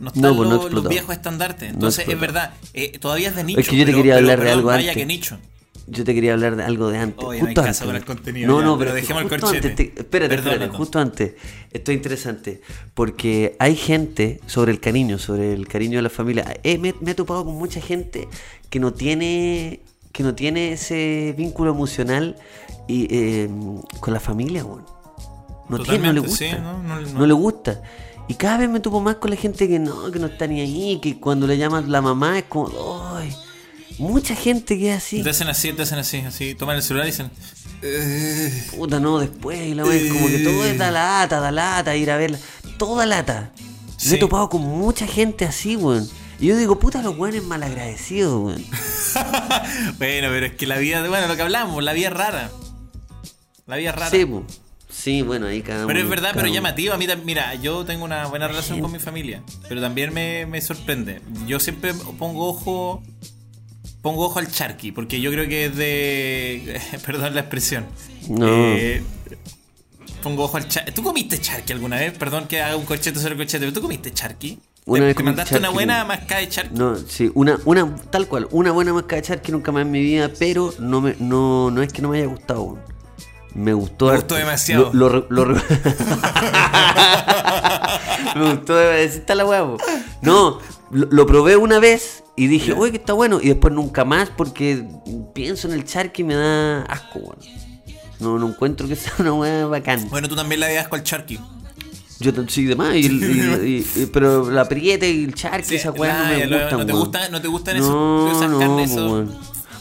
No 0.00 0.09
están 0.09 0.22
No, 0.22 0.37
pues, 0.37 0.48
no 0.48 0.57
los, 0.57 0.72
los 0.72 0.88
viejos 0.88 1.14
estandartes. 1.14 1.70
Entonces, 1.70 2.09
es 2.09 2.18
verdad, 2.20 2.54
eh, 2.72 2.98
todavía 2.98 3.28
es 3.28 3.37
de 3.37 3.44
nicho. 3.44 3.61
Es 3.61 3.68
que 3.68 3.76
yo 3.76 3.85
te 3.85 3.92
pero- 3.92 3.98
quería 3.98 4.14
pero- 4.14 4.24
hablar 4.30 4.44
de 4.44 4.50
algo 4.52 4.66
Vaya 4.68 4.90
antes. 4.90 4.96
que 4.96 5.07
nicho. 5.07 5.38
Yo 5.87 6.02
te 6.02 6.14
quería 6.14 6.33
hablar 6.33 6.57
de 6.57 6.64
algo 6.64 6.88
de 6.88 6.96
antes. 6.96 7.22
Oye, 7.22 7.42
me 7.42 7.46
justo 7.48 7.61
encanta 7.61 7.68
antes. 7.68 7.87
con 7.87 7.96
el 7.96 8.04
contenido 8.07 8.46
No, 8.48 8.61
ya, 8.61 8.64
no, 8.64 8.78
pero 8.78 8.94
dejemos 8.94 9.22
el 9.24 9.28
corchete. 9.28 9.68
antes. 9.68 9.76
te- 9.94 10.00
espérate, 10.00 10.35
Perdón, 10.37 10.52
espérate. 10.54 10.76
Justo 10.78 10.98
antes. 10.98 11.33
Esto 11.72 11.90
es 11.92 11.96
interesante. 11.98 12.62
Porque 12.94 13.54
hay 13.59 13.76
gente 13.76 14.40
sobre 14.46 14.72
el 14.72 14.80
cariño, 14.80 15.18
sobre 15.18 15.52
el 15.52 15.68
cariño 15.68 15.98
de 15.98 16.02
la 16.02 16.09
familia. 16.11 16.57
Eh, 16.62 16.78
me, 16.78 16.94
me 17.02 17.11
he 17.11 17.14
topado 17.14 17.44
con 17.44 17.54
mucha 17.57 17.83
gente 17.83 18.28
que 18.70 18.80
no 18.80 18.92
tiene 18.94 19.80
que 20.12 20.22
no 20.22 20.35
tiene 20.35 20.72
ese 20.72 21.35
vínculo 21.37 21.72
emocional 21.72 22.37
y, 22.88 23.09
eh, 23.11 23.50
con 24.00 24.14
la 24.14 24.20
familia, 24.20 24.64
weón. 24.64 24.85
No, 25.68 25.78
tiene, 25.80 26.07
no 26.07 26.12
le 26.14 26.20
gusta. 26.20 26.37
sí, 26.37 26.50
no, 26.62 26.83
no- 26.83 27.00
no 27.00 27.09
no. 27.18 27.26
le 27.26 27.33
gusta. 27.35 27.83
Y 28.28 28.34
cada 28.34 28.56
vez 28.58 28.68
me 28.70 28.80
topo 28.80 29.00
más 29.00 29.16
con 29.16 29.30
la 29.30 29.37
gente 29.37 29.68
que 29.68 29.78
no, 29.78 30.10
que 30.10 30.18
no 30.18 30.26
está 30.28 30.46
ni 30.46 30.60
ahí, 30.60 30.98
que 31.00 31.18
cuando 31.20 31.46
le 31.46 31.58
llaman 31.58 31.90
la 31.92 32.00
mamá 32.00 32.38
es 32.38 32.44
como, 32.44 32.70
¡ay! 33.16 33.34
Mucha 33.98 34.34
gente 34.34 34.78
que 34.78 34.90
es 34.92 34.96
así. 34.98 35.22
Te 35.22 35.30
hacen 35.30 35.48
así, 35.48 35.72
te 35.72 35.82
hacen 35.82 35.98
así, 35.98 36.18
así. 36.20 36.54
Toman 36.54 36.76
el 36.76 36.82
celular 36.82 37.06
y 37.06 37.10
dicen. 37.10 37.30
"Eh". 37.82 38.66
Puta, 38.76 38.98
no, 38.98 39.18
después, 39.18 39.60
y 39.60 39.74
la 39.74 39.84
wea, 39.84 40.08
como 40.12 40.26
que 40.26 40.38
todo 40.38 40.64
es 40.64 40.78
da 40.78 40.90
lata, 40.90 41.38
da 41.38 41.50
lata, 41.52 41.94
ir 41.94 42.10
a 42.10 42.16
verla. 42.16 42.38
Toda 42.78 43.06
lata. 43.06 43.52
Me 43.56 43.60
Sí. 44.00 44.14
he 44.16 44.18
topado 44.18 44.48
con 44.48 44.62
mucha 44.62 45.06
gente 45.06 45.44
así, 45.44 45.76
weón. 45.76 46.08
Y 46.40 46.46
yo 46.48 46.56
digo, 46.56 46.78
puta, 46.78 47.02
los 47.02 47.16
weones 47.16 47.44
malagradecidos, 47.44 48.42
weón. 48.42 48.64
Bueno, 49.98 50.28
pero 50.30 50.46
es 50.46 50.54
que 50.54 50.66
la 50.66 50.78
vida, 50.78 51.06
bueno, 51.08 51.28
lo 51.28 51.37
que 51.37 51.42
hablamos, 51.42 51.82
la 51.84 51.92
vida 51.92 52.08
es 52.08 52.14
rara. 52.14 52.50
La 53.66 53.76
vida 53.76 53.90
es 53.90 53.94
rara. 53.96 54.10
Sí, 54.10 54.24
po. 54.26 54.44
Sí, 54.96 55.22
bueno, 55.22 55.46
ahí 55.46 55.61
cada 55.61 55.87
Pero 55.87 55.98
uno- 55.98 56.04
es 56.04 56.09
verdad, 56.11 56.30
pero 56.35 56.46
uno. 56.46 56.54
llamativo. 56.54 56.94
A 56.94 56.96
mí, 56.96 57.07
mira, 57.24 57.54
yo 57.57 57.85
tengo 57.85 58.04
una 58.04 58.26
buena 58.26 58.46
relación 58.48 58.80
con 58.80 58.92
mi 58.92 58.98
familia, 58.98 59.42
pero 59.68 59.80
también 59.80 60.14
me, 60.14 60.46
me 60.46 60.61
sorprende. 60.61 61.20
Yo 61.46 61.59
siempre 61.61 61.92
pongo 62.18 62.48
ojo, 62.48 63.02
pongo 64.02 64.24
ojo 64.26 64.38
al 64.38 64.50
charqui, 64.50 64.92
porque 64.92 65.20
yo 65.20 65.30
creo 65.30 65.48
que 65.48 65.66
es 65.66 65.76
de, 65.76 66.80
perdón 67.07 67.35
la 67.35 67.40
expresión. 67.40 67.87
No. 68.28 68.46
Eh, 68.48 69.02
pongo 70.22 70.44
ojo 70.44 70.57
al 70.57 70.68
charqui. 70.68 70.92
¿Tú 70.92 71.02
comiste 71.02 71.38
charqui 71.40 71.72
alguna 71.72 71.96
vez? 71.96 72.16
Perdón 72.16 72.46
que 72.46 72.62
haga 72.62 72.76
un 72.76 72.85
corchete 72.87 73.18
sobre 73.18 73.37
corchete, 73.37 73.59
pero 73.61 73.72
¿tú 73.72 73.83
comiste 73.83 74.12
charqui? 74.12 74.59
Una 74.87 75.00
¿Te, 75.00 75.07
vez 75.07 75.16
te 75.16 75.22
mandaste 75.22 75.59
una 75.59 75.70
buena 75.70 76.04
mascada 76.04 76.40
de 76.40 76.48
charqui? 76.48 76.78
No, 76.78 76.96
sí, 76.96 77.30
una, 77.35 77.59
una, 77.64 77.96
tal 78.11 78.28
cual, 78.28 78.48
una 78.50 78.70
buena 78.70 78.92
máscara 78.92 79.16
de 79.22 79.26
charqui 79.28 79.50
nunca 79.52 79.72
más 79.72 79.83
en 79.83 79.90
mi 79.90 80.00
vida, 80.02 80.30
pero 80.38 80.72
no 80.78 81.00
me, 81.00 81.16
no, 81.18 81.70
no 81.70 81.83
es 81.83 81.92
que 81.92 82.00
no 82.02 82.11
me 82.11 82.18
haya 82.18 82.26
gustado. 82.26 82.78
Me 83.54 83.72
gustó. 83.72 84.06
Me 84.06 84.16
gustó 84.16 84.34
demasiado. 84.34 84.90
Lo, 84.92 85.08
lo, 85.08 85.26
lo- 85.28 85.46
me 88.36 88.50
gustó 88.50 88.74
demasiado. 88.76 89.04
Está 89.18 89.34
la 89.34 89.44
huevo. 89.44 89.76
No, 90.22 90.58
lo, 90.90 91.26
probé 91.26 91.56
una 91.56 91.78
vez 91.78 92.24
y 92.36 92.46
dije, 92.48 92.72
uy, 92.72 92.90
que 92.90 92.96
está 92.96 93.12
bueno. 93.12 93.40
Y 93.40 93.48
después 93.48 93.72
nunca 93.72 94.04
más 94.04 94.30
porque 94.30 94.84
pienso 95.34 95.68
en 95.68 95.74
el 95.74 95.84
charqui 95.84 96.22
y 96.22 96.24
me 96.24 96.34
da 96.34 96.82
asco, 96.82 97.18
weón. 97.20 97.38
No, 98.20 98.38
no 98.38 98.48
encuentro 98.48 98.88
que 98.88 98.96
sea 99.00 99.12
una 99.18 99.32
hueá 99.34 99.66
bacán. 99.66 100.08
Bueno, 100.10 100.28
tú 100.28 100.34
también 100.36 100.60
le 100.60 100.72
das 100.74 100.84
asco 100.84 100.96
al 100.96 101.02
charqui. 101.04 101.38
Yo 102.20 102.30
sí, 102.48 102.64
demás, 102.64 102.94
y, 102.94 103.06
y- 103.06 104.06
pero 104.12 104.48
la 104.50 104.66
prieta 104.68 105.04
y 105.04 105.24
el 105.24 105.34
charqui, 105.34 105.68
Sí, 105.70 105.74
esa 105.74 105.90
weá 105.90 106.14
no 106.22 106.28
me 106.28 106.46
gustan, 106.46 106.78
no 106.78 106.86
te 106.86 106.92
gusta- 106.92 107.28
no 107.28 107.40
te 107.42 107.48
gustan 107.48 107.76
esos- 107.76 107.88
no, 107.90 108.30
esas 108.36 108.50
no, 108.50 108.58
carnes, 108.60 108.90
po, 108.92 108.96
esos-. 108.98 109.28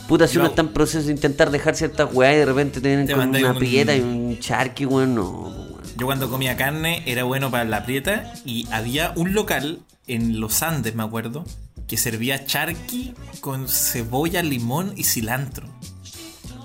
Puta, 0.08 0.28
si 0.28 0.38
uno 0.38 0.46
No. 0.46 0.50
está 0.50 0.62
en 0.62 0.68
proceso 0.70 1.06
de 1.08 1.14
intentar 1.14 1.50
dejar 1.50 1.76
ciertas 1.76 2.10
weas 2.14 2.36
y 2.36 2.38
de 2.40 2.46
repente 2.46 2.82
tienen 2.82 3.06
Te 3.08 3.14
con 3.14 3.20
mandáis 3.22 3.46
una 3.46 3.54
un- 3.54 3.60
prieta 3.60 3.96
y 3.96 4.02
un 4.02 4.38
charqui, 4.40 4.86
weón, 4.86 5.16
no, 5.16 5.30
weón. 5.30 5.74
Yo 5.98 6.06
cuando 6.08 6.30
comía 6.30 6.58
carne 6.58 7.04
era 7.06 7.24
bueno 7.24 7.52
para 7.52 7.66
la 7.66 7.86
prieta 7.86 8.34
y 8.46 8.68
había 8.72 9.14
un 9.16 9.34
local 9.34 9.80
en 10.08 10.40
los 10.40 10.62
Andes, 10.64 10.96
me 10.96 11.04
acuerdo, 11.04 11.46
que 11.88 11.98
servía 11.98 12.46
charqui 12.46 13.14
con 13.42 13.68
cebolla, 13.70 14.42
limón 14.42 14.94
y 14.98 15.04
cilantro. 15.04 15.68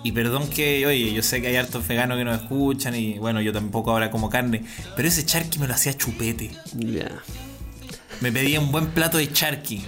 Y 0.05 0.12
perdón 0.12 0.48
que, 0.48 0.87
oye, 0.87 1.12
yo 1.12 1.22
sé 1.22 1.40
que 1.42 1.48
hay 1.48 1.57
hartos 1.57 1.87
veganos 1.87 2.16
que 2.18 2.24
nos 2.24 2.40
escuchan 2.40 2.94
y 2.94 3.18
bueno, 3.18 3.40
yo 3.40 3.53
tampoco 3.53 3.90
ahora 3.90 4.11
como 4.11 4.31
carne, 4.31 4.64
pero 4.96 5.09
ese 5.09 5.24
charqui 5.27 5.59
me 5.59 5.66
lo 5.68 5.74
hacía 5.74 5.92
chupete. 5.96 6.51
Ya. 6.74 7.11
Me 8.20 8.33
pedía 8.33 8.61
un 8.61 8.72
buen 8.72 8.88
plato 8.88 9.18
de 9.18 9.31
charqui. 9.33 9.85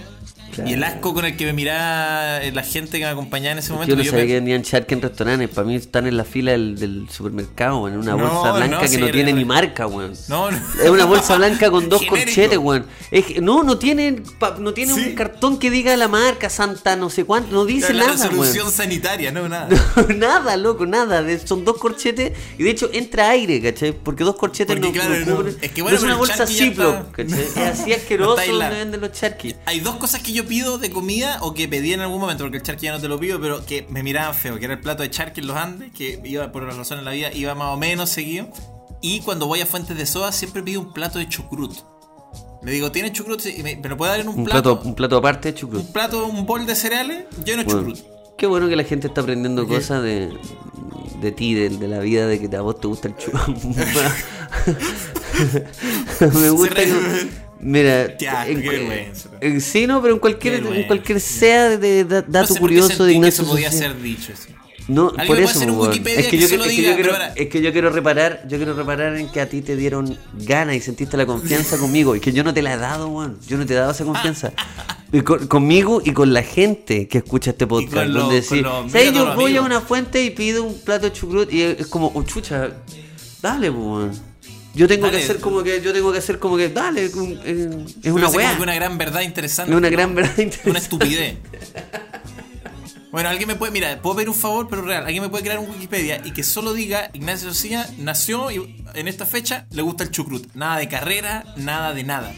Y 0.65 0.73
el 0.73 0.83
asco 0.83 1.13
con 1.13 1.25
el 1.25 1.35
que 1.37 1.45
me 1.45 1.53
miraba 1.53 2.41
eh, 2.41 2.51
la 2.51 2.63
gente 2.63 2.99
que 2.99 3.05
me 3.05 3.11
acompañaba 3.11 3.53
en 3.53 3.59
ese 3.59 3.71
momento. 3.73 3.91
Yo 3.91 3.95
no 3.97 4.03
yo 4.03 4.11
sabía 4.11 4.23
pe- 4.23 4.27
que 4.29 4.33
vendían 4.35 4.61
charque 4.63 4.93
en 4.95 5.01
restaurantes. 5.01 5.49
Para 5.49 5.67
mí 5.67 5.75
están 5.75 6.07
en 6.07 6.17
la 6.17 6.23
fila 6.23 6.51
del, 6.51 6.77
del 6.79 7.07
supermercado, 7.09 7.87
en 7.87 7.97
una 7.97 8.11
No, 8.15 8.17
bolsa 8.17 8.51
blanca 8.53 8.75
no, 8.75 8.81
que 8.81 8.87
sí, 8.87 8.97
no 8.97 9.05
era- 9.05 9.13
tiene 9.13 9.33
ni 9.33 9.45
marca, 9.45 9.87
weón. 9.87 10.13
No, 10.27 10.51
no. 10.51 10.57
Es 10.83 10.89
una 10.89 11.05
bolsa 11.05 11.35
blanca 11.37 11.69
con 11.71 11.89
dos 11.89 12.01
Genérico. 12.01 12.25
corchetes, 12.25 12.57
weón. 12.57 12.85
Es 13.11 13.25
que- 13.25 13.41
no, 13.41 13.63
no 13.63 13.77
tiene, 13.77 14.21
no 14.59 14.73
tiene 14.73 14.93
Sí. 14.93 14.99
un 15.09 15.15
cartón 15.15 15.57
que 15.59 15.69
diga 15.69 15.95
la 15.97 16.07
marca 16.07 16.49
Santa, 16.49 16.95
no 16.95 17.09
sé 17.09 17.23
cuánto. 17.25 17.51
No 17.53 17.65
dice 17.65 17.93
nada, 17.93 18.11
resolución 18.13 18.65
weón. 18.65 18.75
sanitaria, 18.75 19.31
no, 19.31 19.47
nada. 19.49 19.67
nada, 20.15 20.57
loco, 20.57 20.85
nada. 20.85 21.23
Son 21.45 21.63
dos 21.65 21.77
corchetes 21.77 22.33
y 22.57 22.63
de 22.63 22.69
hecho 22.69 22.89
entra 22.93 23.29
aire, 23.29 23.61
¿cachai? 23.61 23.91
Porque 23.93 24.23
dos 24.23 24.35
corchetes 24.35 24.75
Porque, 24.75 24.87
no, 24.87 24.93
claro, 24.93 25.43
no. 25.43 25.47
Es 25.61 25.71
que 25.71 25.81
No 25.81 25.83
bueno, 25.85 25.97
es 25.97 26.03
una 26.03 26.15
bolsa 26.15 26.45
Ziploc, 26.47 27.11
¿cachai? 27.11 27.41
Es 27.41 27.57
así 27.57 27.93
asqueroso 27.93 28.41
donde 28.51 28.69
venden 28.69 29.01
los 29.01 29.11
charquis. 29.11 29.55
Hay 29.65 29.79
dos 29.79 29.95
cosas 29.95 30.21
que 30.21 30.31
yo 30.33 30.40
pido 30.45 30.77
de 30.77 30.91
comida 30.91 31.39
o 31.41 31.53
que 31.53 31.67
pedí 31.67 31.93
en 31.93 32.01
algún 32.01 32.19
momento, 32.19 32.43
porque 32.43 32.57
el 32.57 32.63
charqui 32.63 32.85
ya 32.85 32.91
no 32.93 32.99
te 32.99 33.07
lo 33.07 33.19
pido, 33.19 33.39
pero 33.41 33.65
que 33.65 33.85
me 33.89 34.03
miraban 34.03 34.35
feo, 34.35 34.59
que 34.59 34.65
era 34.65 34.75
el 34.75 34.79
plato 34.81 35.03
de 35.03 35.09
charqui 35.09 35.41
en 35.41 35.47
los 35.47 35.57
Andes, 35.57 35.91
que 35.93 36.21
iba 36.23 36.51
por 36.51 36.63
una 36.63 36.73
razón 36.73 36.99
en 36.99 37.05
la 37.05 37.11
vida, 37.11 37.31
iba 37.33 37.55
más 37.55 37.73
o 37.73 37.77
menos 37.77 38.09
seguido. 38.09 38.49
Y 39.01 39.21
cuando 39.21 39.47
voy 39.47 39.61
a 39.61 39.65
Fuentes 39.65 39.97
de 39.97 40.05
Soda 40.05 40.31
siempre 40.31 40.61
pido 40.61 40.81
un 40.81 40.93
plato 40.93 41.17
de 41.19 41.27
chucrut. 41.27 41.73
Le 42.63 42.71
digo, 42.71 42.91
¿tiene 42.91 43.11
chucrut? 43.11 43.43
Y 43.45 43.63
me, 43.63 43.75
¿me 43.75 43.89
lo 43.89 43.97
puede 43.97 44.11
dar 44.11 44.19
en 44.19 44.27
un, 44.27 44.39
Un 44.39 44.45
plato? 44.45 44.75
plato, 44.75 44.87
un 44.87 44.95
plato 44.95 45.17
aparte 45.17 45.51
de 45.51 45.59
chucrut. 45.59 45.81
Un 45.81 45.91
plato, 45.91 46.25
un 46.27 46.45
bol 46.45 46.65
de 46.67 46.75
cereales 46.75 47.25
lleno 47.43 47.63
de 47.63 47.73
Bueno, 47.73 47.89
chucrut. 47.93 48.37
qué 48.37 48.45
bueno 48.45 48.69
que 48.69 48.75
la 48.75 48.83
gente 48.83 49.07
está 49.07 49.21
aprendiendo 49.21 49.67
¿Qué? 49.67 49.73
cosas 49.75 50.03
de, 50.03 50.31
de 51.19 51.31
ti, 51.31 51.55
de, 51.55 51.69
de 51.69 51.87
la 51.87 51.99
vida, 51.99 52.27
de 52.27 52.39
que 52.39 52.55
a 52.55 52.61
vos 52.61 52.79
te 52.79 52.87
gusta 52.87 53.07
el 53.07 53.17
chucrut. 53.17 53.57
Me 56.19 56.49
gusta 56.51 56.81
Mira, 57.61 58.05
en- 58.05 58.61
qué 58.61 59.11
en- 59.41 59.61
sí, 59.61 59.85
no, 59.87 60.01
pero 60.01 60.13
en 60.15 60.19
cualquier, 60.19 60.55
en 60.55 60.83
cualquier 60.87 61.19
sea 61.19 61.69
de, 61.69 62.03
de- 62.03 62.21
dato 62.23 62.31
no 62.31 62.47
sé 62.47 62.59
curioso 62.59 63.05
de 63.05 63.13
Ignacio 63.13 63.43
eso 63.43 63.51
podía 63.51 63.71
Social. 63.71 63.93
ser 63.93 64.01
dicho. 64.01 64.31
eso. 64.33 64.47
No, 64.87 65.09
¿Alguien 65.09 65.27
por 65.27 65.37
eso, 65.39 65.51
es 65.51 66.27
que, 66.27 66.37
yo, 66.39 66.47
quiero, 66.49 66.95
pero 66.97 67.11
ahora- 67.13 67.33
es 67.35 67.47
que 67.49 67.61
yo 67.61 67.71
quiero 67.71 67.91
reparar, 67.91 68.43
yo 68.49 68.57
quiero 68.57 68.73
reparar 68.73 69.15
en 69.15 69.29
que 69.29 69.39
a 69.39 69.47
ti 69.47 69.61
te 69.61 69.75
dieron 69.75 70.17
ganas 70.33 70.75
y 70.75 70.81
sentiste 70.81 71.15
la 71.17 71.25
confianza 71.27 71.77
conmigo. 71.79 72.15
Y 72.15 72.19
que 72.19 72.33
yo 72.33 72.43
no 72.43 72.53
te 72.53 72.61
la 72.63 72.73
he 72.73 72.77
dado, 72.77 73.07
weón. 73.09 73.37
Yo 73.47 73.57
no 73.57 73.65
te 73.65 73.73
he 73.73 73.77
dado 73.77 73.91
esa 73.91 74.03
confianza. 74.05 74.51
Y 75.13 75.21
con- 75.21 75.45
conmigo 75.47 76.01
y 76.05 76.13
con 76.13 76.31
la 76.31 76.41
gente 76.41 77.09
que 77.09 77.17
escucha 77.17 77.51
este 77.51 77.67
podcast. 77.67 78.07
los- 78.07 78.23
donde 78.23 78.35
decís, 78.35 78.51
mira 78.93 79.11
Yo 79.11 79.35
voy 79.35 79.43
a 79.43 79.59
amigos". 79.59 79.65
una 79.65 79.81
fuente 79.81 80.23
y 80.23 80.29
pido 80.29 80.63
un 80.63 80.79
plato 80.79 81.07
de 81.07 81.11
chucrut 81.11 81.51
y 81.51 81.61
es 81.63 81.87
como, 81.87 82.11
oh, 82.15 82.23
chucha, 82.23 82.69
dale, 83.41 83.69
weón. 83.69 84.30
Yo 84.73 84.87
tengo 84.87 85.07
Dale. 85.07 85.17
que 85.17 85.23
hacer 85.25 85.39
como 85.39 85.63
que, 85.63 85.81
yo 85.81 85.91
tengo 85.93 86.11
que 86.11 86.19
hacer 86.19 86.39
como 86.39 86.55
que, 86.57 86.69
dale, 86.69 87.09
un- 87.09 87.39
eh, 87.43 87.85
es 88.03 88.11
una 88.11 88.29
weá. 88.29 88.57
una 88.61 88.73
gran 88.73 88.97
verdad 88.97 89.21
interesante. 89.21 89.71
Es 89.71 89.77
una 89.77 89.89
gran 89.89 90.15
verdad 90.15 90.31
Una 90.35 90.43
interesante. 90.43 90.79
estupidez. 90.79 91.37
Bueno, 93.11 93.27
alguien 93.27 93.49
me 93.49 93.55
puede, 93.55 93.73
mira, 93.73 94.01
puedo 94.01 94.15
pedir 94.15 94.29
un 94.29 94.35
favor, 94.35 94.69
pero 94.69 94.83
real. 94.83 95.03
Alguien 95.05 95.21
me 95.21 95.27
puede 95.27 95.43
crear 95.43 95.59
un 95.59 95.69
Wikipedia 95.69 96.21
y 96.23 96.31
que 96.31 96.43
solo 96.43 96.73
diga 96.73 97.09
Ignacio 97.11 97.49
Socia 97.49 97.85
nació 97.97 98.49
y 98.51 98.81
en 98.93 99.07
esta 99.09 99.25
fecha 99.25 99.65
le 99.71 99.81
gusta 99.81 100.05
el 100.05 100.11
chucrut. 100.11 100.47
Nada 100.53 100.77
de 100.77 100.87
carrera, 100.87 101.43
nada 101.57 101.93
de 101.93 102.05
nada. 102.05 102.33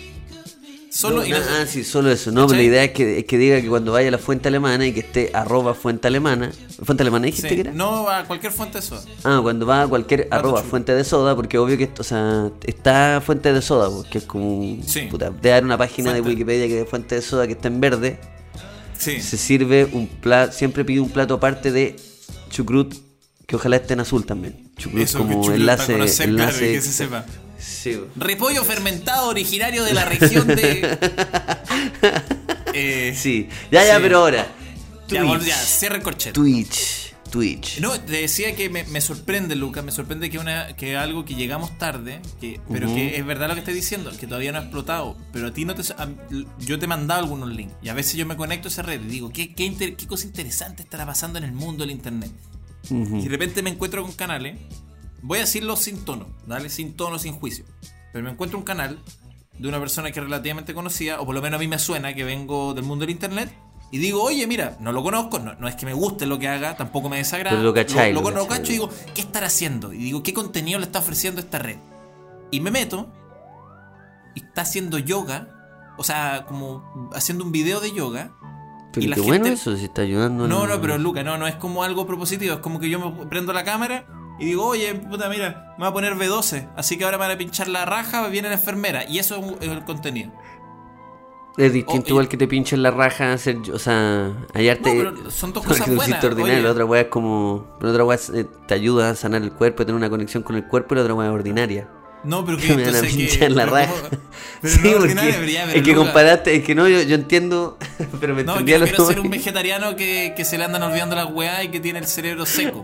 Solo 0.95 1.21
No, 1.21 1.25
Ignacio- 1.25 1.51
ah, 1.59 1.65
sí, 1.65 1.83
solo 1.83 2.11
eso. 2.11 2.31
No, 2.31 2.45
pero 2.45 2.57
la 2.57 2.63
idea 2.63 2.83
es 2.83 2.91
que, 2.91 3.17
es 3.17 3.25
que 3.25 3.39
diga 3.39 3.59
que 3.59 3.67
cuando 3.67 3.91
vaya 3.93 4.09
a 4.09 4.11
la 4.11 4.19
fuente 4.19 4.47
alemana 4.49 4.85
y 4.85 4.93
que 4.93 4.99
esté 4.99 5.31
arroba 5.33 5.73
fuente 5.73 6.07
alemana. 6.07 6.51
¿Fuente 6.83 7.01
alemana 7.01 7.25
dijiste 7.25 7.49
Sí, 7.49 7.55
que 7.55 7.61
era? 7.61 7.71
no 7.71 8.07
a 8.07 8.25
cualquier 8.25 8.51
fuente 8.51 8.77
de 8.77 8.83
soda. 8.83 9.01
Ah, 9.23 9.39
cuando 9.41 9.65
va 9.65 9.81
a 9.81 9.87
cualquier 9.87 10.27
arroba 10.29 10.59
chulo. 10.59 10.69
fuente 10.69 10.93
de 10.93 11.03
soda, 11.03 11.35
porque 11.35 11.57
obvio 11.57 11.79
que, 11.79 11.89
o 11.97 12.03
sea, 12.03 12.51
está 12.63 13.23
fuente 13.25 13.51
de 13.51 13.61
soda, 13.63 13.89
porque 13.89 14.19
es 14.19 14.25
como. 14.25 14.45
un- 14.59 14.83
Sí. 14.85 15.07
Puta, 15.09 15.27
haber 15.27 15.63
una 15.63 15.79
página 15.79 16.11
Fuente. 16.11 16.27
de 16.29 16.33
Wikipedia 16.35 16.67
que 16.67 16.81
es 16.81 16.87
fuente 16.89 17.15
de 17.15 17.21
soda 17.23 17.47
que 17.47 17.53
está 17.53 17.69
en 17.69 17.81
verde. 17.81 18.19
Sí. 18.95 19.19
Se 19.19 19.35
sirve 19.37 19.89
un 19.93 20.05
plato, 20.07 20.51
siempre 20.53 20.85
pide 20.85 20.99
un 20.99 21.09
plato 21.09 21.33
aparte 21.33 21.71
de 21.71 21.95
chucrut, 22.51 22.93
que 23.47 23.55
ojalá 23.55 23.77
esté 23.77 23.93
en 23.93 24.01
azul 24.01 24.25
también. 24.27 24.69
Chucrut 24.77 25.01
Eso 25.01 25.17
como 25.17 25.41
chucrut, 25.41 25.55
enlace. 25.55 25.93
enlace 26.23 26.71
que 26.73 26.81
se 26.81 26.91
sepa. 26.91 27.25
Sí. 27.63 27.97
Repollo 28.15 28.63
fermentado 28.65 29.29
originario 29.29 29.83
de 29.83 29.93
la 29.93 30.05
región 30.05 30.47
de. 30.47 30.97
Eh, 32.75 33.13
sí. 33.15 33.49
Ya, 33.71 33.85
ya, 33.85 33.97
Sí. 33.97 34.01
pero 34.01 34.17
ahora. 34.19 34.47
Twitch. 35.07 35.41
ya, 35.45 35.55
cierra 35.55 35.97
el 35.97 36.01
corchete. 36.01 36.33
Twitch. 36.33 37.13
Twitch. 37.29 37.79
No, 37.79 37.99
te 37.99 38.13
decía 38.21 38.55
que 38.55 38.69
me, 38.69 38.83
me 38.85 38.99
sorprende, 39.01 39.55
Lucas, 39.55 39.83
me 39.83 39.91
sorprende 39.91 40.29
que 40.29 40.37
una 40.39 40.75
que 40.75 40.95
algo 40.97 41.25
que 41.25 41.33
llegamos 41.35 41.75
tarde, 41.79 42.19
que, 42.39 42.59
pero 42.71 42.87
que 42.93 43.17
es 43.17 43.25
verdad 43.25 43.47
lo 43.47 43.53
que 43.55 43.59
estás 43.61 43.73
diciendo, 43.75 44.11
que 44.19 44.27
todavía 44.27 44.51
no 44.51 44.59
ha 44.59 44.61
explotado, 44.61 45.17
pero 45.31 45.47
a 45.47 45.53
ti 45.53 45.65
no 45.65 45.73
te... 45.75 45.81
a- 45.93 46.09
yo 46.59 46.77
te 46.79 46.85
he 46.85 46.87
mandado 46.87 47.21
algunos 47.21 47.49
links 47.51 47.73
y 47.81 47.89
a 47.89 47.93
veces 47.95 48.13
yo 48.15 48.25
me 48.27 48.35
conecto 48.37 48.67
a 48.67 48.71
esa 48.71 48.83
red 48.83 49.01
y 49.01 49.07
digo, 49.07 49.31
¿qué, 49.31 49.53
qué, 49.53 49.63
inter- 49.65 49.95
qué 49.95 50.05
cosa 50.07 50.25
interesante 50.25 50.83
estará 50.83 51.05
pasando 51.07 51.39
en 51.39 51.45
el 51.45 51.53
mundo 51.53 51.83
del 51.83 51.91
Internet? 51.91 52.31
Y 52.91 53.23
de 53.23 53.29
repente 53.29 53.63
me 53.63 53.69
encuentro 53.71 54.03
con 54.03 54.11
canales, 54.11 54.57
voy 55.23 55.39
a 55.39 55.41
decirlo 55.41 55.75
sin 55.75 56.05
tono, 56.05 56.27
¿vale? 56.45 56.69
Sin 56.69 56.93
tono, 56.95 57.17
sin 57.17 57.33
juicio, 57.33 57.65
pero 58.11 58.23
me 58.23 58.29
encuentro 58.31 58.59
un 58.59 58.63
canal 58.63 58.99
de 59.57 59.67
una 59.67 59.79
persona 59.79 60.11
que 60.11 60.19
es 60.19 60.23
relativamente 60.25 60.73
conocida, 60.75 61.19
o 61.21 61.25
por 61.25 61.33
lo 61.33 61.41
menos 61.41 61.57
a 61.57 61.59
mí 61.59 61.67
me 61.67 61.79
suena 61.79 62.13
que 62.13 62.23
vengo 62.23 62.73
del 62.75 62.83
mundo 62.85 63.03
del 63.05 63.11
Internet. 63.11 63.51
Y 63.91 63.99
digo, 63.99 64.23
oye, 64.23 64.47
mira, 64.47 64.75
no 64.79 64.91
lo 64.91 65.03
conozco, 65.03 65.37
no, 65.37 65.53
no 65.53 65.67
es 65.67 65.75
que 65.75 65.85
me 65.85 65.93
guste 65.93 66.25
lo 66.25 66.39
que 66.39 66.47
haga, 66.47 66.75
tampoco 66.75 67.09
me 67.09 67.17
desagrada. 67.17 67.55
Pero 67.57 67.63
lo 67.69 67.73
cachai, 67.75 68.11
Lo, 68.11 68.21
lo 68.21 68.31
lo- 68.31 68.47
cacho 68.47 68.71
y 68.71 68.75
digo, 68.75 68.89
¿qué 69.13 69.21
estará 69.21 69.45
haciendo? 69.47 69.93
Y 69.93 69.97
digo, 69.99 70.23
¿qué 70.23 70.33
contenido 70.33 70.79
le 70.79 70.85
está 70.85 70.97
ofreciendo 70.99 71.39
esta 71.39 71.59
red? 71.59 71.77
Y 72.49 72.59
me 72.59 72.71
meto 72.71 73.07
y 74.35 74.39
está 74.43 74.61
haciendo 74.63 74.97
yoga, 74.97 75.47
o 75.97 76.03
sea, 76.03 76.45
como 76.47 77.09
haciendo 77.13 77.43
un 77.43 77.51
video 77.51 77.79
de 77.81 77.93
yoga. 77.93 78.31
Pero 78.91 79.05
y 79.05 79.09
la 79.09 79.15
qué 79.15 79.21
bueno 79.21 79.45
gente- 79.45 79.59
eso, 79.61 79.77
si 79.77 79.85
está 79.85 80.01
ayudando. 80.01 80.47
No, 80.47 80.63
al- 80.63 80.69
no, 80.69 80.81
pero 80.81 80.97
Luca, 80.97 81.23
no, 81.23 81.37
no 81.37 81.45
es 81.47 81.55
como 81.55 81.83
algo 81.83 82.07
propositivo, 82.07 82.55
es 82.55 82.59
como 82.61 82.79
que 82.79 82.89
yo 82.89 82.99
me 82.99 83.25
prendo 83.27 83.53
la 83.53 83.63
cámara 83.63 84.07
y 84.39 84.45
digo, 84.45 84.65
oye, 84.67 84.93
puta, 84.95 85.29
mira, 85.29 85.73
me 85.77 85.83
voy 85.83 85.87
a 85.89 85.93
poner 85.93 86.13
B12, 86.15 86.69
así 86.75 86.97
que 86.97 87.05
ahora 87.05 87.17
me 87.17 87.25
van 87.25 87.31
a 87.31 87.37
pinchar 87.37 87.67
la 87.67 87.85
raja, 87.85 88.27
viene 88.27 88.47
la 88.49 88.55
enfermera, 88.55 89.07
y 89.07 89.19
eso 89.19 89.57
es 89.61 89.67
el 89.69 89.83
contenido. 89.83 90.31
Es 91.55 91.71
distinto 91.71 92.07
Oh, 92.07 92.09
igual 92.09 92.25
y- 92.25 92.29
que 92.29 92.37
te 92.37 92.47
pinchen 92.47 92.81
la 92.81 92.89
raja, 92.89 93.31
hacer, 93.33 93.57
o 93.71 93.77
sea, 93.77 94.33
hallarte. 94.55 95.03
No, 95.03 95.29
son 95.29 95.53
dos 95.53 95.63
cosas 95.63 95.87
buenas. 95.95 96.23
ordinario, 96.23 96.63
la 96.63 96.71
otra 96.71 96.83
weá 96.85 97.01
es 97.01 97.07
como. 97.09 97.77
La 97.79 97.89
otra 97.91 98.03
weá 98.05 98.17
eh, 98.33 98.45
te 98.67 98.73
ayuda 98.73 99.11
a 99.11 99.15
sanar 99.15 99.43
el 99.43 99.51
cuerpo, 99.53 99.85
tener 99.85 99.95
una 99.95 100.09
conexión 100.09 100.41
con 100.41 100.55
el 100.55 100.65
cuerpo, 100.67 100.95
y 100.95 100.97
la 100.97 101.01
otra 101.03 101.13
weá 101.13 101.27
es 101.27 101.33
ordinaria. 101.33 101.87
No, 102.23 102.45
pero 102.45 102.57
que 102.57 102.67
Que 102.67 102.75
me 102.77 102.85
van 102.85 102.95
a 102.95 103.01
pinchar 103.01 103.51
la 103.51 103.65
raja. 103.65 103.93
Pero 104.61 104.73
Sí, 104.75 104.81
no 104.91 104.97
porque 104.97 105.13
ya, 105.51 105.65
pero 105.65 105.77
es 105.77 105.83
que 105.83 105.93
comparaste, 105.93 106.55
es 106.55 106.63
que 106.63 106.73
no, 106.73 106.87
yo, 106.87 107.01
yo 107.01 107.15
entiendo, 107.15 107.77
pero 108.21 108.33
me 108.33 108.45
No, 108.45 108.53
entendía 108.53 108.75
que 108.75 108.79
lo 108.79 108.85
quiero 108.87 109.05
ser 109.07 109.19
un 109.19 109.29
vegetariano 109.29 109.97
que, 109.97 110.33
que 110.37 110.45
se 110.45 110.57
le 110.57 110.63
andan 110.63 110.81
olvidando 110.83 111.17
las 111.17 111.29
weas 111.29 111.65
y 111.65 111.67
que 111.67 111.81
tiene 111.81 111.99
el 111.99 112.07
cerebro 112.07 112.45
seco. 112.45 112.81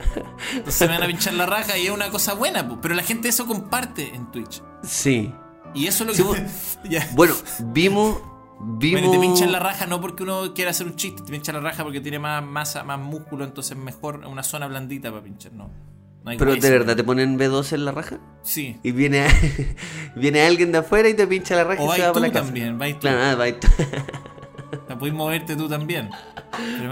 Entonces 0.54 0.82
me 0.90 0.96
van 0.96 1.04
a 1.04 1.08
pinchar 1.08 1.34
la 1.36 1.46
raja 1.46 1.78
y 1.78 1.86
es 1.86 1.92
una 1.92 2.10
cosa 2.10 2.34
buena, 2.34 2.68
po. 2.68 2.80
pero 2.82 2.96
la 2.96 3.04
gente 3.04 3.30
eso 3.30 3.48
comparte 3.48 4.14
en 4.14 4.30
Twitch. 4.30 4.62
Sí. 4.84 5.34
Y 5.74 5.88
eso 5.88 6.04
es 6.04 6.08
lo 6.10 6.14
Sí, 6.14 6.22
que. 6.22 6.28
bueno. 6.28 6.50
Ya. 6.90 7.08
Bueno, 7.14 7.34
vimos. 7.60 8.18
Vimos. 8.62 9.00
Bueno, 9.02 9.12
te 9.12 9.20
pinchan 9.26 9.52
la 9.54 9.60
raja 9.60 9.86
no 9.86 10.02
porque 10.02 10.24
uno 10.24 10.54
quiera 10.54 10.72
hacer 10.72 10.86
un 10.86 10.98
chiste, 10.98 11.24
te 11.24 11.32
pinchan 11.32 11.56
la 11.56 11.62
raja 11.62 11.84
porque 11.84 12.02
tiene 12.02 12.20
más 12.20 12.44
masa, 12.44 12.84
más 12.84 13.00
músculo, 13.00 13.46
entonces 13.46 13.78
mejor 13.78 14.18
una 14.26 14.44
zona 14.44 14.68
blandita 14.68 15.12
para 15.12 15.24
pinchar, 15.24 15.54
no. 15.54 15.70
No 16.24 16.32
Pero 16.38 16.56
de 16.56 16.70
verdad, 16.70 16.96
¿te 16.96 17.04
ponen 17.04 17.38
B12 17.40 17.74
en 17.74 17.86
la 17.86 17.92
raja? 17.92 18.18
Sí. 18.44 18.78
Y 18.84 18.92
viene, 18.92 19.26
viene 20.16 20.42
alguien 20.42 20.72
de 20.72 20.80
afuera 20.80 21.10
y 21.10 21.14
te 21.14 21.26
pincha 21.28 21.56
la 21.56 21.64
raja 21.64 21.82
O 21.82 21.94
y 21.94 21.98
se 21.98 22.02
va 22.06 22.14
para 22.14 22.28
la 22.28 22.34
casa. 22.34 22.46
también, 22.46 22.78
vais 22.78 22.96
tú. 22.96 23.02
Claro, 23.02 23.20
ah, 23.24 23.36
vais 23.36 23.60
tú. 23.60 23.68
Te 24.88 24.96
puedes 24.96 25.16
moverte 25.16 25.56
tú 25.56 25.68
también. 25.68 26.10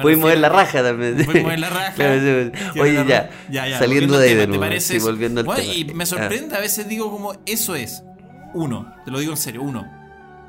Puedes 0.02 0.18
mover 0.18 0.38
la 0.40 0.50
raja 0.50 0.82
también. 0.84 1.24
Puedes 1.26 1.44
mover 1.44 1.60
la 1.60 1.70
raja. 1.70 1.94
Claro, 1.94 2.20
sí, 2.20 2.52
sí. 2.56 2.72
que 2.74 2.82
Oye, 2.82 2.94
la 2.94 3.04
ya, 3.06 3.20
raja- 3.22 3.30
ya, 3.52 3.68
ya, 3.68 3.80
Saliendo 3.80 4.18
de 4.18 4.30
ahí 4.30 4.34
de 4.36 4.42
¿te 4.42 4.48
nuevo. 4.48 4.62
parece 4.62 4.88
sí, 4.88 4.98
eso? 4.98 5.06
volviendo 5.08 5.42
al 5.42 5.46
Bueno, 5.46 5.62
tema. 5.62 5.74
Y 5.76 5.86
me 5.94 6.06
sorprende, 6.06 6.56
a 6.56 6.60
veces 6.60 6.88
digo 6.88 7.12
como, 7.12 7.34
eso 7.46 7.76
es. 7.76 8.04
Uno, 8.54 8.94
te 9.06 9.12
lo 9.12 9.20
digo 9.20 9.32
en 9.32 9.38
serio, 9.38 9.62
uno. 9.62 9.86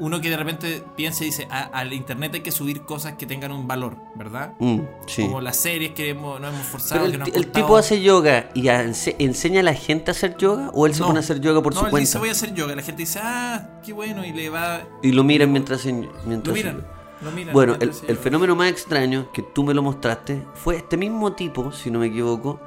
Uno 0.01 0.21
que 0.21 0.31
de 0.31 0.37
repente 0.37 0.85
piensa 0.97 1.25
y 1.25 1.27
dice, 1.27 1.49
"A- 1.51 1.65
al 1.73 1.93
internet 1.93 2.33
hay 2.35 2.41
que 2.41 2.53
subir 2.53 2.83
cosas 2.83 3.15
que 3.15 3.27
tengan 3.27 3.51
un 3.53 3.67
valor, 3.67 3.97
¿verdad? 4.15 4.53
Mm, 4.61 4.81
sí. 5.07 5.23
Como 5.23 5.41
las 5.41 5.57
series 5.57 5.91
que 5.93 6.11
hemos, 6.11 6.41
nos 6.41 6.55
hemos 6.55 6.67
forzado, 6.67 7.01
Pero 7.01 7.11
que 7.11 7.15
el, 7.15 7.19
nos 7.21 7.29
han 7.29 7.35
el 7.35 7.51
tipo 7.51 7.77
hace 7.77 8.01
yoga 8.01 8.51
y 8.55 8.63
ense- 8.65 9.17
enseña 9.19 9.61
a 9.61 9.65
la 9.65 9.75
gente 9.75 10.11
a 10.11 10.13
hacer 10.13 10.37
yoga 10.37 10.71
o 10.73 10.87
él 10.87 10.95
se 10.95 11.01
No. 11.01 11.07
pone 11.09 11.19
a 11.19 11.21
hacer 11.21 11.41
yoga 11.41 11.63
por 11.63 11.75
no, 11.75 11.81
su 11.81 11.87
él 11.87 11.91
cuenta 11.91 12.07
dice 12.07 12.19
voy 12.19 12.29
a 12.29 12.33
hacer 12.33 12.55
yoga. 12.55 12.77
La 12.77 12.83
gente 12.83 13.03
dice, 13.03 13.19
ah, 13.23 13.81
qué 13.85 13.93
bueno, 13.93 14.25
y 14.25 14.33
le 14.33 14.51
va. 14.51 14.83
y 15.03 15.11
lo 15.13 15.25
miran 15.25 15.51
mientras 15.51 15.81
hacen- 15.81 16.03
Lo 16.05 16.13
mientras 16.27 16.55
miran. 16.55 16.87
Lo 17.21 17.33
miran 17.33 17.53
Bueno, 17.53 17.73
el, 17.73 17.79
mientras 17.81 18.09
el 18.09 18.17
fenómeno 18.19 18.55
más 18.55 18.71
extraño 18.71 19.33
que 19.33 19.43
tú 19.43 19.65
me 19.65 19.75
lo 19.75 19.83
mostraste 19.83 20.45
fue 20.55 20.77
este 20.77 20.97
mismo 20.97 21.33
tipo, 21.33 21.73
si 21.73 21.91
no 21.91 21.99
me 21.99 22.07
equivoco, 22.07 22.61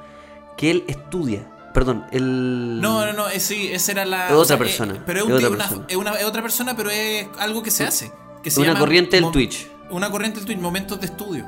que 0.58 0.70
él 0.72 0.84
estudia. 0.88 1.48
Perdón, 1.74 2.06
él. 2.12 2.80
No, 2.82 3.06
no, 3.06 3.14
no, 3.14 3.30
es, 3.30 3.44
sí, 3.44 3.70
esa 3.72 3.92
era 3.94 4.06
la. 4.06 4.28
Es 4.28 4.34
otra 4.34 4.58
persona, 4.58 5.02
pero 5.06 5.20
es, 5.20 5.26
un 5.26 5.32
otra 5.34 5.48
una- 5.50 5.58
persona. 5.58 5.86
es 5.88 5.96
una- 5.96 6.12
es 6.16 6.26
otra 6.26 6.42
persona, 6.42 6.76
pero 6.76 6.90
es 6.90 7.28
algo 7.40 7.64
que 7.64 7.72
se 7.72 7.86
hace. 7.86 8.12
Que 8.44 8.50
se 8.52 8.60
Una 8.60 8.70
llama 8.70 8.80
corriente 8.80 9.20
del 9.22 9.32
Twitch. 9.32 9.68
Una 9.90 10.10
corriente 10.10 10.40
del 10.40 10.46
Twitch, 10.48 10.60
momentos 10.60 11.00
de 11.00 11.06
estudio. 11.06 11.46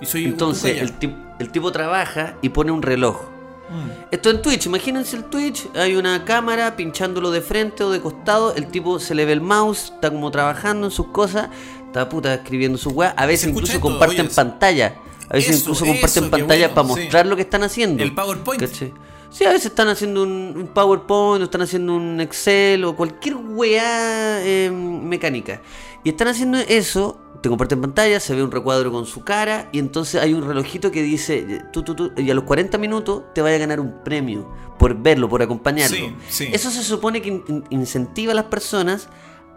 Y 0.00 0.06
soy 0.06 0.24
un 0.26 0.32
Entonces, 0.32 0.80
el, 0.80 0.98
tip- 0.98 1.16
el 1.38 1.50
tipo 1.50 1.72
trabaja 1.72 2.36
y 2.42 2.48
pone 2.50 2.70
un 2.72 2.82
reloj. 2.82 3.22
Mm. 3.70 3.90
Esto 4.12 4.30
en 4.30 4.40
Twitch, 4.40 4.64
imagínense 4.66 5.16
el 5.16 5.24
Twitch, 5.24 5.66
hay 5.76 5.96
una 5.96 6.24
cámara 6.24 6.74
pinchándolo 6.76 7.30
de 7.30 7.42
frente 7.42 7.84
o 7.84 7.90
de 7.90 8.00
costado, 8.00 8.54
el 8.54 8.68
tipo 8.68 8.98
se 8.98 9.14
le 9.14 9.26
ve 9.26 9.32
el 9.32 9.40
mouse, 9.42 9.92
está 9.94 10.08
como 10.10 10.30
trabajando 10.30 10.86
en 10.86 10.90
sus 10.90 11.08
cosas, 11.08 11.48
está 11.84 12.08
puta 12.08 12.32
escribiendo 12.32 12.78
su 12.78 12.90
weá. 12.90 13.10
A 13.16 13.26
veces 13.26 13.50
incluso 13.50 13.72
esto, 13.74 13.82
comparten 13.82 14.26
oye, 14.26 14.34
pantalla. 14.34 14.94
A 15.28 15.34
veces 15.34 15.50
Eso, 15.56 15.60
incluso 15.60 15.84
comparten 15.84 16.24
eso, 16.24 16.30
pantalla 16.30 16.68
bueno, 16.68 16.74
para 16.74 16.88
sí. 16.94 17.00
mostrar 17.02 17.26
lo 17.26 17.36
que 17.36 17.42
están 17.42 17.62
haciendo. 17.62 18.02
El 18.02 18.14
PowerPoint. 18.14 18.62
¿Cachai? 18.62 18.94
Sí, 19.30 19.44
a 19.44 19.50
veces 19.50 19.66
están 19.66 19.88
haciendo 19.88 20.22
un, 20.22 20.54
un 20.56 20.66
PowerPoint, 20.68 21.42
o 21.42 21.44
están 21.44 21.62
haciendo 21.62 21.94
un 21.94 22.20
Excel, 22.20 22.84
o 22.84 22.96
cualquier 22.96 23.36
weá 23.36 24.40
eh, 24.42 24.70
mecánica. 24.70 25.60
Y 26.02 26.08
están 26.10 26.28
haciendo 26.28 26.56
eso, 26.58 27.20
te 27.42 27.48
comparten 27.48 27.80
pantalla, 27.80 28.20
se 28.20 28.34
ve 28.34 28.42
un 28.42 28.50
recuadro 28.50 28.90
con 28.90 29.04
su 29.06 29.24
cara, 29.24 29.68
y 29.70 29.78
entonces 29.80 30.20
hay 30.22 30.32
un 30.32 30.46
relojito 30.46 30.90
que 30.90 31.02
dice, 31.02 31.62
tú, 31.72 31.82
tú, 31.82 31.94
tú, 31.94 32.10
y 32.16 32.30
a 32.30 32.34
los 32.34 32.44
40 32.44 32.78
minutos 32.78 33.22
te 33.34 33.42
vaya 33.42 33.56
a 33.56 33.58
ganar 33.58 33.80
un 33.80 34.02
premio 34.02 34.50
por 34.78 34.96
verlo, 34.96 35.28
por 35.28 35.42
acompañarlo. 35.42 35.96
Sí, 35.96 36.14
sí. 36.28 36.48
Eso 36.52 36.70
se 36.70 36.82
supone 36.82 37.20
que 37.20 37.28
in- 37.28 37.44
in- 37.48 37.64
incentiva 37.70 38.32
a 38.32 38.34
las 38.34 38.44
personas 38.46 39.08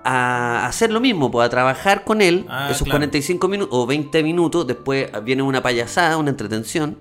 a 0.04 0.66
hacer 0.66 0.92
lo 0.92 1.00
mismo, 1.00 1.30
pues 1.32 1.46
a 1.46 1.50
trabajar 1.50 2.04
con 2.04 2.22
él 2.22 2.46
Ah, 2.50 2.68
esos 2.72 2.84
claro. 2.84 2.98
45 3.00 3.48
minutos 3.48 3.78
o 3.80 3.86
20 3.86 4.24
minutos, 4.24 4.66
después 4.68 5.10
viene 5.24 5.44
una 5.44 5.62
payasada, 5.62 6.18
una 6.18 6.32
entretención. 6.32 6.98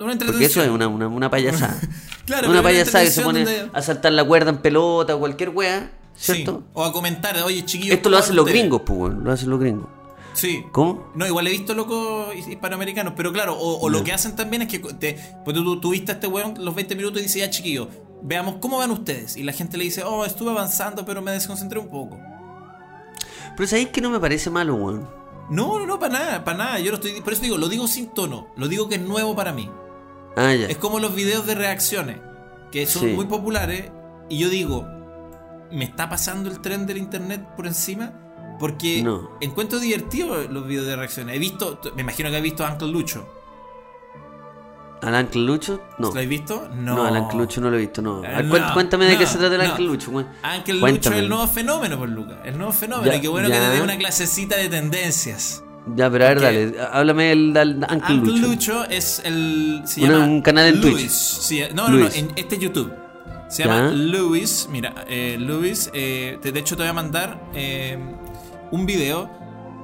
Una 0.00 0.16
Porque 0.18 0.44
eso 0.46 0.62
es 0.62 0.68
una, 0.68 0.88
una, 0.88 1.08
una 1.08 1.30
payasada. 1.30 1.78
Claro, 2.26 2.48
una 2.50 2.62
payasada 2.62 3.04
que 3.04 3.10
se 3.10 3.20
pone 3.22 3.44
donde- 3.44 3.70
a 3.72 3.82
saltar 3.82 4.12
la 4.12 4.24
cuerda 4.24 4.48
en 4.50 4.56
pelota 4.58 5.14
o 5.14 5.18
cualquier 5.18 5.50
wea, 5.50 5.90
¿cierto? 6.16 6.62
Sí. 6.64 6.70
O 6.72 6.82
a 6.84 6.90
comentar, 6.92 7.36
oye, 7.42 7.64
chiquillos. 7.66 7.94
Esto 7.96 8.08
lo 8.08 8.16
¿cómo 8.16 8.24
hacen 8.24 8.36
los 8.36 8.46
gringos, 8.46 8.80
pues, 8.86 9.12
lo 9.14 9.30
hacen 9.30 9.50
los 9.50 9.60
gringos. 9.60 9.88
Sí. 10.32 10.64
¿Cómo? 10.72 11.12
No, 11.14 11.26
igual 11.26 11.46
he 11.46 11.50
visto 11.50 11.74
locos 11.74 12.34
hispanoamericanos, 12.34 13.12
pero 13.14 13.30
claro, 13.32 13.54
o, 13.58 13.78
o 13.78 13.88
lo 13.90 14.02
que 14.02 14.12
hacen 14.14 14.34
también 14.34 14.62
es 14.62 14.68
que 14.68 14.78
te, 14.78 15.18
pues 15.44 15.54
tú, 15.54 15.78
tú 15.80 15.90
viste 15.90 16.12
a 16.12 16.14
este 16.14 16.26
weón 16.26 16.54
los 16.58 16.74
20 16.74 16.96
minutos 16.96 17.20
y 17.20 17.24
dice, 17.24 17.40
ya 17.40 17.50
chiquillo, 17.50 17.88
veamos 18.22 18.56
cómo 18.58 18.78
van 18.78 18.90
ustedes. 18.90 19.36
Y 19.36 19.42
la 19.42 19.52
gente 19.52 19.76
le 19.76 19.84
dice, 19.84 20.02
oh, 20.02 20.24
estuve 20.24 20.50
avanzando, 20.50 21.04
pero 21.04 21.20
me 21.20 21.30
desconcentré 21.30 21.78
un 21.78 21.88
poco. 21.88 22.18
Pero 23.56 23.68
sabéis 23.68 23.88
que 23.88 24.00
no 24.00 24.08
me 24.10 24.18
parece 24.18 24.48
malo, 24.50 24.74
weón. 24.76 25.08
No, 25.50 25.78
no, 25.78 25.86
no, 25.86 25.98
para 25.98 26.12
nada, 26.14 26.44
para 26.44 26.56
nada. 26.58 26.78
Yo 26.80 26.90
lo 26.90 26.96
estoy, 26.96 27.20
por 27.20 27.34
eso 27.34 27.42
digo, 27.42 27.58
lo 27.58 27.68
digo 27.68 27.86
sin 27.86 28.08
tono, 28.08 28.48
lo 28.56 28.66
digo 28.66 28.88
que 28.88 28.94
es 28.94 29.02
nuevo 29.02 29.36
para 29.36 29.52
mí. 29.52 29.70
Ah, 30.36 30.52
ya. 30.54 30.66
Es 30.66 30.76
como 30.78 30.98
los 31.00 31.14
videos 31.14 31.46
de 31.46 31.54
reacciones, 31.54 32.18
que 32.72 32.86
son 32.86 33.02
Sí. 33.02 33.08
muy 33.14 33.26
populares, 33.26 33.90
y 34.28 34.38
yo 34.38 34.48
digo, 34.48 34.86
¿me 35.70 35.84
está 35.84 36.08
pasando 36.08 36.50
el 36.50 36.60
tren 36.60 36.86
del 36.86 36.98
internet 36.98 37.40
por 37.56 37.66
encima? 37.66 38.12
Porque 38.58 39.02
No. 39.02 39.30
encuentro 39.40 39.78
divertido 39.80 40.42
los 40.48 40.66
videos 40.66 40.86
de 40.86 40.96
reacciones. 40.96 41.36
He 41.36 41.38
visto, 41.38 41.80
me 41.96 42.02
imagino 42.02 42.30
que 42.30 42.36
has 42.36 42.42
visto 42.42 42.64
a 42.64 42.72
Uncle 42.72 42.88
Lucho. 42.88 43.28
¿Al 45.02 45.12
Uncle 45.24 45.42
Lucho? 45.42 45.82
No. 45.98 46.06
¿Lo 46.08 46.12
habéis 46.12 46.28
visto? 46.30 46.68
No. 46.74 46.94
No, 46.96 47.04
al 47.04 47.16
Uncle 47.16 47.38
Lucho 47.38 47.60
no 47.60 47.68
lo 47.70 47.76
he 47.76 47.80
visto, 47.80 48.00
no. 48.00 48.22
Cuéntame 48.72 49.04
de 49.04 49.18
qué 49.18 49.26
se 49.26 49.36
trata 49.38 49.54
el. 49.56 49.70
Uncle 49.70 49.84
Lucho, 49.86 50.10
weón. 50.10 50.28
Uncle 50.56 50.74
Lucho 50.74 51.10
es 51.10 51.16
el 51.18 51.28
nuevo 51.28 51.46
fenómeno, 51.46 51.98
por 51.98 52.08
Lucas. 52.08 52.38
El 52.44 52.56
nuevo 52.56 52.72
fenómeno. 52.72 53.10
Ya, 53.10 53.18
y 53.18 53.20
qué 53.20 53.28
bueno 53.28 53.48
que 53.48 53.54
te 53.54 53.68
dé 53.70 53.82
una 53.82 53.98
clasecita 53.98 54.56
de 54.56 54.68
tendencias. 54.68 55.62
Ya, 55.94 56.10
pero 56.10 56.24
a 56.24 56.28
ver, 56.28 56.40
dale. 56.40 56.74
Háblame 56.92 57.24
del, 57.24 57.52
del 57.52 57.76
Uncle, 57.76 58.14
Uncle 58.14 58.32
Lucho. 58.38 58.46
Lucho 58.48 58.84
es 58.90 59.20
el. 59.24 59.82
Se 59.84 60.00
Una- 60.02 60.12
llama 60.14 60.24
un 60.26 60.42
canal 60.42 60.66
en 60.68 60.80
Luis. 60.80 60.94
Twitch. 60.94 61.10
Sí, 61.10 61.60
no, 61.74 61.88
no, 61.88 61.98
no, 61.98 62.06
en 62.06 62.32
este 62.36 62.54
es 62.56 62.60
YouTube. 62.62 62.92
Se 63.48 63.64
llama 63.64 63.90
Luis. 63.90 64.68
Mira, 64.70 65.04
eh, 65.08 65.36
Luis. 65.38 65.90
eh, 65.92 66.38
de 66.42 66.58
hecho, 66.58 66.76
te 66.76 66.82
voy 66.82 66.90
a 66.90 66.94
mandar 66.94 67.38
eh, 67.54 67.98
un 68.70 68.86
video 68.86 69.30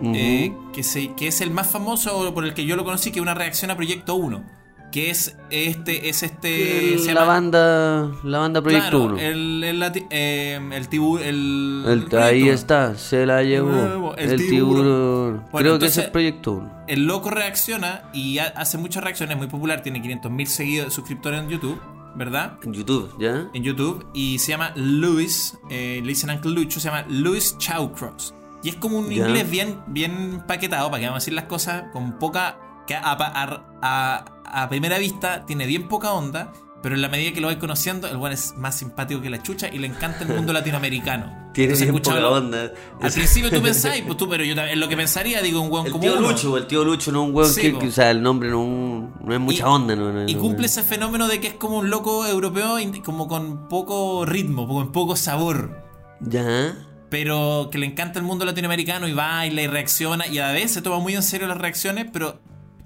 eh, 0.02 0.52
que, 0.72 0.82
se, 0.82 1.12
que 1.14 1.28
es 1.28 1.42
el 1.42 1.50
más 1.50 1.66
famoso 1.68 2.32
por 2.32 2.44
el 2.46 2.54
que 2.54 2.64
yo 2.64 2.74
lo 2.76 2.84
conocí, 2.84 3.10
que 3.12 3.18
es 3.18 3.22
una 3.22 3.34
reacción 3.34 3.70
a 3.70 3.76
Proyecto 3.76 4.14
1. 4.14 4.59
Que 4.90 5.10
es 5.10 5.36
este. 5.50 6.08
Es 6.08 6.22
este. 6.24 6.94
El- 6.94 6.98
se 7.00 7.14
la 7.14 7.22
banda 7.24 8.10
la 8.24 8.38
banda 8.40 8.60
Proyecto 8.60 8.90
Claro, 8.90 9.04
1. 9.14 9.18
El, 9.20 9.62
el, 9.64 9.82
eh, 10.10 10.60
el 10.72 10.88
tiburón. 10.88 11.24
El, 11.26 12.08
ahí 12.20 12.48
está, 12.48 12.96
se 12.96 13.24
la 13.24 13.42
llevó. 13.44 14.14
El 14.16 14.36
tiburón. 14.36 14.48
tiburón. 14.50 15.44
Bueno, 15.52 15.58
Creo 15.58 15.78
que 15.78 15.86
es 15.86 15.92
entonces- 15.92 16.04
el 16.06 16.10
Proyecto 16.10 16.52
1. 16.52 16.72
El 16.88 17.04
loco 17.06 17.30
reacciona 17.30 18.10
y 18.12 18.38
ha- 18.38 18.48
hace 18.56 18.78
muchas 18.78 19.04
reacciones, 19.04 19.36
muy 19.36 19.46
popular, 19.46 19.80
tiene 19.82 20.02
500.000 20.02 20.46
seguidores, 20.48 20.92
suscriptores 20.92 21.40
en 21.40 21.48
YouTube, 21.50 21.80
¿verdad? 22.16 22.58
En 22.64 22.72
YouTube, 22.72 23.14
¿ya? 23.20 23.48
En 23.54 23.62
YouTube 23.62 24.04
y 24.12 24.40
se 24.40 24.48
llama 24.50 24.72
Louis, 24.74 25.56
eh, 25.70 26.00
le 26.02 26.08
dicen 26.08 26.30
Uncle 26.30 26.50
Lucho, 26.50 26.80
se 26.80 26.88
llama 26.88 27.04
Louis 27.08 27.56
Chowcross. 27.58 28.34
Y 28.64 28.70
es 28.70 28.74
como 28.74 28.98
un 28.98 29.08
Ya. 29.08 29.26
inglés 29.28 29.48
bien, 29.48 29.78
bien 29.86 30.42
paquetado, 30.48 30.90
para 30.90 31.00
que 31.00 31.06
vamos 31.06 31.18
a 31.18 31.20
decir 31.22 31.34
las 31.34 31.44
cosas 31.44 31.84
con 31.92 32.18
poca. 32.18 32.58
Que 32.90 32.96
a, 32.96 33.12
a- 33.12 33.62
a- 33.82 34.24
a 34.62 34.68
primera 34.68 34.98
vista 34.98 35.46
tiene 35.46 35.64
bien 35.66 35.86
poca 35.86 36.12
onda, 36.12 36.52
pero 36.82 36.96
en 36.96 37.02
la 37.02 37.08
medida 37.08 37.32
que 37.32 37.40
lo 37.40 37.46
vais 37.46 37.58
conociendo, 37.58 38.08
el 38.08 38.16
buen 38.16 38.32
es 38.32 38.54
más 38.56 38.76
simpático 38.78 39.20
que 39.20 39.30
la 39.30 39.40
chucha 39.42 39.68
y 39.68 39.78
le 39.78 39.86
encanta 39.86 40.24
el 40.24 40.28
mundo 40.34 40.52
latinoamericano. 40.58 41.38
Tiene 41.52 41.74
bien 41.74 41.92
poca 41.98 42.28
onda. 42.28 42.72
Al 43.00 43.12
principio 43.12 43.50
tú 43.50 43.62
pensáis, 43.62 44.02
pues 44.04 44.16
tú, 44.16 44.28
pero 44.28 44.42
yo 44.42 44.54
también, 44.56 44.80
lo 44.80 44.88
que 44.88 44.96
pensaría, 44.96 45.40
digo, 45.42 45.60
un 45.60 45.70
weón 45.70 45.86
El 45.86 45.92
como 45.92 46.02
tío 46.02 46.18
uno. 46.18 46.30
Lucho, 46.30 46.56
el 46.56 46.66
tío 46.66 46.84
Lucho 46.84 47.12
no 47.12 47.22
es 47.22 47.28
un 47.28 47.34
weón 47.36 47.50
Sí, 47.50 47.72
que, 47.74 47.86
o 47.88 47.92
sea, 47.92 48.10
el 48.10 48.22
nombre 48.22 48.50
no, 48.50 49.12
no 49.22 49.34
es 49.34 49.38
mucha 49.40 49.64
Y- 49.64 49.68
onda, 49.68 49.94
no, 49.94 50.10
no, 50.12 50.28
Y 50.28 50.34
cumple 50.34 50.66
ese 50.66 50.82
fenómeno 50.82 51.28
de 51.28 51.40
que 51.40 51.48
es 51.48 51.54
como 51.54 51.78
un 51.78 51.90
loco 51.90 52.26
europeo, 52.26 52.76
como 53.04 53.28
con 53.28 53.68
poco 53.68 54.24
ritmo, 54.26 54.66
con 54.66 54.90
poco 54.90 55.14
sabor. 55.16 55.84
Ya. 56.20 56.74
Pero 57.08 57.68
que 57.70 57.78
le 57.78 57.86
encanta 57.86 58.18
el 58.20 58.24
mundo 58.24 58.44
latinoamericano 58.44 59.06
y 59.08 59.12
baila 59.12 59.62
y 59.62 59.66
reacciona. 59.66 60.26
Y 60.28 60.38
a 60.38 60.46
la 60.48 60.52
vez 60.52 60.72
se 60.72 60.82
toma 60.82 60.98
muy 60.98 61.14
en 61.14 61.22
serio 61.24 61.46
las 61.48 61.58
reacciones, 61.58 62.06
pero, 62.12 62.40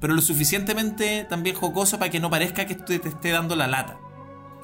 pero 0.04 0.12
lo 0.12 0.20
suficientemente 0.20 1.24
también 1.30 1.56
jocoso 1.56 1.98
para 1.98 2.10
que 2.10 2.20
no 2.20 2.28
parezca 2.28 2.66
que 2.66 2.74
te, 2.74 2.98
te 2.98 3.08
esté 3.08 3.30
dando 3.30 3.56
la 3.56 3.66
lata. 3.68 3.96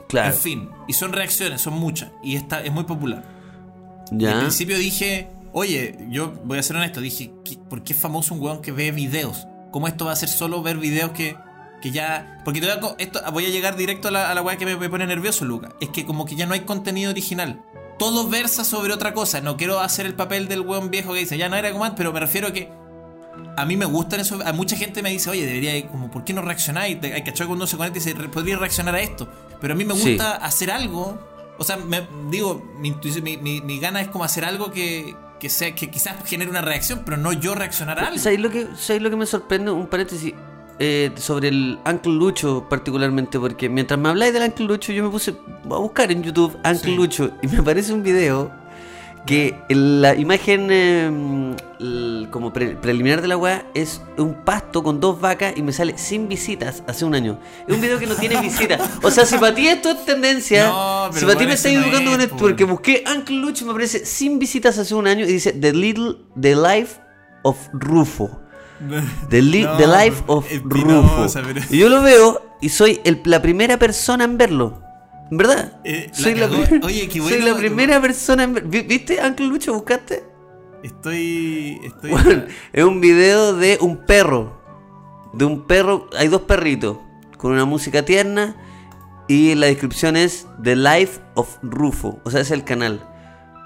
Claro. 0.07 0.35
En 0.35 0.35
fin, 0.35 0.71
y 0.87 0.93
son 0.93 1.15
reacciones, 1.15 1.63
son 1.63 1.73
muchas. 1.75 2.11
Y 2.23 2.37
esta 2.37 2.63
es 2.63 2.71
muy 2.71 2.85
popular. 2.85 3.25
Y 4.11 4.27
al 4.27 4.33
Ya. 4.35 4.39
principio 4.41 4.77
dije, 4.77 5.31
oye, 5.53 5.97
yo 6.11 6.35
voy 6.45 6.59
a 6.59 6.63
ser 6.63 6.77
honesto, 6.77 7.01
dije, 7.01 7.33
¿qué- 7.43 7.57
¿por 7.57 7.83
qué 7.83 7.95
es 7.95 7.99
famoso 7.99 8.35
un 8.35 8.41
weón 8.43 8.61
que 8.61 8.71
ve 8.73 8.91
videos? 8.91 9.47
¿Cómo 9.71 9.89
esto 9.89 10.05
va 10.05 10.13
a 10.13 10.17
ser 10.17 10.29
solo 10.29 10.63
ver 10.63 10.77
videos 10.77 11.13
que, 11.13 11.37
que 11.81 11.91
ya... 11.91 12.43
Porque 12.45 12.61
te 12.61 12.67
voy 12.67 12.77
a, 12.77 12.81
co- 12.81 12.97
esto, 12.99 13.21
voy 13.33 13.47
a 13.47 13.49
llegar 13.49 13.77
directo 13.77 14.09
a 14.09 14.11
la, 14.11 14.31
a 14.31 14.35
la 14.35 14.43
weá 14.43 14.57
que 14.59 14.67
me, 14.67 14.77
me 14.77 14.91
pone 14.91 15.07
nervioso, 15.07 15.45
Luca. 15.47 15.71
Es 15.81 15.89
que 15.89 16.05
como 16.05 16.27
que 16.27 16.35
ya 16.37 16.45
no 16.47 16.53
hay 16.55 16.61
contenido 16.61 17.11
original. 17.13 17.63
Todo 17.99 18.29
versa 18.29 18.65
sobre 18.65 18.93
otra 18.93 19.15
cosa. 19.15 19.41
No 19.41 19.57
quiero 19.57 19.81
hacer 19.81 20.05
el 20.07 20.15
papel 20.15 20.49
del 20.49 20.61
weón 20.63 20.91
viejo 20.91 21.13
que 21.15 21.21
dice, 21.21 21.39
ya 21.39 21.49
no 21.49 21.57
era 21.57 21.71
como 21.73 21.85
antes, 21.85 21.97
pero 21.97 22.13
me 22.13 22.21
refiero 22.21 22.49
a 22.49 22.53
que... 22.53 22.69
A 23.57 23.65
mí 23.67 23.77
me 23.77 23.85
gustan 23.85 24.21
eso. 24.21 24.39
A 24.45 24.53
mucha 24.53 24.77
gente 24.77 25.03
me 25.03 25.11
dice, 25.11 25.29
oye, 25.31 25.45
debería, 25.47 25.87
como, 25.89 26.11
¿por 26.11 26.25
qué 26.25 26.33
no 26.33 26.43
reaccionáis? 26.43 26.99
Hay 27.03 27.23
que 27.23 27.33
cuando 27.33 27.55
uno 27.55 27.67
se 27.67 27.77
conecta 27.77 27.99
y 27.99 28.03
dice, 28.03 28.15
podría 28.29 28.57
reaccionar 28.57 28.95
a 28.95 29.01
esto. 29.01 29.29
Pero 29.61 29.75
a 29.75 29.77
mí 29.77 29.85
me 29.85 29.95
Sí. 29.95 30.11
gusta 30.15 30.37
hacer 30.37 30.71
algo. 30.71 31.19
O 31.59 31.65
sea, 31.65 31.77
me, 31.77 32.07
digo, 32.31 32.65
mi, 32.79 32.89
intuición- 32.89 33.23
mi, 33.23 33.37
mi- 33.37 33.61
mi 33.61 33.79
gana 33.79 34.01
es 34.01 34.09
como 34.09 34.25
hacer 34.25 34.45
algo 34.45 34.71
que, 34.71 35.15
que 35.39 35.49
sea, 35.51 35.75
que 35.75 35.91
quizás 35.91 36.17
genere 36.25 36.51
una 36.51 36.63
reacción, 36.63 37.03
pero 37.05 37.17
no 37.19 37.33
yo 37.33 37.55
reaccionar 37.55 37.99
a 37.99 38.07
algo. 38.09 38.19
¿Sabéis 38.19 38.41
lo 38.41 38.51
que, 38.51 38.67
sabéis 38.79 39.03
lo 39.03 39.11
que 39.11 39.17
me 39.17 39.27
sorprende? 39.27 39.71
Un 39.71 39.87
paréntesis 39.87 40.33
eh, 40.79 41.11
sobre 41.17 41.49
el 41.49 41.79
Uncle 41.85 42.13
Lucho 42.15 42.67
particularmente, 42.71 43.39
porque 43.39 43.69
mientras 43.69 44.01
me 44.01 44.09
habláis 44.09 44.33
del 44.33 44.45
Uncle 44.45 44.65
Lucho, 44.67 44.93
yo 44.93 45.05
me 45.05 45.11
puse 45.11 45.33
a 45.65 45.77
buscar 45.77 46.11
en 46.11 46.23
YouTube 46.23 46.55
Uncle 46.57 46.75
Sí. 46.77 46.95
Lucho 46.97 47.33
y 47.43 47.49
me 47.49 47.59
aparece 47.59 47.93
un 47.93 48.03
video 48.03 48.51
que 49.27 49.55
la 49.69 50.15
imagen 50.15 50.69
eh, 50.71 51.57
el- 51.79 52.29
como 52.31 52.53
pre- 52.53 52.77
preliminar 52.77 53.21
de 53.23 53.29
la 53.29 53.37
weá 53.37 53.65
es 53.75 54.01
un 54.17 54.35
pasto 54.35 54.83
con 54.83 54.99
dos 55.01 55.21
vacas 55.21 55.55
y 55.57 55.63
me 55.63 55.73
sale 55.73 55.97
sin 55.99 56.29
visitas 56.29 56.83
hace 56.87 57.05
un 57.05 57.15
año. 57.15 57.39
Es 57.69 57.75
un 57.75 57.81
video 57.81 57.99
que 57.99 58.07
no 58.07 58.15
tiene 58.15 58.41
visitas. 58.43 58.81
O 59.03 59.11
sea, 59.11 59.27
si 59.27 59.37
para 59.39 59.55
ti 59.55 59.69
esto 59.69 59.91
es 59.91 60.05
tendencia, 60.05 60.69
No, 60.69 61.11
si 61.13 61.25
para 61.25 61.39
ti 61.39 61.47
me 61.47 61.55
no 61.55 61.85
educando 61.85 62.11
con 62.13 62.21
esto, 62.21 62.35
po. 62.37 62.41
porque 62.41 62.65
busqué 62.65 63.05
Uncle 63.15 63.37
Lucho 63.37 63.65
y 63.65 63.67
me 63.67 63.71
aparece 63.73 64.05
sin 64.07 64.39
visitas 64.39 64.79
hace 64.79 64.95
un 64.95 65.07
año 65.07 65.25
y 65.25 65.33
dice 65.33 65.53
The 65.53 65.73
Little, 65.73 66.17
The 66.41 66.57
Life 66.57 67.01
of 67.43 67.57
Rufo. 67.73 68.41
The, 69.29 69.43
li- 69.43 69.63
No, 69.65 69.77
the 69.77 69.87
Life 69.87 70.23
of 70.27 70.47
Rufo. 70.65 71.27
pero- 71.45 71.61
Y 71.71 71.79
yo 71.79 71.89
lo 71.91 72.03
veo 72.03 72.43
y 72.63 72.71
soy 72.71 73.01
el- 73.05 73.21
la 73.25 73.43
primera 73.43 73.79
persona 73.79 74.25
en 74.25 74.39
verlo. 74.39 74.83
¿En 75.31 75.37
verdad? 75.37 75.81
Eh, 75.85 76.11
soy 76.13 76.35
la, 76.35 76.47
Oye, 76.83 77.09
qué 77.09 77.21
soy 77.21 77.41
la 77.41 77.53
tú- 77.53 77.59
primera 77.59 78.01
persona 78.01 78.43
en 78.45 78.55
¿Viste, 78.69 79.19
Uncle 79.25 79.47
Lucho? 79.47 79.73
¿Buscaste? 79.75 80.25
Estoy. 80.83 81.79
Estoy. 81.85 82.11
Bueno, 82.11 82.45
es 82.73 82.85
un 82.85 83.01
video 83.01 83.55
de 83.57 83.79
un 83.81 83.99
perro. 84.07 84.61
De 85.33 85.45
un 85.45 85.67
perro. 85.67 86.09
Hay 86.19 86.29
dos 86.29 86.43
perritos. 86.43 86.99
Con 87.37 87.53
una 87.53 87.65
música 87.65 88.05
tierna. 88.05 88.57
Y 89.29 89.55
la 89.55 89.67
descripción 89.67 90.17
es 90.17 90.49
The 90.63 90.75
Life 90.75 91.21
of 91.35 91.59
Rufo. 91.63 92.19
O 92.25 92.31
sea, 92.31 92.41
es 92.41 92.51
el 92.51 92.65
canal. 92.65 93.07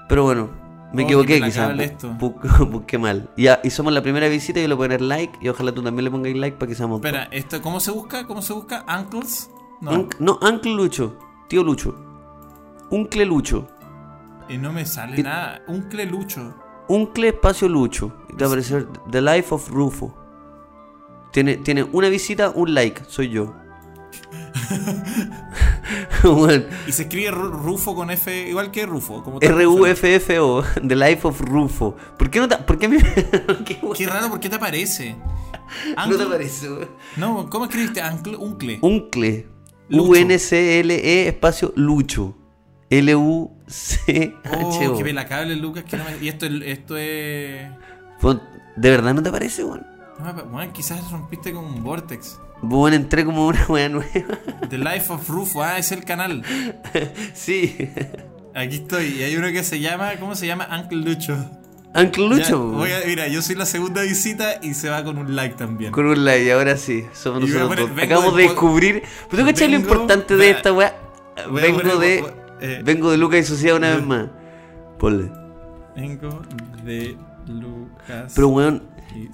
Pero 0.07 0.23
bueno, 0.23 0.49
me 0.93 1.01
Oh, 1.01 1.05
equivoqué 1.05 1.39
qué 1.39 1.45
quizás. 1.45 1.73
Busqué 2.69 2.97
mal. 2.99 3.29
Ya, 3.37 3.59
y 3.63 3.71
somos 3.71 3.91
la 3.91 4.03
primera 4.03 4.27
visita. 4.27 4.59
Yo 4.61 4.67
le 4.67 4.75
voy 4.75 4.85
a 4.85 4.89
poner 4.89 5.01
like. 5.01 5.39
Y 5.41 5.49
ojalá 5.49 5.71
tú 5.73 5.81
también 5.81 6.03
le 6.05 6.11
pongas 6.11 6.33
like 6.35 6.57
para 6.57 6.69
que 6.69 6.75
seamos. 6.75 6.97
Espera, 6.99 7.23
esto, 7.31 7.59
¿cómo 7.63 7.79
se 7.79 7.89
busca? 7.91 8.27
¿Cómo 8.27 8.43
se 8.43 8.53
busca? 8.53 8.85
¿Uncles? 8.87 9.49
No. 9.81 9.91
Unc- 9.91 10.15
no, 10.19 10.37
Uncle 10.41 10.73
Lucho. 10.75 11.17
Tío 11.47 11.63
Lucho. 11.63 11.95
Uncle 12.89 13.25
Lucho. 13.25 13.67
Y 14.49 14.57
no 14.57 14.71
me 14.71 14.85
sale 14.85 15.19
Y- 15.19 15.23
nada. 15.23 15.61
Un 15.67 15.83
clelucho. 15.83 16.53
Uncle 16.87 17.29
espacio 17.29 17.67
Lucho. 17.67 18.11
Y 18.29 18.33
te 18.35 18.43
va 18.43 18.45
a 18.45 18.53
aparecer 18.53 18.87
The 19.09 19.21
Life 19.21 19.53
of 19.55 19.69
Rufo. 19.69 20.15
Tiene, 21.31 21.57
tiene 21.57 21.83
una 21.83 22.09
visita, 22.09 22.51
un 22.51 22.73
like. 22.73 23.03
Soy 23.07 23.29
yo. 23.29 23.53
Y 26.87 26.91
se 26.91 27.03
escribe 27.03 27.31
Ru- 27.31 27.51
Rufo 27.51 27.93
con 27.95 28.09
F, 28.09 28.49
igual 28.49 28.71
que 28.71 28.85
Rufo. 28.85 29.23
Como. 29.23 29.39
R-U-F-F-O, 29.39 30.63
The 30.87 30.95
Life 30.95 31.27
of 31.27 31.41
Rufo. 31.41 31.95
¿Por 32.17 32.29
qué 32.29 32.39
no 32.39 32.47
te.? 32.47 32.57
¿Por 32.57 32.77
qué 32.79 32.87
me.? 32.87 32.97
¿Qué 33.95 34.07
raro, 34.07 34.29
¿por 34.29 34.39
qué 34.39 34.49
te 34.49 34.55
aparece? 34.55 35.15
No 35.15 36.17
te 36.17 36.23
Angle- 36.23 36.29
parece, 36.29 36.69
weón. 36.71 36.89
No, 37.17 37.49
¿cómo 37.49 37.65
escribiste? 37.65 38.01
Ancle, 38.01 38.35
uncle. 38.37 38.79
Uncle. 38.81 39.47
U-N-C-L-E 39.89 41.27
espacio 41.27 41.73
Lucho. 41.75 42.35
L-U-C-H-O. 42.89 44.93
Oh, 44.93 44.97
qué 44.97 45.03
pelacable, 45.03 45.55
Lucas. 45.55 45.83
Que 45.85 45.97
no 45.97 46.03
me- 46.05 46.23
Y 46.23 46.29
esto, 46.29 46.45
esto 46.45 46.97
es. 46.97 47.67
¿De 48.75 48.89
verdad 48.89 49.13
no 49.13 49.23
te 49.23 49.31
parece, 49.31 49.63
weón? 49.63 49.85
No, 50.19 50.33
bueno, 50.45 50.71
quizás 50.73 51.09
rompiste 51.11 51.51
con 51.53 51.65
un 51.65 51.83
vortex. 51.83 52.39
Bueno, 52.61 52.95
entré 52.95 53.25
como 53.25 53.47
una 53.47 53.65
wea 53.67 53.89
nueva. 53.89 54.09
The 54.69 54.77
Life 54.77 55.11
of 55.11 55.27
Rufo, 55.29 55.61
ah, 55.63 55.77
es 55.77 55.91
el 55.91 56.03
canal. 56.03 56.43
sí. 57.33 57.75
Aquí 58.53 58.77
estoy. 58.77 59.05
Y 59.19 59.23
hay 59.23 59.35
uno 59.35 59.47
que 59.51 59.63
se 59.63 59.79
llama, 59.79 60.13
¿cómo 60.19 60.35
se 60.35 60.47
llama? 60.47 60.67
Uncle 60.71 60.97
Lucho. 60.99 61.35
Uncle 61.95 62.23
Ya, 62.29 62.35
Lucho. 62.35 62.59
voy 62.71 62.91
a- 62.91 63.01
mira, 63.05 63.27
yo 63.27 63.41
soy 63.41 63.55
la 63.55 63.65
segunda 63.65 64.01
visita 64.01 64.59
y 64.61 64.73
se 64.73 64.89
va 64.89 65.03
con 65.03 65.17
un 65.17 65.35
like 65.35 65.55
también. 65.55 65.91
Con 65.91 66.05
un 66.07 66.25
like, 66.25 66.51
ahora 66.51 66.75
sí, 66.77 67.05
somos 67.13 67.41
nosotros 67.41 67.67
poner, 67.69 67.87
dos. 67.87 67.95
vengo 67.95 68.01
Acabamos 68.13 68.35
de 68.35 68.43
descubrir. 68.43 69.03
¿Pero 69.29 69.43
tú 69.43 69.47
cachai 69.49 69.69
lo 69.69 69.75
importante 69.77 70.35
de 70.35 70.49
esta 70.49 70.73
weá? 70.73 70.95
Vengo 71.51 71.79
poner- 71.81 71.97
de. 71.99 72.21
voy- 72.21 72.31
eh, 72.61 72.81
vengo 72.83 73.11
de 73.11 73.17
Lucas 73.17 73.39
y 73.39 73.43
Sociedad 73.43 73.77
una 73.77 73.95
vez 73.95 74.05
más. 74.05 74.27
Ponle. 74.99 75.31
Vengo 75.95 76.41
de 76.83 77.15
Lucas 77.47 78.33
Pero 78.35 78.47
weón, 78.49 78.83
y 79.15 79.29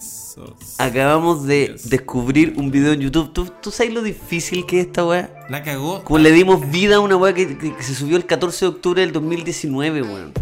acabamos 0.78 1.46
de 1.48 1.70
Yes. 1.74 1.90
descubrir 1.90 2.54
un 2.58 2.70
video 2.72 2.94
en 2.94 3.00
YouTube. 3.02 3.34
¿Tú, 3.34 3.46
¿Tú 3.62 3.72
sabes 3.72 3.94
lo 3.94 4.02
difícil 4.04 4.66
que 4.68 4.82
es 4.82 4.88
esta 4.88 5.06
weá? 5.06 5.32
La 5.50 5.64
cagó. 5.64 6.04
Como 6.04 6.20
le 6.20 6.32
dimos 6.32 6.70
vida 6.70 6.98
a 6.98 7.00
una 7.00 7.16
weá 7.18 7.34
que, 7.34 7.58
que- 7.58 7.76
que 7.76 7.84
se 7.84 7.96
subió 7.96 8.18
el 8.18 8.26
14 8.26 8.66
de 8.66 8.70
octubre 8.70 9.02
del 9.02 9.12
2019, 9.12 10.02
weón. 10.04 10.34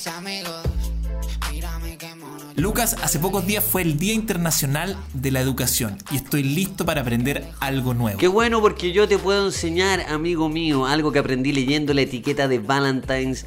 Mis 0.00 0.06
amigos. 0.06 0.62
Mírame 1.52 1.98
qué 1.98 2.14
mono. 2.14 2.54
Lucas, 2.56 2.96
hace 3.02 3.18
pocos 3.18 3.46
días 3.46 3.62
fue 3.62 3.82
el 3.82 3.98
Día 3.98 4.14
Internacional 4.14 4.96
de 5.12 5.30
la 5.30 5.40
Educación 5.40 5.98
y 6.10 6.16
estoy 6.16 6.42
listo 6.42 6.86
para 6.86 7.02
aprender 7.02 7.46
algo 7.60 7.92
nuevo. 7.92 8.18
Qué 8.18 8.26
bueno 8.26 8.62
porque 8.62 8.92
yo 8.92 9.06
te 9.06 9.18
puedo 9.18 9.44
enseñar, 9.44 10.06
amigo 10.08 10.48
mío, 10.48 10.86
algo 10.86 11.12
que 11.12 11.18
aprendí 11.18 11.52
leyendo 11.52 11.92
la 11.92 12.00
etiqueta 12.00 12.48
de 12.48 12.60
Valentine's 12.60 13.44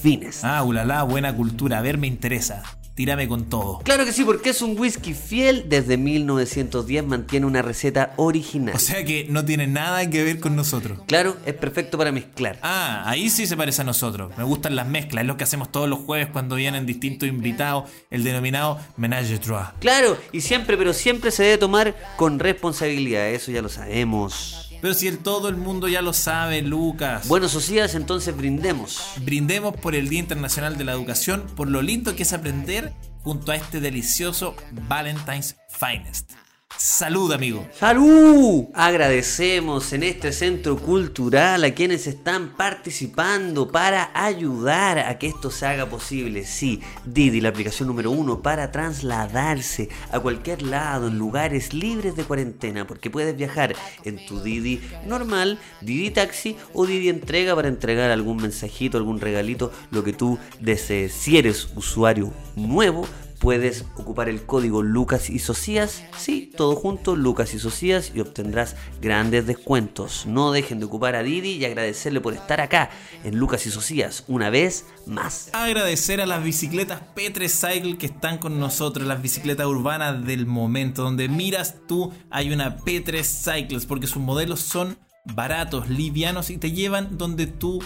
Finest. 0.00 0.44
Ah, 0.44 0.62
ulala, 0.62 1.02
buena 1.02 1.34
cultura. 1.34 1.78
A 1.78 1.82
ver, 1.82 1.98
me 1.98 2.06
interesa. 2.06 2.62
Tírame 2.94 3.26
con 3.26 3.46
todo. 3.46 3.80
Claro 3.80 4.04
que 4.04 4.12
sí, 4.12 4.24
porque 4.24 4.50
es 4.50 4.62
un 4.62 4.78
whisky 4.78 5.14
fiel. 5.14 5.64
Desde 5.68 5.96
1910 5.96 7.04
mantiene 7.04 7.44
una 7.44 7.60
receta 7.60 8.12
original. 8.16 8.76
O 8.76 8.78
sea 8.78 9.04
que 9.04 9.26
no 9.28 9.44
tiene 9.44 9.66
nada 9.66 10.08
que 10.08 10.22
ver 10.22 10.38
con 10.38 10.54
nosotros. 10.54 11.00
claro, 11.08 11.36
es 11.44 11.54
perfecto 11.54 11.98
para 11.98 12.12
mezclar. 12.12 12.58
Ah, 12.62 13.02
ahí 13.06 13.30
sí 13.30 13.46
se 13.46 13.56
parece 13.56 13.82
a 13.82 13.84
nosotros. 13.84 14.30
Me 14.38 14.44
gustan 14.44 14.76
las 14.76 14.86
mezclas. 14.86 15.22
Es 15.22 15.28
lo 15.28 15.36
que 15.36 15.42
hacemos 15.44 15.72
todos 15.72 15.88
los 15.88 15.98
jueves 16.00 16.28
cuando 16.28 16.54
vienen 16.54 16.86
distintos 16.86 17.28
invitados. 17.28 17.90
El 18.10 18.22
denominado 18.22 18.78
Menage 18.96 19.38
Trois. 19.38 19.66
Claro, 19.80 20.16
y 20.30 20.40
siempre, 20.40 20.76
pero 20.76 20.92
siempre 20.92 21.32
se 21.32 21.42
debe 21.42 21.58
tomar 21.58 21.96
con 22.16 22.38
responsabilidad. 22.38 23.28
Eso 23.30 23.50
ya 23.50 23.60
lo 23.60 23.68
sabemos. 23.68 24.70
Pero 24.84 24.92
si 24.92 25.08
el, 25.08 25.16
todo 25.16 25.48
el 25.48 25.56
mundo 25.56 25.88
ya 25.88 26.02
lo 26.02 26.12
sabe, 26.12 26.60
Lucas. 26.60 27.26
Bueno, 27.26 27.48
socias, 27.48 27.94
entonces 27.94 28.36
brindemos. 28.36 29.00
Brindemos 29.22 29.74
por 29.74 29.94
el 29.94 30.10
Día 30.10 30.18
Internacional 30.18 30.76
de 30.76 30.84
la 30.84 30.92
Educación, 30.92 31.46
por 31.56 31.70
lo 31.70 31.80
lindo 31.80 32.14
que 32.14 32.24
es 32.24 32.34
aprender 32.34 32.92
junto 33.22 33.50
a 33.50 33.56
este 33.56 33.80
delicioso 33.80 34.54
Valentine's 34.86 35.56
Finest. 35.70 36.32
Salud, 36.76 37.32
amigo. 37.32 37.66
¡Salud! 37.78 38.64
Agradecemos 38.74 39.92
en 39.92 40.02
este 40.02 40.32
centro 40.32 40.76
cultural 40.76 41.62
a 41.62 41.72
quienes 41.72 42.08
están 42.08 42.56
participando 42.56 43.70
para 43.70 44.10
ayudar 44.12 44.98
a 44.98 45.16
que 45.18 45.28
esto 45.28 45.50
se 45.50 45.66
haga 45.66 45.88
posible. 45.88 46.44
Sí, 46.44 46.80
Didi, 47.04 47.40
la 47.40 47.50
aplicación 47.50 47.88
número 47.88 48.10
uno 48.10 48.42
para 48.42 48.72
trasladarse 48.72 49.88
a 50.10 50.18
cualquier 50.18 50.62
lado 50.62 51.06
en 51.06 51.16
lugares 51.16 51.72
libres 51.72 52.16
de 52.16 52.24
cuarentena, 52.24 52.86
porque 52.86 53.08
puedes 53.08 53.36
viajar 53.36 53.76
en 54.04 54.26
tu 54.26 54.40
Didi 54.40 54.80
normal, 55.06 55.60
Didi 55.80 56.10
Taxi 56.10 56.56
o 56.72 56.86
Didi 56.86 57.08
Entrega 57.08 57.54
para 57.54 57.68
entregar 57.68 58.10
algún 58.10 58.38
mensajito, 58.38 58.98
algún 58.98 59.20
regalito, 59.20 59.72
lo 59.92 60.02
que 60.02 60.12
tú 60.12 60.38
desees. 60.60 61.12
Si 61.12 61.38
eres 61.38 61.68
usuario 61.76 62.32
nuevo, 62.56 63.06
puedes 63.38 63.84
ocupar 63.96 64.28
el 64.28 64.44
código 64.44 64.82
Lucas 64.82 65.30
y 65.30 65.38
Socias, 65.38 66.04
sí, 66.16 66.50
todo 66.56 66.76
junto, 66.76 67.16
Lucas 67.16 67.54
y 67.54 67.58
Socias, 67.58 68.12
y 68.14 68.20
obtendrás 68.20 68.76
grandes 69.00 69.46
descuentos. 69.46 70.26
No 70.26 70.52
dejen 70.52 70.80
de 70.80 70.86
ocupar 70.86 71.14
a 71.14 71.22
Didi 71.22 71.52
y 71.52 71.64
agradecerle 71.64 72.20
por 72.20 72.34
estar 72.34 72.60
acá 72.60 72.90
en 73.24 73.38
Lucas 73.38 73.66
y 73.66 73.70
Socias 73.70 74.24
una 74.28 74.50
vez 74.50 74.86
más. 75.06 75.50
Agradecer 75.52 76.20
a 76.20 76.26
las 76.26 76.42
bicicletas 76.42 77.00
Petre 77.14 77.48
Cycle 77.48 77.98
que 77.98 78.06
están 78.06 78.38
con 78.38 78.58
nosotros, 78.58 79.06
las 79.06 79.22
bicicletas 79.22 79.66
urbanas 79.66 80.24
del 80.24 80.46
momento, 80.46 81.02
donde 81.02 81.28
miras 81.28 81.76
tú 81.86 82.12
hay 82.30 82.52
una 82.52 82.76
Petre 82.78 83.24
Cycles, 83.24 83.86
porque 83.86 84.06
sus 84.06 84.22
modelos 84.22 84.60
son 84.60 84.96
baratos, 85.24 85.88
livianos 85.88 86.50
y 86.50 86.58
te 86.58 86.72
llevan 86.72 87.16
donde 87.16 87.46
tú 87.46 87.82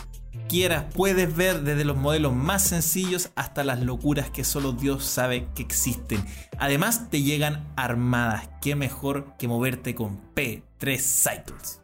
quieras. 0.48 0.85
Puedes 0.94 1.35
ver 1.35 1.62
desde 1.62 1.85
los 1.85 1.96
modelos 1.96 2.33
más 2.35 2.62
sencillos 2.62 3.31
hasta 3.35 3.64
las 3.64 3.81
locuras 3.83 4.31
que 4.31 4.44
solo 4.44 4.72
Dios 4.72 5.05
sabe 5.05 5.48
que 5.55 5.62
existen. 5.62 6.24
Además 6.59 7.11
te 7.11 7.22
llegan 7.22 7.66
armadas. 7.77 8.48
Qué 8.61 8.74
mejor 8.77 9.35
que 9.38 9.48
moverte 9.48 9.94
con 9.94 10.20
P3 10.35 10.98
Cycles. 11.01 11.81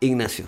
Ignacio, 0.00 0.46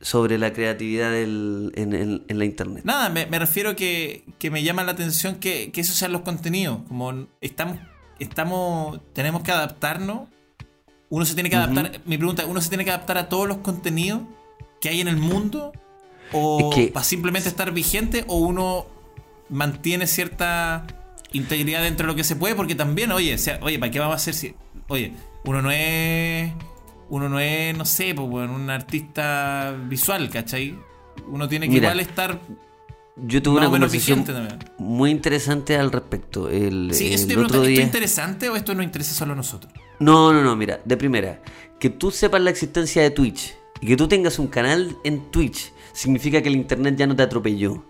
sobre 0.00 0.38
la 0.38 0.52
creatividad 0.52 1.10
del- 1.10 1.72
en, 1.76 1.92
en- 1.94 2.24
en 2.28 2.38
la 2.38 2.44
internet. 2.44 2.82
Nada, 2.84 3.08
me, 3.08 3.26
me 3.26 3.38
refiero 3.38 3.76
que, 3.76 4.24
que 4.38 4.50
me 4.50 4.62
llama 4.62 4.84
la 4.84 4.92
atención 4.92 5.36
que, 5.36 5.70
que 5.72 5.80
esos 5.80 5.96
sean 5.96 6.12
los 6.12 6.22
contenidos. 6.22 6.78
Como 6.88 7.26
estamos, 7.40 7.78
estamos, 8.18 9.00
tenemos 9.12 9.42
que 9.42 9.52
adaptarnos. 9.52 10.28
Uno 11.10 11.24
se 11.24 11.34
tiene 11.34 11.48
que 11.48 11.56
adaptar. 11.56 12.00
Mi 12.04 12.18
pregunta, 12.18 12.44
¿uno 12.46 12.60
se 12.60 12.68
tiene 12.68 12.84
que 12.84 12.90
adaptar 12.90 13.16
a 13.18 13.28
todos 13.28 13.48
los 13.48 13.58
contenidos 13.58 14.22
que 14.80 14.88
hay 14.90 15.00
en 15.00 15.08
el 15.08 15.16
mundo? 15.16 15.72
¿O 16.32 16.70
Es 16.70 16.76
que- 16.76 16.92
para 16.92 17.04
simplemente 17.04 17.48
estar 17.48 17.72
vigente? 17.72 18.24
¿O 18.26 18.36
uno 18.38 18.86
mantiene 19.48 20.06
cierta 20.06 20.86
integridad 21.32 21.82
dentro 21.82 22.06
de 22.06 22.12
lo 22.12 22.16
que 22.16 22.24
se 22.24 22.36
puede? 22.36 22.54
Porque 22.54 22.74
también, 22.74 23.12
oye, 23.12 23.34
o 23.34 23.38
sea, 23.38 23.58
oye, 23.62 23.78
¿para 23.78 23.90
qué 23.90 23.98
vamos 23.98 24.14
a 24.14 24.16
hacer 24.16 24.34
si. 24.34 24.54
Oye, 24.88 25.12
uno 25.44 25.62
no 25.62 25.70
es. 25.70 26.52
Uno 27.10 27.28
no 27.30 27.40
es, 27.40 27.76
no 27.76 27.86
sé, 27.86 28.14
pues, 28.14 28.28
bueno, 28.28 28.54
un 28.54 28.68
artista 28.68 29.74
visual, 29.88 30.28
¿cachai? 30.28 30.78
Uno 31.26 31.48
tiene 31.48 31.66
que 31.66 31.72
Mira, 31.72 31.88
igual 31.88 32.00
estar 32.00 32.38
Yo 33.16 33.42
tuve 33.42 33.58
una 33.58 33.70
conversación 33.70 34.24
muy 34.76 35.10
interesante 35.10 35.76
al 35.76 35.90
respecto. 35.90 36.50
El, 36.50 36.90
Sí, 36.92 37.06
el 37.08 37.12
eso 37.14 37.26
te 37.26 37.32
otro 37.32 37.46
pregunto, 37.48 37.54
¿esto 37.56 37.68
día... 37.68 37.80
es 37.80 37.86
interesante 37.86 38.48
o 38.50 38.56
esto 38.56 38.74
nos 38.74 38.84
interesa 38.84 39.14
solo 39.14 39.32
a 39.32 39.36
nosotros? 39.36 39.72
No, 39.98 40.32
no, 40.34 40.42
no, 40.42 40.54
mira, 40.54 40.80
de 40.84 40.96
primera, 40.98 41.40
que 41.80 41.88
tú 41.90 42.10
sepas 42.10 42.40
la 42.42 42.50
existencia 42.50 43.02
de 43.02 43.10
Twitch 43.10 43.54
y 43.80 43.86
que 43.86 43.96
tú 43.96 44.06
tengas 44.06 44.38
un 44.38 44.46
canal 44.48 44.94
en 45.02 45.30
Twitch 45.30 45.72
significa 45.92 46.42
que 46.42 46.48
el 46.48 46.56
internet 46.56 46.96
ya 46.96 47.06
no 47.06 47.16
te 47.16 47.22
atropelló. 47.22 47.84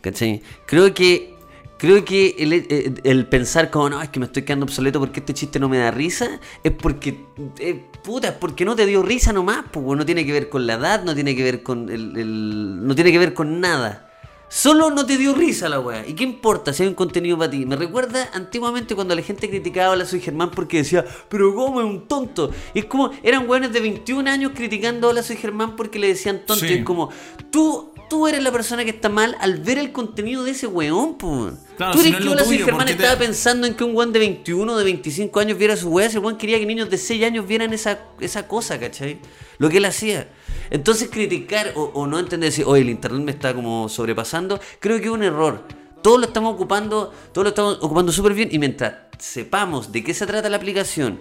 ¿Cachai? 0.00 0.42
Creo 0.66 0.92
que 0.94 1.34
creo 1.78 2.04
que 2.04 2.34
el, 2.38 2.52
eh, 2.52 2.92
el 3.04 3.26
pensar 3.26 3.70
como 3.70 3.88
no, 3.90 4.02
es 4.02 4.08
que 4.08 4.18
me 4.18 4.26
estoy 4.26 4.42
quedando 4.42 4.64
obsoleto 4.66 4.98
porque 4.98 5.20
este 5.20 5.32
chiste 5.32 5.60
no 5.60 5.68
me 5.68 5.78
da 5.78 5.90
risa, 5.92 6.40
es 6.64 6.72
porque 6.72 7.24
eh, 7.60 7.84
puta, 8.02 8.28
es 8.28 8.34
porque 8.34 8.64
no 8.64 8.74
te 8.76 8.84
dio 8.84 9.02
risa 9.02 9.32
nomás, 9.32 9.64
pues 9.72 9.84
no 9.96 10.04
tiene 10.04 10.26
que 10.26 10.32
ver 10.32 10.48
con 10.48 10.66
la 10.66 10.74
edad, 10.74 11.04
no 11.04 11.14
tiene 11.14 11.36
que 11.36 11.42
ver 11.44 11.62
con 11.62 11.88
el- 11.88 12.84
no 12.86 12.94
tiene 12.94 13.12
que 13.12 13.18
ver 13.18 13.32
con 13.32 13.60
nada. 13.60 14.07
Solo 14.48 14.90
no 14.90 15.04
te 15.04 15.18
dio 15.18 15.34
risa 15.34 15.68
la 15.68 15.78
weá. 15.78 16.06
¿Y 16.06 16.14
qué 16.14 16.24
importa 16.24 16.72
si 16.72 16.82
hay 16.82 16.88
un 16.88 16.94
contenido 16.94 17.36
para 17.36 17.50
ti? 17.50 17.66
Me 17.66 17.76
recuerda 17.76 18.30
antiguamente 18.32 18.94
cuando 18.94 19.14
la 19.14 19.22
gente 19.22 19.48
criticaba 19.48 19.92
a 19.92 19.96
la 19.96 20.06
Soy 20.06 20.20
Germán 20.20 20.50
porque 20.50 20.78
decía, 20.78 21.04
pero 21.28 21.54
¿cómo 21.54 21.80
es 21.80 21.86
un 21.86 22.08
tonto? 22.08 22.50
Y 22.72 22.80
es 22.80 22.84
como, 22.86 23.10
eran 23.22 23.48
weones 23.48 23.72
de 23.72 23.80
21 23.80 24.28
años 24.28 24.52
criticando 24.54 25.10
a 25.10 25.12
la 25.12 25.22
Soy 25.22 25.36
Germán 25.36 25.76
porque 25.76 25.98
le 25.98 26.08
decían 26.08 26.42
tonto. 26.46 26.64
Sí. 26.64 26.72
Y 26.72 26.78
es 26.78 26.84
como, 26.84 27.10
tú, 27.50 27.87
tú 28.08 28.26
eres 28.26 28.42
la 28.42 28.50
persona 28.52 28.84
que 28.84 28.90
está 28.90 29.08
mal 29.08 29.36
al 29.40 29.58
ver 29.58 29.78
el 29.78 29.92
contenido 29.92 30.44
de 30.44 30.52
ese 30.52 30.66
weón, 30.66 31.16
pues. 31.16 31.54
Claro, 31.76 31.92
tú 31.92 32.00
si 32.00 32.08
eres 32.08 32.12
no 32.12 32.18
es 32.18 32.22
que 32.24 32.24
lo 32.30 32.34
la 32.34 32.44
Soy 32.44 32.52
tuyo, 32.56 32.64
Germán 32.66 32.86
¿por 32.86 32.86
qué 32.88 32.94
te- 32.96 33.02
estaba 33.04 33.18
pensando 33.18 33.66
en 33.66 33.74
que 33.74 33.84
un 33.84 33.94
weón 33.96 34.12
de 34.12 34.18
21 34.18 34.76
de 34.76 34.84
25 34.84 35.40
años 35.40 35.58
viera 35.58 35.76
su 35.76 35.88
weá. 35.90 36.06
Ese 36.06 36.18
weón 36.18 36.36
quería 36.38 36.58
que 36.58 36.66
niños 36.66 36.90
de 36.90 36.98
6 36.98 37.24
años 37.24 37.46
vieran 37.46 37.72
esa, 37.72 38.00
esa 38.20 38.46
cosa, 38.48 38.78
¿cachai? 38.80 39.18
Lo 39.58 39.68
que 39.68 39.78
él 39.78 39.84
hacía. 39.84 40.28
Entonces 40.70 41.08
criticar 41.10 41.72
o, 41.76 41.84
o 41.94 42.06
no 42.06 42.18
entender 42.18 42.50
decir, 42.50 42.64
oye, 42.66 42.82
el 42.82 42.90
internet 42.90 43.22
me 43.22 43.30
está 43.32 43.54
como 43.54 43.88
sobrepasando, 43.88 44.60
creo 44.80 44.98
que 44.98 45.04
es 45.06 45.10
un 45.10 45.22
error. 45.22 45.64
Todos 46.02 46.20
lo 46.20 46.26
estamos 46.26 46.54
ocupando, 46.54 47.12
todos 47.32 47.44
lo 47.44 47.48
estamos 47.48 47.78
ocupando 47.80 48.12
súper 48.12 48.34
bien 48.34 48.48
y 48.52 48.58
mientras 48.58 48.94
sepamos 49.18 49.90
de 49.92 50.04
qué 50.04 50.14
se 50.14 50.26
trata 50.26 50.48
la 50.48 50.56
aplicación, 50.56 51.20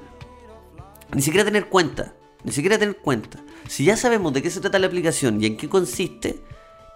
ni 1.14 1.22
siquiera 1.22 1.44
tener 1.46 1.68
cuenta, 1.68 2.14
ni 2.44 2.52
siquiera 2.52 2.78
tener 2.78 2.98
cuenta. 2.98 3.40
Si 3.68 3.86
ya 3.86 3.98
sabemos 3.98 4.34
de 4.34 4.42
qué 4.42 4.50
se 4.52 4.60
trata 4.62 4.78
la 4.80 4.88
aplicación 4.88 5.42
y 5.42 5.48
en 5.48 5.58
qué 5.58 5.68
consiste, 5.68 6.42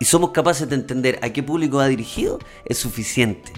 y 0.01 0.05
somos 0.05 0.31
capaces 0.31 0.67
de 0.67 0.75
entender 0.75 1.19
a 1.21 1.29
qué 1.29 1.43
público 1.43 1.77
va 1.77 1.87
dirigido, 1.87 2.39
es 2.65 2.77
suficiente. 2.79 3.53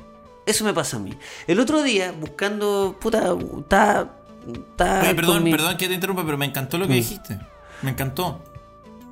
Eso 0.45 0.65
me 0.65 0.73
pasa 0.73 0.97
a 0.97 0.99
mí. 0.99 1.13
El 1.47 1.59
otro 1.61 1.81
día, 1.81 2.11
buscando, 2.19 2.97
puta, 2.99 3.33
está... 3.59 4.13
está 4.51 4.99
Oye, 4.99 5.07
con 5.07 5.15
perdón, 5.15 5.43
mi- 5.45 5.51
perdón 5.51 5.77
que 5.77 5.87
te 5.87 5.93
interrumpa, 5.93 6.25
pero 6.25 6.37
me 6.37 6.45
encantó 6.45 6.77
lo 6.77 6.85
que 6.85 6.93
Mm. 6.93 6.97
dijiste. 6.97 7.39
Me 7.81 7.91
encantó. 7.91 8.43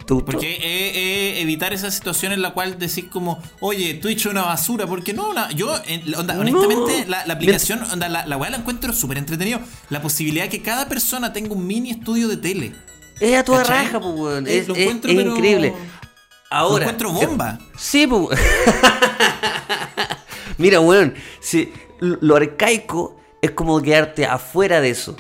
¿Te 0.06 0.14
gustó? 0.14 0.26
Porque 0.32 0.52
eh, 0.56 0.60
eh, 0.62 1.42
evitar 1.42 1.72
esa 1.74 1.90
situación 1.90 2.34
en 2.34 2.42
la 2.42 2.50
cual 2.54 2.78
decís 2.78 3.06
como, 3.10 3.42
oye, 3.62 3.94
Twitch 3.94 4.22
es 4.22 4.26
una 4.26 4.42
basura, 4.42 4.88
porque 4.88 5.14
no, 5.14 5.32
yo, 5.52 5.74
en- 5.88 6.14
onda, 6.16 6.34
No. 6.34 6.42
honestamente, 6.42 7.06
la, 7.08 7.26
la 7.26 7.34
aplicación, 7.36 7.82
onda, 7.94 8.10
la, 8.10 8.26
la 8.26 8.36
weá 8.36 8.50
la 8.50 8.58
encuentro 8.58 8.92
súper 8.92 9.18
entretenido. 9.20 9.62
La 9.90 10.02
posibilidad 10.02 10.50
que 10.50 10.62
cada 10.62 10.90
persona 10.90 11.32
tenga 11.32 11.54
un 11.54 11.66
mini 11.66 11.92
estudio 11.92 12.28
de 12.28 12.36
tele. 12.36 12.74
Es 13.22 13.38
a 13.38 13.44
toda 13.46 13.60
¿Cachai? 13.60 13.86
raja, 13.86 14.02
pues, 14.02 14.14
weón. 14.16 14.48
Eh, 14.48 14.58
Es, 14.58 14.68
lo 14.68 14.74
es- 14.76 14.82
encuentro, 14.82 15.12
es 15.12 15.16
pero- 15.18 15.32
increíble. 15.36 15.74
Ahora. 16.52 16.86
Lo 16.86 16.92
encuentro 16.92 17.12
bomba. 17.12 17.58
Sí, 17.78 18.06
pues. 18.06 18.38
Mira, 20.58 20.82
weón, 20.82 21.16
si 21.40 21.74
lo 22.00 22.36
arcaico 22.36 23.16
es 23.42 23.52
como 23.52 23.82
quedarte 23.82 24.26
afuera 24.26 24.82
de 24.82 24.90
eso. 24.90 25.16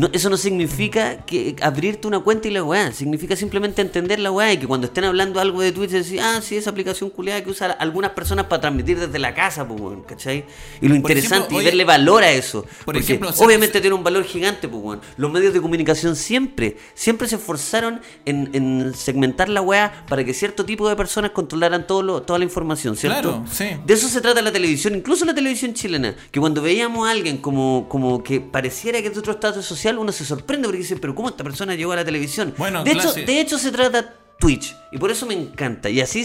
No, 0.00 0.08
eso 0.14 0.30
no 0.30 0.38
significa 0.38 1.18
que 1.26 1.54
abrirte 1.60 2.08
una 2.08 2.20
cuenta 2.20 2.48
y 2.48 2.52
la 2.52 2.64
weá. 2.64 2.90
Significa 2.90 3.36
simplemente 3.36 3.82
entender 3.82 4.18
la 4.18 4.30
weá 4.30 4.50
y 4.54 4.56
que 4.56 4.66
cuando 4.66 4.86
estén 4.86 5.04
hablando 5.04 5.40
algo 5.40 5.60
de 5.60 5.72
Twitch 5.72 5.90
decir, 5.90 6.20
ah, 6.22 6.40
sí, 6.42 6.56
esa 6.56 6.70
aplicación 6.70 7.10
culiada 7.10 7.44
que 7.44 7.50
usan 7.50 7.74
algunas 7.78 8.12
personas 8.12 8.46
para 8.46 8.62
transmitir 8.62 8.98
desde 8.98 9.18
la 9.18 9.34
casa, 9.34 9.68
pues, 9.68 9.78
weón, 9.78 10.00
¿cachai? 10.04 10.46
Y 10.80 10.86
lo 10.88 10.94
Por 10.94 10.96
interesante 11.10 11.36
ejemplo, 11.48 11.60
y 11.60 11.64
verle 11.66 11.84
valor 11.84 12.22
a 12.22 12.30
eso. 12.30 12.64
porque 12.86 13.00
ejemplo, 13.00 13.30
obviamente 13.40 13.78
tiene 13.82 13.94
un 13.94 14.02
valor 14.02 14.24
gigante, 14.24 14.68
pues, 14.68 14.82
weón. 14.82 15.00
Los 15.18 15.30
medios 15.30 15.52
de 15.52 15.60
comunicación 15.60 16.16
siempre, 16.16 16.78
siempre 16.94 17.28
se 17.28 17.36
esforzaron 17.36 18.00
en, 18.24 18.48
en 18.54 18.94
segmentar 18.94 19.50
la 19.50 19.60
weá 19.60 20.06
para 20.08 20.24
que 20.24 20.32
cierto 20.32 20.64
tipo 20.64 20.88
de 20.88 20.96
personas 20.96 21.32
controlaran 21.32 21.86
todo 21.86 22.02
lo- 22.02 22.22
toda 22.22 22.38
la 22.38 22.46
información, 22.46 22.96
¿cierto? 22.96 23.20
Claro, 23.20 23.44
sí. 23.52 23.66
De 23.84 23.92
eso 23.92 24.08
se 24.08 24.22
trata 24.22 24.40
la 24.40 24.50
televisión, 24.52 24.94
incluso 24.94 25.26
la 25.26 25.34
televisión 25.34 25.74
chilena. 25.74 26.14
Que 26.30 26.40
cuando 26.40 26.62
veíamos 26.62 27.06
a 27.06 27.10
alguien 27.10 27.36
como, 27.36 27.86
como 27.90 28.22
que 28.24 28.40
pareciera 28.40 29.02
que 29.02 29.08
es 29.08 29.18
otro 29.18 29.32
estatus 29.32 29.66
social, 29.66 29.89
uno 29.98 30.12
se 30.12 30.24
sorprende 30.24 30.66
porque 30.68 30.78
dice, 30.78 30.96
pero 30.96 31.14
¿cómo 31.14 31.28
esta 31.28 31.44
persona 31.44 31.74
llegó 31.74 31.92
a 31.92 31.96
la 31.96 32.04
televisión? 32.04 32.54
Bueno, 32.58 32.84
de, 32.84 32.92
hecho, 32.92 33.12
de 33.12 33.40
hecho, 33.40 33.58
se 33.58 33.70
trata 33.72 34.14
Twitch. 34.38 34.74
Y 34.90 34.98
por 34.98 35.10
eso 35.10 35.26
me 35.26 35.34
encanta. 35.34 35.90
Y 35.90 36.00
así 36.00 36.24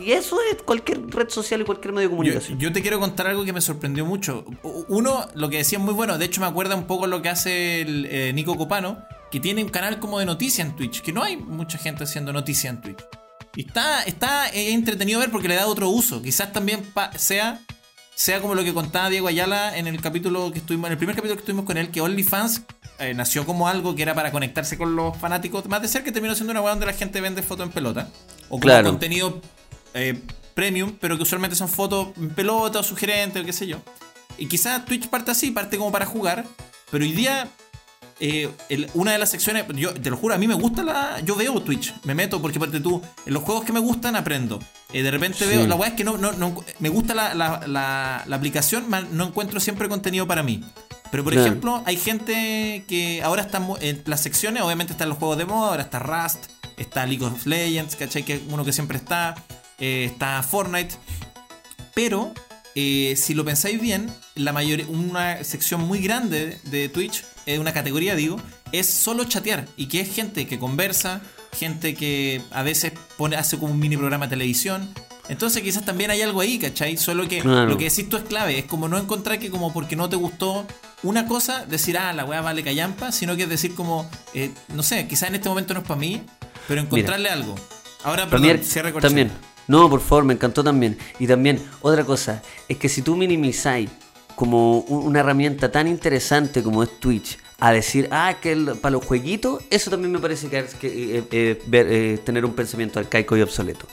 y 0.00 0.12
eso 0.12 0.38
es 0.50 0.62
cualquier 0.62 1.04
red 1.08 1.28
social 1.28 1.60
y 1.60 1.64
cualquier 1.64 1.92
medio 1.92 2.08
de 2.08 2.10
comunicación. 2.14 2.58
yo 2.58 2.72
te 2.72 2.80
quiero 2.80 3.00
contar 3.00 3.26
algo 3.26 3.44
que 3.44 3.52
me 3.52 3.60
sorprendió 3.60 4.06
mucho. 4.06 4.44
Uno, 4.88 5.26
lo 5.34 5.50
que 5.50 5.58
decía 5.58 5.78
es 5.78 5.84
muy 5.84 5.92
bueno. 5.94 6.16
De 6.16 6.24
hecho, 6.26 6.40
me 6.40 6.46
acuerda 6.46 6.76
un 6.76 6.86
poco 6.86 7.06
lo 7.08 7.22
que 7.22 7.28
hace 7.28 7.80
el, 7.80 8.06
eh, 8.08 8.32
Nico 8.32 8.56
Copano, 8.56 8.98
que 9.30 9.40
tiene 9.40 9.62
un 9.64 9.68
canal 9.68 9.98
como 9.98 10.18
de 10.20 10.26
noticias 10.26 10.66
en 10.68 10.76
Twitch. 10.76 11.02
Que 11.02 11.12
no 11.12 11.22
hay 11.24 11.36
mucha 11.36 11.76
gente 11.78 12.04
haciendo 12.04 12.32
noticias 12.32 12.72
en 12.72 12.80
Twitch. 12.82 13.04
Y 13.56 13.66
está, 13.66 14.02
está 14.04 14.48
eh, 14.50 14.72
entretenido 14.72 15.18
ver 15.18 15.30
porque 15.30 15.48
le 15.48 15.56
da 15.56 15.66
otro 15.66 15.88
uso. 15.88 16.22
Quizás 16.22 16.52
también 16.52 16.82
pa- 16.94 17.10
sea, 17.18 17.60
sea 18.14 18.40
como 18.40 18.54
lo 18.54 18.62
que 18.62 18.72
contaba 18.72 19.08
Diego 19.10 19.26
Ayala 19.28 19.76
en 19.76 19.86
el 19.88 20.00
capítulo 20.00 20.52
que 20.52 20.58
estuvimos, 20.60 20.86
en 20.86 20.92
el 20.92 20.98
primer 20.98 21.16
capítulo 21.16 21.36
que 21.36 21.40
estuvimos 21.40 21.64
con 21.64 21.76
él, 21.78 21.90
que 21.90 22.00
OnlyFans 22.00 22.62
eh, 22.98 23.14
nació 23.14 23.44
como 23.46 23.68
algo 23.68 23.94
que 23.94 24.02
era 24.02 24.14
para 24.14 24.30
conectarse 24.32 24.76
con 24.78 24.96
los 24.96 25.16
fanáticos 25.16 25.66
más 25.68 25.82
de 25.82 25.88
cerca, 25.88 26.06
que 26.06 26.12
terminó 26.12 26.34
siendo 26.34 26.50
una 26.52 26.60
web 26.60 26.72
donde 26.72 26.86
la 26.86 26.92
gente 26.92 27.20
vende 27.20 27.42
fotos 27.42 27.66
en 27.66 27.72
pelota. 27.72 28.08
O 28.48 28.58
Claro. 28.60 28.88
contenido 28.88 29.40
eh, 29.94 30.20
premium, 30.54 30.92
pero 31.00 31.16
que 31.16 31.22
usualmente 31.22 31.56
son 31.56 31.68
fotos 31.68 32.08
en 32.16 32.30
pelota 32.30 32.78
o 32.80 32.82
sugerentes 32.82 33.42
o 33.42 33.46
qué 33.46 33.52
sé 33.52 33.66
yo. 33.66 33.78
Y 34.38 34.46
quizás 34.46 34.84
Twitch 34.84 35.08
parte 35.08 35.30
así, 35.30 35.50
parte 35.50 35.78
como 35.78 35.90
para 35.92 36.04
jugar, 36.06 36.44
pero 36.90 37.04
hoy 37.04 37.12
día 37.12 37.48
eh, 38.18 38.50
el- 38.70 38.88
una 38.94 39.12
de 39.12 39.18
las 39.18 39.28
secciones, 39.30 39.66
yo 39.74 39.92
te 39.92 40.08
lo 40.08 40.16
juro, 40.16 40.34
a 40.34 40.38
mí 40.38 40.48
me 40.48 40.54
gusta 40.54 40.82
la. 40.82 41.20
Yo 41.20 41.36
veo 41.36 41.60
Twitch, 41.60 41.92
me 42.04 42.14
meto 42.14 42.40
porque 42.40 42.58
parte 42.58 42.80
tú, 42.80 43.02
en 43.26 43.34
los 43.34 43.42
juegos 43.42 43.64
que 43.64 43.74
me 43.74 43.80
gustan 43.80 44.16
aprendo. 44.16 44.58
Eh, 44.94 45.02
de 45.02 45.10
repente 45.10 45.40
Sí. 45.40 45.44
veo, 45.44 45.66
la 45.66 45.74
weá 45.74 45.90
es 45.90 45.94
que 45.96 46.04
no, 46.04 46.16
no, 46.16 46.32
no- 46.32 46.64
me 46.78 46.88
gusta 46.88 47.12
la, 47.14 47.34
la- 47.34 47.66
la- 47.66 48.22
la 48.26 48.36
aplicación, 48.36 48.86
no 49.12 49.26
encuentro 49.26 49.60
siempre 49.60 49.86
contenido 49.90 50.26
para 50.26 50.42
mí. 50.42 50.64
Pero 51.10 51.24
por 51.24 51.32
Claro. 51.32 51.46
ejemplo, 51.48 51.82
hay 51.86 51.96
gente 51.96 52.84
que 52.88 53.22
ahora 53.22 53.42
está 53.42 53.60
en 53.80 54.02
las 54.06 54.20
secciones, 54.22 54.62
obviamente 54.62 54.92
están 54.92 55.08
los 55.08 55.18
juegos 55.18 55.38
de 55.38 55.44
moda, 55.46 55.70
ahora 55.70 55.82
está 55.82 55.98
Rust, 55.98 56.46
está 56.76 57.06
League 57.06 57.24
of 57.24 57.46
Legends, 57.46 57.96
¿cachai? 57.96 58.24
Que 58.24 58.34
es 58.34 58.40
uno 58.48 58.64
que 58.64 58.72
siempre 58.72 58.98
está, 58.98 59.34
eh, 59.78 60.04
está 60.10 60.42
Fortnite. 60.42 60.94
Pero 61.94 62.32
eh, 62.74 63.14
si 63.16 63.34
lo 63.34 63.44
pensáis 63.44 63.80
bien, 63.80 64.12
la 64.34 64.52
mayoría, 64.52 64.86
una 64.88 65.42
sección 65.44 65.80
muy 65.82 66.00
grande 66.00 66.58
de 66.64 66.88
Twitch, 66.88 67.24
eh, 67.46 67.58
una 67.58 67.72
categoría 67.72 68.14
digo, 68.14 68.36
es 68.72 68.86
solo 68.86 69.24
chatear. 69.24 69.66
Y 69.76 69.86
que 69.86 70.00
es 70.00 70.14
gente 70.14 70.46
que 70.46 70.58
conversa, 70.58 71.22
gente 71.52 71.94
que 71.94 72.42
a 72.50 72.62
veces 72.62 72.92
pone, 73.16 73.36
hace 73.36 73.58
como 73.58 73.72
un 73.72 73.78
mini 73.78 73.96
programa 73.96 74.26
de 74.26 74.30
televisión. 74.30 74.92
Entonces 75.28 75.62
quizás 75.62 75.84
también 75.84 76.10
hay 76.10 76.20
algo 76.22 76.40
ahí, 76.40 76.58
¿cachai? 76.58 76.96
Solo 76.98 77.26
que 77.26 77.40
Claro. 77.40 77.66
lo 77.66 77.78
que 77.78 77.84
decís 77.88 78.08
tú 78.08 78.16
es 78.16 78.24
clave. 78.24 78.58
Es 78.58 78.64
como 78.66 78.88
no 78.88 78.98
encontrar 78.98 79.38
que 79.38 79.50
como 79.50 79.72
porque 79.72 79.96
no 79.96 80.08
te 80.08 80.16
gustó 80.16 80.66
una 81.02 81.26
cosa, 81.26 81.64
decir, 81.66 81.98
ah, 81.98 82.12
la 82.12 82.24
weá 82.24 82.40
vale 82.40 82.62
callampa, 82.64 83.12
sino 83.12 83.36
que 83.36 83.44
es 83.44 83.48
decir 83.48 83.74
como, 83.74 84.08
eh, 84.34 84.50
no 84.74 84.82
sé, 84.82 85.06
quizás 85.06 85.28
en 85.28 85.36
este 85.36 85.48
momento 85.48 85.74
no 85.74 85.80
es 85.80 85.86
para 85.86 86.00
mí, 86.00 86.22
pero 86.66 86.80
encontrarle 86.80 87.28
algo. 87.28 87.54
Ahora, 88.04 88.28
perdón, 88.28 88.58
cierre 88.62 88.92
corchete. 88.92 89.08
también. 89.08 89.32
No, 89.68 89.90
por 89.90 90.00
favor, 90.00 90.24
me 90.24 90.34
encantó 90.34 90.62
también. 90.62 90.96
Y 91.18 91.26
también, 91.26 91.60
otra 91.82 92.04
cosa, 92.04 92.40
es 92.68 92.76
que 92.76 92.88
si 92.88 93.02
tú 93.02 93.16
minimizáis 93.16 93.90
como 94.36 94.78
un- 94.80 95.06
una 95.06 95.20
herramienta 95.20 95.72
tan 95.72 95.88
interesante 95.88 96.62
como 96.62 96.82
es 96.82 97.00
Twitch, 97.00 97.38
a 97.58 97.72
decir, 97.72 98.08
ah, 98.12 98.36
que 98.40 98.52
el- 98.52 98.76
para 98.80 98.92
los 98.92 99.04
jueguitos, 99.04 99.62
eso 99.70 99.90
también 99.90 100.12
me 100.12 100.18
parece 100.18 100.48
que, 100.48 100.64
que, 100.80 101.18
eh, 101.18 101.24
eh, 101.32 101.62
ver, 101.66 101.86
eh, 101.90 102.18
tener 102.24 102.44
un 102.44 102.52
pensamiento 102.54 102.98
arcaico 103.00 103.36
y 103.36 103.42
obsoleto. 103.42 103.86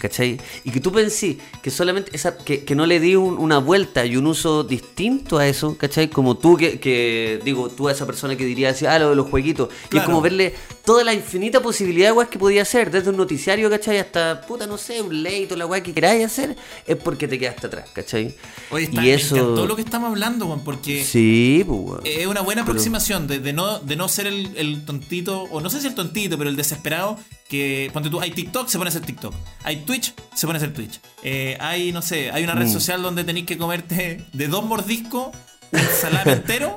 ¿Cachai? 0.00 0.40
Y 0.64 0.70
que 0.70 0.80
tú 0.80 0.90
pensé 0.92 1.36
que 1.62 1.70
solamente 1.70 2.10
esa, 2.14 2.38
que, 2.38 2.64
que 2.64 2.74
no 2.74 2.86
le 2.86 2.98
di 3.00 3.16
un- 3.16 3.36
una 3.38 3.58
vuelta 3.58 4.04
y 4.06 4.16
un 4.16 4.26
uso 4.26 4.64
distinto 4.64 5.36
a 5.38 5.46
eso, 5.46 5.76
¿cachai? 5.76 6.08
Como 6.08 6.38
tú 6.38 6.56
que, 6.56 6.80
que, 6.80 7.38
digo, 7.44 7.68
tú 7.68 7.86
a 7.88 7.92
esa 7.92 8.06
persona 8.06 8.34
que 8.34 8.44
diría 8.46 8.70
así, 8.70 8.86
ah, 8.86 8.98
lo 8.98 9.10
de 9.10 9.16
los 9.16 9.28
jueguitos. 9.28 9.68
Y 9.92 9.98
es 9.98 10.02
como 10.04 10.22
verle 10.22 10.54
toda 10.90 11.04
la 11.04 11.14
infinita 11.14 11.60
posibilidad 11.62 12.08
de 12.08 12.12
weas 12.14 12.28
que 12.28 12.36
podía 12.36 12.62
hacer, 12.62 12.90
desde 12.90 13.10
un 13.10 13.16
noticiario, 13.16 13.70
¿cachai? 13.70 13.98
Hasta, 13.98 14.40
puta, 14.40 14.66
no 14.66 14.76
sé, 14.76 15.00
un 15.00 15.22
leito, 15.22 15.54
la 15.54 15.64
wea 15.64 15.80
que 15.84 15.94
queráis 15.94 16.24
hacer, 16.26 16.56
es 16.84 16.96
porque 16.96 17.28
te 17.28 17.38
quedaste 17.38 17.68
atrás, 17.68 17.88
¿cachai? 17.92 18.34
Oye, 18.72 18.86
está, 18.86 19.04
y 19.04 19.10
eso... 19.10 19.36
encantó 19.36 19.66
lo 19.66 19.76
que 19.76 19.82
estamos 19.82 20.08
hablando, 20.10 20.46
weón, 20.46 20.64
porque 20.64 21.04
Sí, 21.04 21.64
pues, 21.64 22.00
es 22.04 22.26
una 22.26 22.40
buena 22.40 22.62
Pero- 22.62 22.72
aproximación 22.72 23.28
de, 23.28 23.38
de 23.38 23.52
no, 23.52 23.78
de 23.78 23.94
no 23.94 24.08
ser 24.08 24.26
el, 24.26 24.50
el 24.56 24.84
tontito, 24.84 25.42
o 25.44 25.60
no 25.60 25.70
sé 25.70 25.80
si 25.80 25.86
el 25.86 25.94
tontito, 25.94 26.36
pero 26.36 26.50
el 26.50 26.56
desesperado, 26.56 27.16
que, 27.48 27.88
ponte 27.92 28.10
tú, 28.10 28.20
hay 28.20 28.32
TikTok, 28.32 28.66
se 28.66 28.76
pone 28.76 28.88
a 28.88 28.90
hacer 28.90 29.02
TikTok. 29.02 29.32
Hay 29.62 29.84
Twitch, 29.84 30.12
se 30.34 30.46
pone 30.48 30.56
a 30.56 30.60
hacer 30.60 30.74
Twitch. 30.74 31.00
Eh, 31.22 31.56
hay, 31.60 31.92
no 31.92 32.02
sé, 32.02 32.32
hay 32.32 32.42
una 32.42 32.54
red 32.54 32.66
Mm. 32.66 32.72
social 32.72 33.00
donde 33.00 33.22
tenéis 33.22 33.46
que 33.46 33.56
comerte 33.56 34.24
de 34.32 34.48
dos 34.48 34.64
mordiscos 34.64 35.28
un 35.72 35.80
salame 36.00 36.32
entero. 36.32 36.76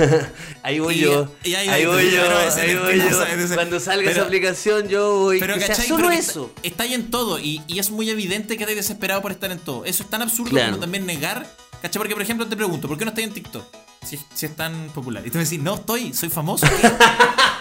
Ahí 0.62 0.78
voy 0.80 0.94
y- 0.96 1.00
yo. 1.00 1.28
y 1.44 1.54
ahí 1.54 1.68
ahí 1.68 1.84
voy 1.86 2.10
yo. 2.10 2.22
Ahí 2.56 2.74
voy 2.74 2.98
yo. 2.98 3.54
Cuando 3.54 3.78
salga 3.80 4.02
pero- 4.04 4.10
esa 4.12 4.22
aplicación, 4.22 4.88
yo 4.88 5.18
voy. 5.18 5.38
Pero, 5.40 5.54
que 5.54 5.60
sea 5.60 5.68
¿cachai? 5.68 5.86
solo 5.88 6.08
Pero 6.08 6.18
eso. 6.18 6.52
Está, 6.62 6.84
ahí 6.84 6.94
en 6.94 7.10
todo 7.10 7.38
y, 7.38 7.62
y 7.66 7.78
es 7.78 7.90
muy 7.90 8.08
evidente 8.10 8.56
que 8.56 8.62
estáis 8.64 8.76
desesperado 8.78 9.20
por 9.22 9.30
estar 9.32 9.50
en 9.52 9.58
todo. 9.58 9.84
Eso 9.84 10.02
es 10.02 10.10
tan 10.10 10.22
absurdo 10.22 10.50
Claro. 10.50 10.70
como 10.72 10.80
también 10.80 11.04
negar. 11.06 11.46
¿Cachai? 11.82 11.98
Porque, 12.00 12.14
por 12.14 12.22
ejemplo, 12.22 12.46
te 12.46 12.56
pregunto, 12.56 12.88
¿por 12.88 12.96
qué 12.96 13.04
no 13.04 13.10
estás 13.10 13.24
en 13.24 13.32
TikTok? 13.34 13.64
Si, 14.06 14.18
si 14.34 14.46
es 14.46 14.56
tan 14.56 14.88
popular. 14.88 15.26
Y 15.26 15.30
tú 15.30 15.36
me 15.38 15.44
decís, 15.44 15.60
no 15.60 15.74
estoy, 15.74 16.12
soy 16.14 16.30
famoso. 16.30 16.66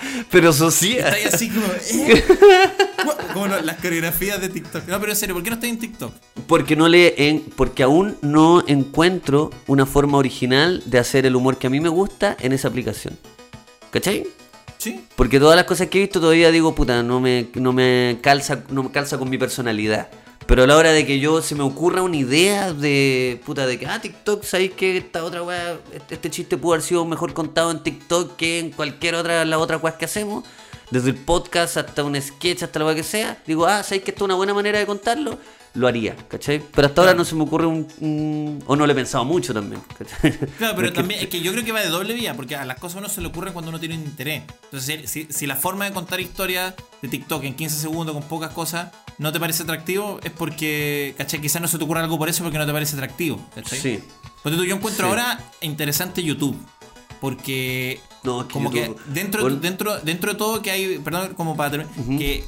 Pero 0.30 0.52
socia. 0.52 1.08
Estás 1.08 1.34
así 1.34 1.48
como. 1.50 1.66
¿eh? 1.90 2.24
Como 3.32 3.46
lo- 3.48 3.60
las 3.60 3.76
coreografías 3.76 4.40
de 4.40 4.48
TikTok. 4.48 4.86
No, 4.88 4.98
pero 5.00 5.12
en 5.12 5.16
serio, 5.16 5.34
¿por 5.34 5.42
qué 5.44 5.50
no 5.50 5.54
estás 5.56 5.70
en 5.70 5.78
TikTok? 5.78 6.12
Porque 6.46 6.76
no 6.76 6.88
le 6.88 7.28
en- 7.28 7.40
porque 7.56 7.82
aún 7.82 8.16
no 8.22 8.64
encuentro 8.66 9.50
una 9.66 9.86
forma 9.86 10.18
original 10.18 10.82
de 10.86 10.98
hacer 10.98 11.26
el 11.26 11.36
humor 11.36 11.58
que 11.58 11.66
a 11.66 11.70
mí 11.70 11.80
me 11.80 11.88
gusta 11.88 12.36
en 12.40 12.52
esa 12.52 12.68
aplicación. 12.68 13.18
¿Cachai? 13.90 14.26
Sí. 14.78 15.00
Porque 15.16 15.40
todas 15.40 15.56
las 15.56 15.64
cosas 15.64 15.88
que 15.88 15.98
he 15.98 16.02
visto 16.02 16.20
todavía 16.20 16.50
digo, 16.50 16.74
puta, 16.74 17.02
no 17.02 17.20
me, 17.20 17.48
no 17.54 17.72
me 17.72 18.18
calza, 18.22 18.62
no 18.70 18.84
me 18.84 18.90
calza 18.90 19.18
con 19.18 19.28
mi 19.28 19.38
personalidad. 19.38 20.08
Pero 20.48 20.62
a 20.62 20.66
la 20.66 20.78
hora 20.78 20.92
de 20.92 21.04
que 21.04 21.20
yo 21.20 21.42
se 21.42 21.54
me 21.54 21.62
ocurra 21.62 22.00
una 22.00 22.16
idea 22.16 22.72
de 22.72 23.38
puta 23.44 23.66
de 23.66 23.78
que 23.78 23.86
ah 23.86 24.00
TikTok, 24.00 24.44
¿sabéis 24.44 24.72
que 24.72 24.96
esta 24.96 25.22
otra 25.22 25.42
weá, 25.42 25.78
este, 25.92 26.14
este 26.14 26.30
chiste 26.30 26.56
pudo 26.56 26.72
haber 26.72 26.82
sido 26.82 27.04
mejor 27.04 27.34
contado 27.34 27.70
en 27.70 27.82
TikTok 27.82 28.34
que 28.36 28.58
en 28.58 28.70
cualquier 28.70 29.14
otra 29.14 29.44
la 29.44 29.58
otra 29.58 29.76
weá 29.76 29.98
que 29.98 30.06
hacemos? 30.06 30.44
Desde 30.90 31.10
el 31.10 31.16
podcast 31.16 31.76
hasta 31.76 32.02
un 32.02 32.18
sketch, 32.18 32.62
hasta 32.62 32.78
lo 32.78 32.94
que 32.94 33.02
sea. 33.02 33.42
Digo, 33.46 33.66
ah, 33.66 33.82
¿sabéis 33.82 34.04
que 34.04 34.10
esto 34.12 34.24
es 34.24 34.24
una 34.24 34.36
buena 34.36 34.54
manera 34.54 34.78
de 34.78 34.86
contarlo? 34.86 35.38
Lo 35.74 35.86
haría, 35.86 36.16
¿cachai? 36.28 36.60
Pero 36.74 36.88
hasta 36.88 37.00
ahora 37.02 37.14
no 37.14 37.24
se 37.24 37.34
me 37.34 37.42
ocurre 37.42 37.66
un, 37.66 37.86
un- 38.00 38.62
O 38.66 38.74
no 38.74 38.86
lo 38.86 38.92
he 38.92 38.94
pensado 38.94 39.24
mucho 39.24 39.52
también, 39.54 39.80
¿cachai? 39.98 40.32
Claro, 40.58 40.74
pero 40.74 40.86
Es 40.88 40.92
que- 40.92 40.96
también 41.00 41.20
es 41.20 41.28
que 41.28 41.40
yo 41.40 41.52
creo 41.52 41.64
que 41.64 41.72
va 41.72 41.80
de 41.80 41.88
doble 41.88 42.14
vía, 42.14 42.34
porque 42.34 42.56
a 42.56 42.64
las 42.64 42.78
cosas 42.78 42.96
a 42.96 42.98
uno 43.00 43.08
se 43.08 43.20
le 43.20 43.28
ocurren 43.28 43.52
cuando 43.52 43.68
uno 43.68 43.78
tiene 43.78 43.94
un 43.96 44.02
interés. 44.02 44.42
Entonces, 44.64 45.08
si, 45.10 45.26
si 45.30 45.46
la 45.46 45.56
forma 45.56 45.84
de 45.84 45.92
contar 45.92 46.20
historias 46.20 46.74
de 47.02 47.08
TikTok 47.08 47.44
en 47.44 47.54
15 47.54 47.76
segundos 47.78 48.14
con 48.14 48.22
pocas 48.24 48.50
cosas 48.52 48.88
no 49.18 49.32
te 49.32 49.38
parece 49.40 49.62
atractivo, 49.64 50.18
es 50.24 50.30
porque, 50.32 51.14
¿cachai? 51.18 51.40
Quizás 51.40 51.60
no 51.62 51.68
se 51.68 51.78
te 51.78 51.84
ocurra 51.84 52.00
algo 52.02 52.18
por 52.18 52.28
eso 52.28 52.42
porque 52.42 52.58
no 52.58 52.66
te 52.66 52.72
parece 52.72 52.96
atractivo, 52.96 53.40
¿cachai? 53.54 53.78
Sí. 53.78 54.00
Tú, 54.42 54.64
yo 54.64 54.74
encuentro 54.76 55.04
Sí. 55.06 55.10
ahora 55.10 55.40
interesante 55.60 56.22
YouTube. 56.22 56.56
Porque 57.20 58.00
No, 58.22 58.46
como 58.48 58.70
YouTube- 58.70 58.96
que 58.96 59.12
dentro, 59.12 59.48
dentro, 59.50 59.98
dentro 60.00 60.32
de 60.32 60.38
todo 60.38 60.62
que 60.62 60.70
hay, 60.70 60.98
perdón, 60.98 61.34
como 61.34 61.56
para 61.56 61.70
terminar, 61.72 62.18
que 62.18 62.44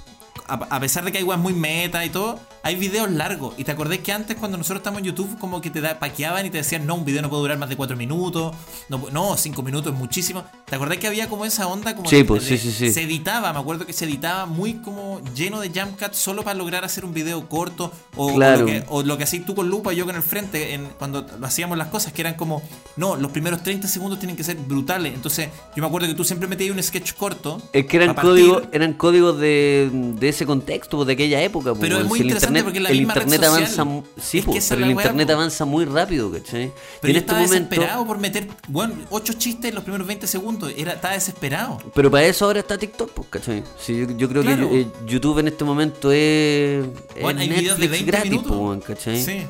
a, 0.50 0.76
a 0.76 0.80
pesar 0.80 1.04
de 1.04 1.12
que 1.12 1.18
hay 1.18 1.24
weas 1.24 1.40
muy 1.40 1.52
meta 1.54 2.04
y 2.04 2.10
todo, 2.10 2.38
hay 2.62 2.76
videos 2.76 3.10
largos. 3.10 3.54
Y 3.56 3.64
te 3.64 3.72
acordás 3.72 3.98
que 3.98 4.12
antes, 4.12 4.36
cuando 4.36 4.58
nosotros 4.58 4.80
estamos 4.80 4.98
en 5.00 5.06
YouTube, 5.06 5.38
como 5.38 5.60
que 5.60 5.70
te 5.70 5.80
da, 5.80 5.98
paqueaban 5.98 6.44
y 6.46 6.50
te 6.50 6.58
decían, 6.58 6.86
no, 6.86 6.94
un 6.96 7.04
video 7.04 7.22
no 7.22 7.30
puede 7.30 7.42
durar 7.42 7.58
más 7.58 7.68
de 7.68 7.76
4 7.76 7.96
minutos, 7.96 8.54
no, 8.88 9.02
no 9.12 9.36
5 9.36 9.62
minutos 9.62 9.92
es 9.92 9.98
muchísimo. 9.98 10.44
¿Te 10.66 10.76
acordás 10.76 10.98
que 10.98 11.06
había 11.06 11.28
como 11.28 11.44
esa 11.44 11.66
onda? 11.66 11.94
Como 11.96 12.08
Sí, 12.10 12.16
de- 12.16 12.24
pues, 12.24 12.46
de- 12.48 12.58
sí, 12.58 12.70
sí, 12.70 12.76
sí. 12.88 12.92
Se 12.92 13.02
editaba, 13.02 13.52
me 13.52 13.58
acuerdo 13.58 13.86
que 13.86 13.92
se 13.92 14.04
editaba 14.04 14.46
muy 14.46 14.74
como 14.74 15.20
lleno 15.34 15.60
de 15.60 15.68
jump 15.70 15.98
cuts 15.98 16.16
solo 16.18 16.42
para 16.42 16.58
lograr 16.58 16.84
hacer 16.84 17.04
un 17.04 17.14
video 17.14 17.48
corto. 17.48 17.92
O, 18.16 18.38
lo 18.38 18.66
que, 18.66 18.84
o 18.88 19.02
lo 19.02 19.16
que 19.16 19.24
hacías 19.24 19.46
tú 19.46 19.54
con 19.54 19.68
Lupa, 19.70 19.92
yo 19.92 20.04
con 20.04 20.16
el 20.16 20.22
frente, 20.22 20.74
en, 20.74 20.86
cuando 20.98 21.24
hacíamos 21.42 21.78
las 21.78 21.88
cosas, 21.88 22.12
que 22.12 22.20
eran 22.22 22.34
como, 22.34 22.62
no, 22.96 23.16
los 23.16 23.30
primeros 23.30 23.62
30 23.62 23.88
segundos 23.88 24.18
tienen 24.18 24.36
que 24.36 24.44
ser 24.44 24.56
brutales. 24.56 25.14
Entonces, 25.14 25.48
yo 25.74 25.82
me 25.82 25.86
acuerdo 25.86 26.08
que 26.08 26.14
tú 26.14 26.24
siempre 26.24 26.48
metías 26.48 26.74
un 26.76 26.82
sketch 26.82 27.14
corto. 27.14 27.62
Es 27.72 27.86
que 27.86 27.96
códigos, 28.14 28.62
eran 28.72 28.92
códigos 28.94 29.38
de, 29.38 29.90
de 29.92 30.32
ese 30.40 30.46
contexto, 30.46 30.96
pues, 30.96 31.06
de 31.06 31.12
aquella 31.12 31.42
época. 31.42 31.70
pues, 31.70 31.80
Pero 31.80 31.98
es 31.98 32.06
muy 32.06 32.18
Si 32.18 32.24
interesante 32.24 32.58
internet, 32.60 32.64
porque 32.64 32.80
la 32.80 32.88
el 32.90 32.98
misma 32.98 33.12
internet 33.14 33.44
avanza, 33.44 33.84
sí, 34.20 34.38
Es 34.38 34.44
pues, 34.46 34.66
pero 34.68 34.84
el 34.84 34.90
internet 34.92 35.30
avanza 35.30 35.64
muy 35.66 35.84
rápido, 35.84 36.30
¿cachai? 36.32 36.72
Pero 37.00 37.10
en 37.10 37.16
este 37.16 37.18
estaba 37.18 37.40
momento, 37.40 37.68
desesperado 37.70 38.06
por 38.06 38.18
meter, 38.18 38.48
bueno, 38.68 38.94
8 39.10 39.32
chistes 39.34 39.68
en 39.68 39.74
los 39.74 39.84
primeros 39.84 40.06
20 40.06 40.26
segundos. 40.26 40.72
Era, 40.76 40.92
estaba 40.94 41.14
desesperado. 41.14 41.78
pero 41.94 42.10
para 42.10 42.24
eso 42.26 42.46
ahora 42.46 42.60
está 42.60 42.78
TikTok, 42.78 43.10
pues, 43.10 43.28
¿cachai? 43.28 43.62
Sí, 43.78 43.98
yo, 43.98 44.16
yo 44.16 44.28
creo 44.28 44.42
Claro. 44.42 44.70
que 44.70 44.80
eh, 44.80 44.86
YouTube 45.06 45.38
en 45.40 45.48
este 45.48 45.64
momento 45.64 46.10
es, 46.10 46.86
es 47.14 47.22
Bueno, 47.22 47.40
hay 47.40 47.48
Netflix 47.48 47.78
de 47.78 47.88
20 47.88 48.10
gratis, 48.10 48.40
pues, 48.46 48.84
¿cachai? 48.84 49.22
Sí. 49.22 49.46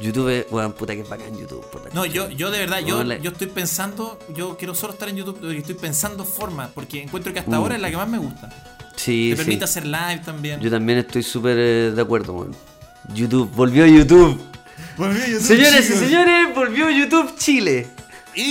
YouTube 0.00 0.44
weón, 0.50 0.72
puta 0.72 0.92
que 0.94 1.02
es 1.02 1.08
bacán 1.08 1.38
YouTube. 1.38 1.64
Por 1.70 1.84
la 1.84 1.90
No, 1.94 2.04
yo, 2.04 2.28
yo 2.28 2.50
de 2.50 2.58
verdad, 2.58 2.80
yo, 2.80 3.00
yo 3.04 3.30
estoy 3.30 3.46
pensando, 3.46 4.18
yo 4.34 4.56
quiero 4.56 4.74
solo 4.74 4.92
estar 4.94 5.08
en 5.08 5.14
YouTube, 5.16 5.38
estoy 5.56 5.76
pensando 5.76 6.24
formas, 6.24 6.70
porque 6.74 7.02
encuentro 7.02 7.32
que 7.32 7.38
hasta 7.38 7.52
Mm. 7.52 7.54
ahora 7.54 7.76
es 7.76 7.80
la 7.80 7.90
que 7.90 7.96
más 7.96 8.08
me 8.08 8.18
gusta. 8.18 8.73
Sí, 9.04 9.30
Te 9.30 9.36
sí. 9.36 9.42
permite 9.44 9.64
hacer 9.64 9.84
live 9.84 10.20
también. 10.24 10.60
Yo 10.60 10.70
también 10.70 10.98
estoy 11.00 11.22
súper 11.22 11.56
eh, 11.58 11.92
de 11.94 12.00
acuerdo, 12.00 12.32
weón. 12.34 12.56
YouTube, 13.12 13.50
volvió 13.54 13.84
YouTube. 13.86 14.40
Señores 15.40 15.90
y 15.90 15.92
señores, 15.92 16.54
volvió 16.54 16.88
YouTube 16.90 17.34
Chile. 17.36 17.86
Y 18.34 18.50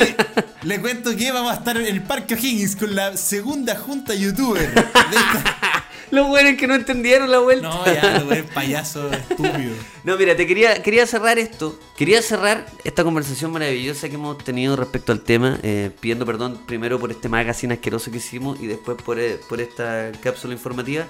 le 0.61 0.79
cuento 0.79 1.15
que 1.15 1.31
vamos 1.31 1.51
a 1.51 1.55
estar 1.55 1.75
en 1.77 1.87
el 1.87 2.01
Parque 2.03 2.35
O'Higgins 2.35 2.75
con 2.75 2.95
la 2.95 3.17
segunda 3.17 3.75
junta 3.75 4.13
youtuber. 4.13 4.73
de 4.73 4.81
esta- 4.81 5.57
Los 6.13 6.27
buenos 6.27 6.59
que 6.59 6.67
no 6.67 6.75
entendieron 6.75 7.31
la 7.31 7.39
vuelta. 7.39 7.67
No, 7.67 7.85
ya, 7.87 8.19
lo 8.19 8.31
eres 8.31 8.45
payaso 8.51 9.11
estúpido. 9.11 9.73
No, 10.03 10.15
mira, 10.15 10.35
te 10.35 10.45
quería, 10.45 10.83
quería 10.83 11.07
cerrar 11.07 11.39
esto. 11.39 11.79
Quería 11.95 12.21
cerrar 12.21 12.67
esta 12.83 13.03
conversación 13.03 13.51
maravillosa 13.51 14.09
que 14.09 14.15
hemos 14.15 14.37
tenido 14.37 14.75
respecto 14.75 15.11
al 15.11 15.21
tema, 15.21 15.57
eh, 15.63 15.89
pidiendo 15.99 16.23
perdón 16.25 16.59
primero 16.67 16.99
por 16.99 17.09
este 17.09 17.29
magazine 17.29 17.73
asqueroso 17.73 18.11
que 18.11 18.17
hicimos 18.17 18.59
y 18.59 18.67
después 18.67 19.01
por, 19.01 19.19
eh, 19.19 19.39
por 19.49 19.59
esta 19.59 20.11
cápsula 20.21 20.53
informativa. 20.53 21.07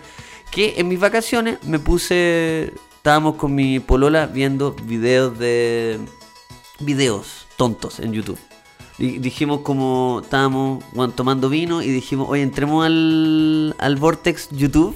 Que 0.51 0.75
en 0.77 0.87
mis 0.87 1.01
vacaciones 1.01 1.61
me 1.63 1.79
puse. 1.79 2.71
Estábamos 2.95 3.35
con 3.35 3.53
mi 3.53 3.81
polola 3.81 4.27
viendo 4.27 4.71
videos 4.71 5.37
de. 5.37 5.99
videos 6.79 7.45
tontos 7.57 7.99
en 7.99 8.13
YouTube. 8.13 8.39
Di- 8.97 9.17
Dijimos 9.17 9.61
como 9.61 10.21
estábamos 10.23 10.83
bueno, 10.93 11.13
tomando 11.13 11.49
vino 11.49 11.81
y 11.81 11.87
dijimos, 11.89 12.27
oye, 12.29 12.41
entremos 12.43 12.85
al, 12.85 13.75
al 13.79 13.95
Vortex 13.95 14.49
YouTube. 14.51 14.95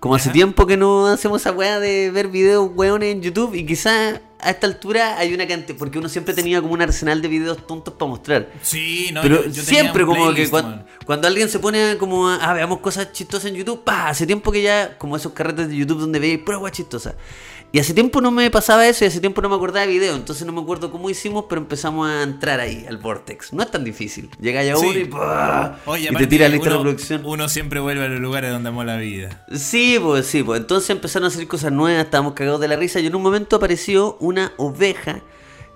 Como 0.00 0.16
hace 0.16 0.28
tiempo 0.28 0.66
que 0.66 0.76
no 0.76 1.06
hacemos 1.06 1.40
esa 1.40 1.50
weá 1.52 1.80
de 1.80 2.10
ver 2.10 2.28
videos 2.28 2.68
weones 2.74 3.10
en 3.14 3.22
YouTube 3.22 3.54
y 3.54 3.64
quizás 3.64 4.20
a 4.38 4.50
esta 4.50 4.66
altura 4.66 5.16
hay 5.18 5.32
una 5.32 5.46
cantidad, 5.48 5.78
porque 5.78 5.98
uno 5.98 6.10
siempre 6.10 6.34
tenía 6.34 6.60
como 6.60 6.74
un 6.74 6.82
arsenal 6.82 7.22
de 7.22 7.28
videos 7.28 7.66
tontos 7.66 7.94
para 7.94 8.10
mostrar. 8.10 8.50
Sí, 8.60 9.08
no, 9.14 9.22
Pero 9.22 9.46
yo- 9.48 9.62
siempre 9.62 10.04
como 10.04 10.26
que 10.34 10.46
playlist, 10.46 10.84
cuando, 11.06 11.26
alguien 11.26 11.48
se 11.48 11.58
pone 11.58 11.96
como 11.96 12.28
a, 12.28 12.36
ah, 12.36 12.52
veamos 12.52 12.80
cosas 12.80 13.12
chistosas 13.12 13.46
en 13.50 13.54
YouTube, 13.56 13.82
pa, 13.82 14.08
hace 14.08 14.26
tiempo 14.26 14.52
que 14.52 14.60
ya, 14.60 14.98
como 14.98 15.16
esos 15.16 15.32
carretes 15.32 15.70
de 15.70 15.76
YouTube 15.76 16.00
donde 16.00 16.18
veis 16.18 16.38
pura 16.40 16.58
weá 16.58 16.70
chistosa. 16.70 17.14
Y 17.74 17.80
hace 17.80 17.92
tiempo 17.92 18.20
no 18.20 18.30
me 18.30 18.48
pasaba 18.52 18.86
eso 18.86 19.04
y 19.04 19.08
hace 19.08 19.18
tiempo 19.18 19.42
no 19.42 19.48
me 19.48 19.56
acordaba 19.56 19.84
de 19.84 19.90
video, 19.90 20.14
entonces 20.14 20.46
no 20.46 20.52
me 20.52 20.60
acuerdo 20.60 20.92
cómo 20.92 21.10
hicimos, 21.10 21.46
pero 21.48 21.60
empezamos 21.60 22.08
a 22.08 22.22
entrar 22.22 22.60
ahí, 22.60 22.86
al 22.88 22.98
Vortex. 22.98 23.52
No 23.52 23.64
es 23.64 23.70
tan 23.72 23.82
difícil. 23.82 24.30
Llega 24.40 24.62
ya 24.62 24.76
Sí. 24.76 24.86
uno 24.86 24.96
y, 25.00 25.04
¡pah! 25.06 25.78
Oye, 25.84 26.08
y 26.08 26.14
te 26.14 26.28
tira 26.28 26.46
la 26.46 26.54
lista 26.54 26.68
de 26.70 26.76
uno- 26.76 26.84
reproducción. 26.84 27.22
Uno 27.26 27.48
siempre 27.48 27.80
vuelve 27.80 28.04
a 28.04 28.08
los 28.08 28.20
lugares 28.20 28.52
donde 28.52 28.68
amó 28.68 28.84
la 28.84 28.96
vida. 28.98 29.44
Sí, 29.52 29.98
pues 30.00 30.24
sí, 30.26 30.44
pues 30.44 30.60
entonces 30.60 30.88
empezaron 30.90 31.24
a 31.24 31.28
hacer 31.34 31.48
cosas 31.48 31.72
nuevas, 31.72 32.04
estábamos 32.04 32.34
cagados 32.34 32.60
de 32.60 32.68
la 32.68 32.76
risa 32.76 33.00
y 33.00 33.08
en 33.08 33.16
un 33.16 33.22
momento 33.22 33.56
apareció 33.56 34.18
una 34.20 34.52
oveja, 34.56 35.22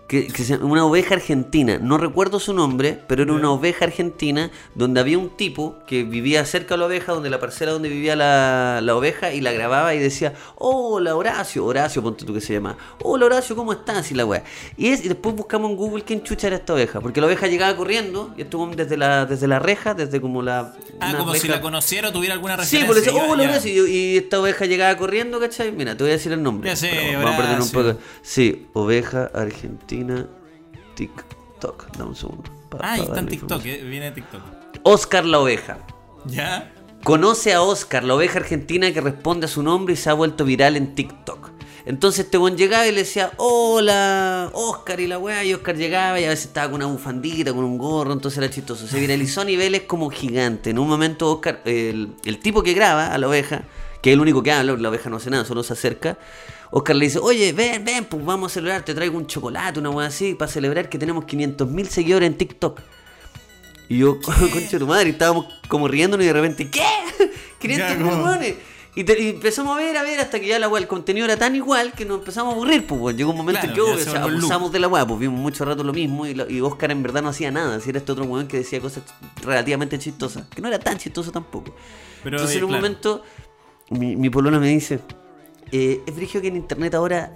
que, 0.09 0.27
que 0.29 0.43
se 0.43 0.57
una 0.57 0.85
oveja 0.87 1.15
argentina, 1.17 1.79
no 1.81 1.99
recuerdo 1.99 2.41
su 2.41 2.55
nombre, 2.55 2.99
pero 3.07 3.23
era 3.25 3.33
una 3.35 3.51
oveja 3.51 3.85
argentina 3.85 4.51
donde 4.75 5.01
había 5.01 5.19
un 5.19 5.29
tipo 5.29 5.77
que 5.87 6.03
vivía 6.03 6.45
cerca 6.47 6.75
de 6.75 6.79
la 6.79 6.87
oveja, 6.87 7.13
donde 7.13 7.29
la 7.29 7.39
parcela 7.39 7.73
donde 7.73 7.91
vivía 7.91 8.17
la, 8.17 8.81
la 8.83 8.97
oveja 8.97 9.35
y 9.35 9.43
la 9.43 9.53
grababa 9.53 9.95
y 9.95 9.99
decía, 9.99 10.33
hola 10.57 11.15
Horacio, 11.15 11.65
Horacio, 11.67 12.03
ponte 12.03 12.25
tú 12.25 12.33
que 12.33 12.41
se 12.41 12.55
llama, 12.55 12.77
hola 13.03 13.27
Horacio, 13.27 13.55
¿cómo 13.55 13.71
estás? 13.75 14.11
Y 14.11 14.15
la 14.15 14.25
weá. 14.25 14.43
Y, 14.79 14.89
es, 14.89 15.05
y 15.05 15.09
después 15.09 15.37
buscamos 15.37 15.71
en 15.71 15.77
Google 15.77 16.03
quién 16.05 16.23
chucha 16.23 16.47
era 16.47 16.57
esta 16.57 16.73
oveja, 16.73 17.01
porque 17.03 17.21
la 17.21 17.27
oveja 17.27 17.47
llegaba 17.47 17.77
corriendo 17.77 18.33
y 18.35 18.41
estuvo 18.43 18.67
desde 18.69 18.97
la, 18.97 19.27
desde 19.27 19.47
la 19.47 19.59
reja, 19.59 19.93
desde 19.93 20.23
como 20.23 20.41
la... 20.41 20.73
Ah, 21.01 21.15
como 21.19 21.35
si 21.35 21.49
la 21.49 21.61
conociera 21.61 22.09
o 22.09 22.13
tuviera 22.13 22.33
alguna 22.35 22.55
Sí, 22.65 22.79
referencia. 22.79 22.87
por 22.87 22.97
eso, 22.97 23.11
Iba- 23.11 23.33
oh, 23.33 23.37
lo 23.37 23.43
ya. 23.43 23.51
Horacio, 23.51 23.87
y, 23.87 23.91
y 23.91 24.17
esta 24.17 24.41
oveja 24.41 24.65
llegaba 24.65 24.97
corriendo, 24.97 25.39
¿cachai? 25.39 25.71
Mira, 25.71 25.95
te 25.97 26.03
voy 26.03 26.13
a 26.13 26.15
decir 26.15 26.33
el 26.33 26.43
nombre. 26.43 26.71
Ya 26.71 26.77
sé, 26.77 26.89
pero 26.91 27.19
vamos 27.19 27.35
a 27.35 27.37
perder 27.37 27.61
un 27.61 27.71
poco. 27.71 27.99
Sí, 28.23 28.69
oveja 28.73 29.31
argentina 29.35 29.98
TikTok. 30.95 31.97
Dame 31.97 32.11
un 32.11 32.17
segundo. 32.17 32.45
Ah, 32.81 32.99
está 32.99 33.21
en 33.21 33.27
TikTok, 33.27 33.65
eh, 33.65 33.83
viene 33.83 34.11
TikTok. 34.11 34.43
Oscar 34.83 35.25
la 35.25 35.41
oveja. 35.41 35.79
¿Ya? 36.27 36.73
Conoce 37.05 37.55
a 37.55 37.63
Oscar, 37.63 38.05
la 38.05 38.15
oveja 38.15 38.39
argentina 38.39 38.93
que 38.93 39.01
responde 39.01 39.47
a 39.47 39.49
su 39.49 39.63
nombre 39.63 39.95
y 39.95 39.97
se 39.97 40.11
ha 40.11 40.13
vuelto 40.15 40.45
viral 40.45 40.77
en 40.77 40.95
TikTok. 40.95 41.51
Entonces 41.87 42.27
este 42.27 42.37
buen 42.37 42.59
llegaba 42.59 42.87
y 42.87 42.93
le 42.93 42.99
decía, 42.99 43.33
hola, 43.39 44.51
Oscar 44.53 45.01
y 45.01 45.07
la 45.07 45.19
weá, 45.19 45.43
y 45.45 45.55
Oscar 45.55 45.75
llegaba 45.77 46.21
y 46.21 46.25
a 46.25 46.29
veces 46.29 46.47
estaba 46.47 46.67
con 46.67 46.83
una 46.83 46.87
bufandita, 46.87 47.55
con 47.55 47.65
un 47.65 47.79
gorro, 47.79 48.13
entonces 48.13 48.37
era 48.37 48.51
chistoso. 48.51 48.87
Se 48.87 49.01
viralizó 49.01 49.41
a 49.41 49.45
niveles 49.45 49.83
como 49.83 50.11
gigante. 50.11 50.69
En 50.71 50.79
un 50.79 50.87
momento 50.87 51.33
Oscar, 51.33 51.63
el, 51.65 52.15
el 52.27 52.41
tipo 52.41 52.63
que 52.63 52.75
graba 52.75 53.15
a 53.15 53.17
la 53.17 53.27
oveja, 53.27 53.63
que 54.03 54.11
es 54.11 54.15
el 54.15 54.21
único 54.21 54.43
que 54.43 54.53
habla, 54.53 54.77
la 54.77 54.89
oveja 54.91 55.09
no 55.09 55.17
hace 55.17 55.31
nada, 55.31 55.47
solo 55.47 55.63
se 55.63 55.73
acerca. 55.73 56.19
Oscar 56.71 56.97
le 56.97 57.07
dice, 57.07 57.19
oye, 57.19 57.53
ven, 57.53 57.85
ven, 57.85 58.05
pues 58.05 58.25
vamos 58.25 58.53
a 58.53 58.55
celebrar, 58.55 58.85
te 58.85 58.95
traigo 58.95 59.17
un 59.17 59.27
chocolate, 59.27 59.81
una 59.81 59.91
weá 59.91 60.09
así, 60.09 60.35
para 60.35 60.51
celebrar 60.51 60.89
que 60.89 60.99
tenemos 60.99 61.25
500.000 61.25 61.85
seguidores 61.87 62.27
en 62.27 62.37
TikTok. 62.37 62.81
Y 63.89 63.99
yo, 63.99 64.21
concha 64.21 64.71
de 64.73 64.79
tu 64.79 64.87
madre, 64.87 65.09
y 65.09 65.13
estábamos 65.13 65.47
como 65.69 65.89
riéndonos 65.89 66.25
y 66.25 66.27
de 66.27 66.33
repente, 66.35 66.71
¿qué? 66.71 66.83
500 67.61 67.89
Ya, 67.89 67.97
como- 67.99 68.17
millones. 68.17 68.55
Y, 68.95 69.05
te- 69.05 69.23
y 69.23 69.29
empezamos 69.29 69.77
a 69.77 69.79
ver, 69.81 69.97
a 69.97 70.03
ver, 70.03 70.19
hasta 70.19 70.41
que 70.41 70.49
ya 70.49 70.59
la 70.59 70.69
weá, 70.69 70.81
el 70.83 70.89
contenido 70.89 71.25
era 71.25 71.37
tan 71.37 71.55
igual 71.55 71.93
que 71.93 72.05
nos 72.05 72.19
empezamos 72.19 72.53
a 72.53 72.57
aburrir, 72.57 72.85
pues. 72.85 73.17
Llegó 73.17 73.31
un 73.31 73.37
momento 73.37 73.61
Claro, 73.61 73.73
en 73.73 73.75
que 73.75 73.81
ya 73.87 73.93
obvio, 73.95 74.05
se 74.05 74.11
o 74.11 74.13
sea, 74.13 74.21
volvió 74.23 74.27
un 74.37 74.41
loop. 74.43 74.51
abusamos 74.51 74.73
de 74.73 74.79
la 74.81 74.89
weá, 74.89 75.07
pues 75.07 75.21
vimos 75.21 75.39
mucho 75.39 75.65
rato 75.65 75.85
lo 75.85 75.93
mismo 75.93 76.27
y, 76.27 76.35
la- 76.35 76.51
y 76.51 76.61
Oscar 76.61 76.91
en 76.91 77.03
verdad 77.05 77.23
no 77.23 77.29
hacía 77.29 77.53
nada. 77.53 77.79
Si 77.81 77.91
era 77.91 78.01
este 78.01 78.11
otro 78.11 78.25
weón 78.25 78.49
que 78.49 78.57
decía 78.57 78.81
cosas 78.81 79.05
relativamente 79.41 79.99
chistosas, 80.01 80.49
que 80.49 80.61
no 80.61 80.67
era 80.69 80.81
tan 80.81 80.99
chistoso 80.99 81.31
tampoco. 81.31 81.77
Pero, 82.25 82.39
Entonces 82.39 82.57
en 82.57 82.65
un 82.65 82.71
claro. 82.71 82.83
momento, 82.83 83.23
mi, 83.91 84.17
mi 84.17 84.31
polola 84.31 84.59
me 84.59 84.69
dice, 84.69 84.99
eh, 85.73 86.03
es 86.07 86.15
brigio 86.15 86.41
que 86.41 86.49
en 86.49 86.57
internet 86.57 86.95
ahora 86.95 87.35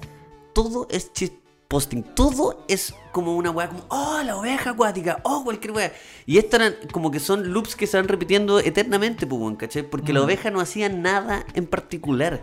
todo 0.52 0.86
es 0.90 1.12
chist 1.12 1.34
posting, 1.68 2.02
todo 2.14 2.64
es 2.68 2.94
como 3.12 3.34
una 3.34 3.50
weá, 3.50 3.68
como, 3.68 3.84
oh, 3.88 4.20
la 4.22 4.36
oveja 4.36 4.70
acuática, 4.70 5.20
oh, 5.24 5.42
cualquier 5.42 5.72
weá. 5.72 5.92
Y 6.26 6.36
esto 6.36 6.56
eran 6.56 6.74
como 6.92 7.10
que 7.10 7.18
son 7.18 7.52
loops 7.52 7.76
que 7.76 7.86
se 7.86 7.96
van 7.96 8.08
repitiendo 8.08 8.58
eternamente, 8.60 9.26
pues, 9.26 9.56
¿cachai? 9.56 9.82
Porque 9.82 10.12
la 10.12 10.20
Mm. 10.20 10.24
oveja 10.24 10.50
no 10.50 10.60
hacía 10.60 10.88
nada 10.90 11.46
en 11.54 11.66
particular. 11.66 12.42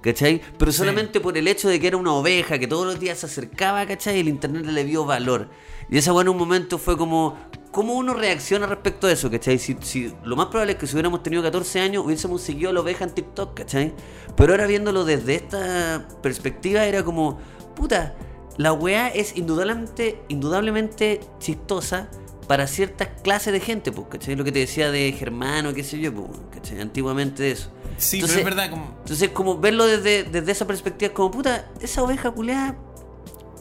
¿Cachai? 0.00 0.40
Pero 0.58 0.72
solamente 0.72 1.20
por 1.20 1.38
el 1.38 1.46
hecho 1.46 1.68
de 1.68 1.78
que 1.78 1.86
era 1.86 1.96
una 1.96 2.12
oveja 2.12 2.58
que 2.58 2.66
todos 2.66 2.84
los 2.84 2.98
días 2.98 3.18
se 3.18 3.26
acercaba, 3.26 3.86
¿cachai? 3.86 4.18
El 4.18 4.26
internet 4.28 4.64
le 4.66 4.84
dio 4.84 5.04
valor. 5.04 5.48
Y 5.88 5.98
esa 5.98 6.12
weá 6.12 6.22
en 6.22 6.28
un 6.28 6.36
momento 6.38 6.76
fue 6.78 6.96
como, 6.98 7.36
¿cómo 7.72 7.94
uno 7.94 8.14
reacciona 8.14 8.66
respecto 8.66 9.08
a 9.08 9.12
eso, 9.12 9.30
¿cachai? 9.30 9.58
Si, 9.58 9.76
si, 9.80 10.14
lo 10.22 10.36
más 10.36 10.46
probable 10.46 10.72
es 10.72 10.78
que 10.78 10.86
si 10.86 10.94
hubiéramos 10.94 11.22
tenido 11.22 11.42
14 11.42 11.80
años 11.80 12.04
hubiésemos 12.04 12.40
seguido 12.42 12.70
a 12.70 12.72
la 12.72 12.80
oveja 12.80 13.04
en 13.04 13.10
TikTok, 13.10 13.54
¿cachai? 13.54 13.92
Pero 14.36 14.52
ahora 14.52 14.66
viéndolo 14.66 15.04
desde 15.04 15.34
esta 15.34 16.06
perspectiva 16.22 16.84
era 16.84 17.02
como, 17.02 17.40
puta, 17.74 18.14
la 18.58 18.72
weá 18.74 19.08
es 19.08 19.36
indudablemente, 19.36 20.20
indudablemente 20.28 21.20
chistosa 21.40 22.08
para 22.46 22.66
ciertas 22.66 23.08
clases 23.22 23.52
de 23.52 23.60
gente, 23.60 23.90
pues, 23.90 24.06
¿cachai? 24.08 24.36
Lo 24.36 24.44
que 24.44 24.52
te 24.52 24.58
decía 24.58 24.90
de 24.90 25.10
Germano, 25.12 25.72
qué 25.72 25.82
sé 25.82 25.98
yo, 25.98 26.12
pues, 26.12 26.38
¿cachai? 26.52 26.80
Antiguamente 26.80 27.50
eso. 27.50 27.70
Sí, 27.96 28.16
Entonces- 28.16 28.38
pero 28.38 28.50
es 28.50 28.56
verdad, 28.56 28.70
como. 28.70 28.96
entonces, 28.98 29.30
como 29.30 29.58
verlo 29.58 29.86
desde, 29.86 30.24
desde 30.24 30.52
esa 30.52 30.66
perspectiva, 30.66 31.08
es 31.08 31.14
como 31.14 31.30
puta, 31.30 31.70
esa 31.80 32.02
oveja 32.02 32.30
culeada, 32.30 32.76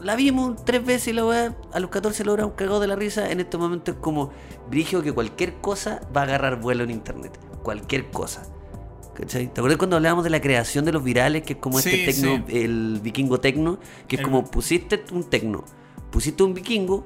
la 0.02 0.16
vimos 0.16 0.64
tres 0.66 0.86
veces 0.86 1.10
y 1.10 1.14
la 1.14 1.26
weá, 1.26 1.56
a 1.72 1.80
los 1.80 1.89
14 1.89 2.24
logramos 2.26 2.54
cagado 2.56 2.80
de 2.80 2.88
la 2.88 2.95
risa. 2.95 3.32
En 3.32 3.39
este 3.39 3.58
momento 3.58 3.91
es 3.91 3.97
como 3.97 4.32
brigio 4.70 5.02
que 5.04 5.12
cualquier 5.12 5.56
cosa 5.62 6.02
va 6.16 6.22
a 6.22 6.24
agarrar 6.26 6.60
vuelo 6.60 6.84
en 6.84 6.91
internet. 6.91 7.38
Cualquier 7.64 8.10
cosa. 8.12 8.43
¿Cachai? 9.14 9.47
¿Te 9.54 9.60
acuerdas 9.60 9.78
cuando 9.78 9.97
hablábamos 9.97 10.24
de 10.24 10.30
la 10.30 10.41
creación 10.41 10.86
de 10.86 10.93
los 10.93 11.04
virales? 11.04 11.43
Que 11.43 11.54
es 11.54 11.60
como 11.60 11.80
Sí, 11.80 11.89
este 11.89 12.14
tecno, 12.14 12.43
sí. 12.47 12.58
el 12.58 12.99
vikingo 13.04 13.39
tecno, 13.39 13.78
que 14.08 14.16
es 14.16 14.20
El- 14.22 14.26
como 14.26 14.49
pusiste 14.49 15.04
un 15.12 15.24
tecno, 15.30 15.64
pusiste 16.12 16.43
un 16.43 16.54
vikingo, 16.54 17.06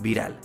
viral. 0.00 0.36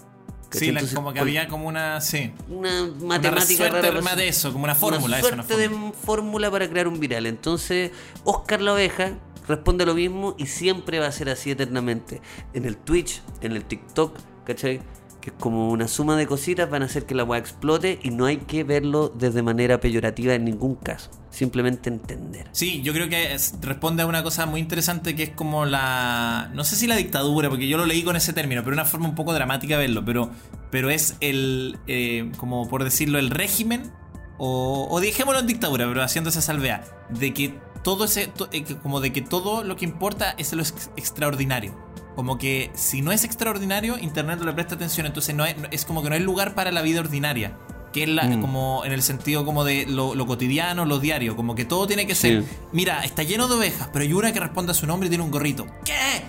¿cachai? 0.48 0.60
Sí, 0.60 0.66
la- 0.68 0.80
Entonces, 0.80 0.96
como 0.96 1.12
que 1.12 1.20
había 1.20 1.48
como 1.48 1.68
una. 1.68 2.00
Sí. 2.02 2.32
una 2.50 2.84
Una 2.84 3.06
matemática 3.08 3.68
suerte 3.70 3.82
rara, 3.90 4.02
más 4.02 4.16
de 4.16 4.28
eso, 4.28 4.52
como 4.54 4.64
una 4.66 4.76
fórmula. 4.76 5.06
una 5.06 5.18
eso, 5.20 5.34
una 5.34 5.44
suerte 5.44 5.64
fórmula. 5.68 5.92
de 5.92 5.98
fórmula 6.06 6.52
para 6.52 6.70
crear 6.70 6.88
un 6.88 7.00
viral. 7.00 7.26
Entonces, 7.26 7.92
Oscar 8.24 8.62
la 8.62 8.74
oveja 8.74 9.14
responde 9.48 9.86
lo 9.86 9.94
mismo 9.96 10.36
y 10.38 10.46
siempre 10.48 11.00
va 11.00 11.08
a 11.08 11.12
ser 11.12 11.30
así 11.30 11.52
eternamente. 11.52 12.22
En 12.54 12.66
el 12.66 12.78
Twitch, 12.78 13.22
en 13.42 13.52
el 13.54 13.64
TikTok, 13.66 14.18
¿cachai? 14.46 14.82
Que 15.22 15.30
es 15.30 15.36
como 15.40 15.70
una 15.70 15.88
suma 15.88 16.16
de 16.18 16.26
cositas 16.26 16.68
van 16.68 16.82
a 16.82 16.86
hacer 16.86 17.06
que 17.06 17.14
la 17.14 17.24
weá 17.24 17.40
explote 17.40 18.00
y 18.02 18.10
no 18.10 18.26
hay 18.26 18.38
que 18.38 18.64
verlo 18.64 19.10
desde 19.10 19.44
manera 19.44 19.80
peyorativa 19.80 20.34
en 20.34 20.46
ningún 20.46 20.74
caso. 20.74 21.12
Simplemente 21.30 21.90
entender. 21.92 22.48
Sí, 22.54 22.82
yo 22.82 22.92
creo 22.92 23.08
que 23.08 23.34
es- 23.36 23.54
responde 23.62 24.02
a 24.02 24.08
una 24.08 24.24
cosa 24.24 24.48
muy 24.48 24.60
interesante 24.60 25.16
que 25.16 25.24
es 25.24 25.30
como 25.30 25.66
la. 25.66 26.50
No 26.56 26.64
sé 26.64 26.76
si 26.76 26.88
la 26.88 26.96
dictadura, 26.96 27.50
porque 27.50 27.68
yo 27.68 27.78
lo 27.78 27.86
leí 27.86 28.02
con 28.04 28.16
ese 28.16 28.34
término, 28.34 28.64
pero 28.64 28.74
una 28.74 28.84
forma 28.86 29.08
un 29.10 29.16
poco 29.16 29.32
dramática 29.34 29.76
de 29.78 29.82
verlo. 29.86 30.04
Pero, 30.04 30.32
pero 30.72 30.90
es 30.90 31.16
el. 31.22 31.78
eh, 31.88 32.32
como 32.38 32.68
por 32.68 32.84
decirlo, 32.84 33.20
el 33.20 33.30
régimen. 33.30 33.92
O, 34.40 34.88
o 34.90 35.00
dejémoslo 35.02 35.40
en 35.40 35.46
dictadura, 35.48 35.88
pero 35.88 36.02
haciendo 36.02 36.32
esa 36.32 36.42
salvea. 36.42 36.84
De 37.10 37.32
que 37.32 37.54
todo 37.84 38.06
ese. 38.06 38.28
to- 38.28 38.50
eh, 38.52 38.64
como 38.82 39.00
de 39.00 39.12
que 39.14 39.22
todo 39.22 39.64
lo 39.64 39.76
que 39.76 39.86
importa 39.86 40.34
es 40.38 40.54
lo 40.54 40.62
ex- 40.62 40.90
extraordinario. 40.98 41.74
Como 42.16 42.38
que 42.38 42.72
si 42.76 43.02
no 43.02 43.12
es 43.12 43.24
extraordinario, 43.24 43.98
Internet 43.98 44.40
no 44.40 44.46
le 44.46 44.54
presta 44.54 44.76
atención. 44.76 45.06
Entonces 45.06 45.34
no 45.36 45.46
es, 45.46 45.56
es 45.72 45.86
como 45.86 46.04
que 46.04 46.10
no 46.10 46.16
hay 46.16 46.22
lugar 46.22 46.54
para 46.56 46.72
la 46.72 46.82
vida 46.82 47.00
ordinaria. 47.00 47.58
Que 47.94 48.04
es 48.04 48.10
la, 48.10 48.24
Mm. 48.24 48.42
como 48.42 48.86
en 48.86 48.92
el 48.94 49.02
sentido 49.02 49.44
como 49.46 49.64
de 49.66 49.86
lo, 49.86 50.16
lo 50.16 50.26
cotidiano, 50.26 50.86
lo 50.86 51.00
diario. 51.00 51.36
Como 51.36 51.56
que 51.56 51.66
todo 51.66 51.88
tiene 51.88 52.08
que 52.08 52.16
ser. 52.16 52.44
Sí. 52.44 52.50
Mira, 52.72 53.04
está 53.04 53.24
lleno 53.24 53.48
de 53.50 53.56
ovejas, 53.56 53.90
pero 53.92 54.04
hay 54.04 54.14
una 54.14 54.32
que 54.32 54.40
responde 54.40 54.72
a 54.72 54.76
su 54.76 54.88
nombre 54.88 55.08
y 55.08 55.10
tiene 55.10 55.24
un 55.24 55.32
gorrito. 55.32 55.68
¿Qué? 55.84 56.24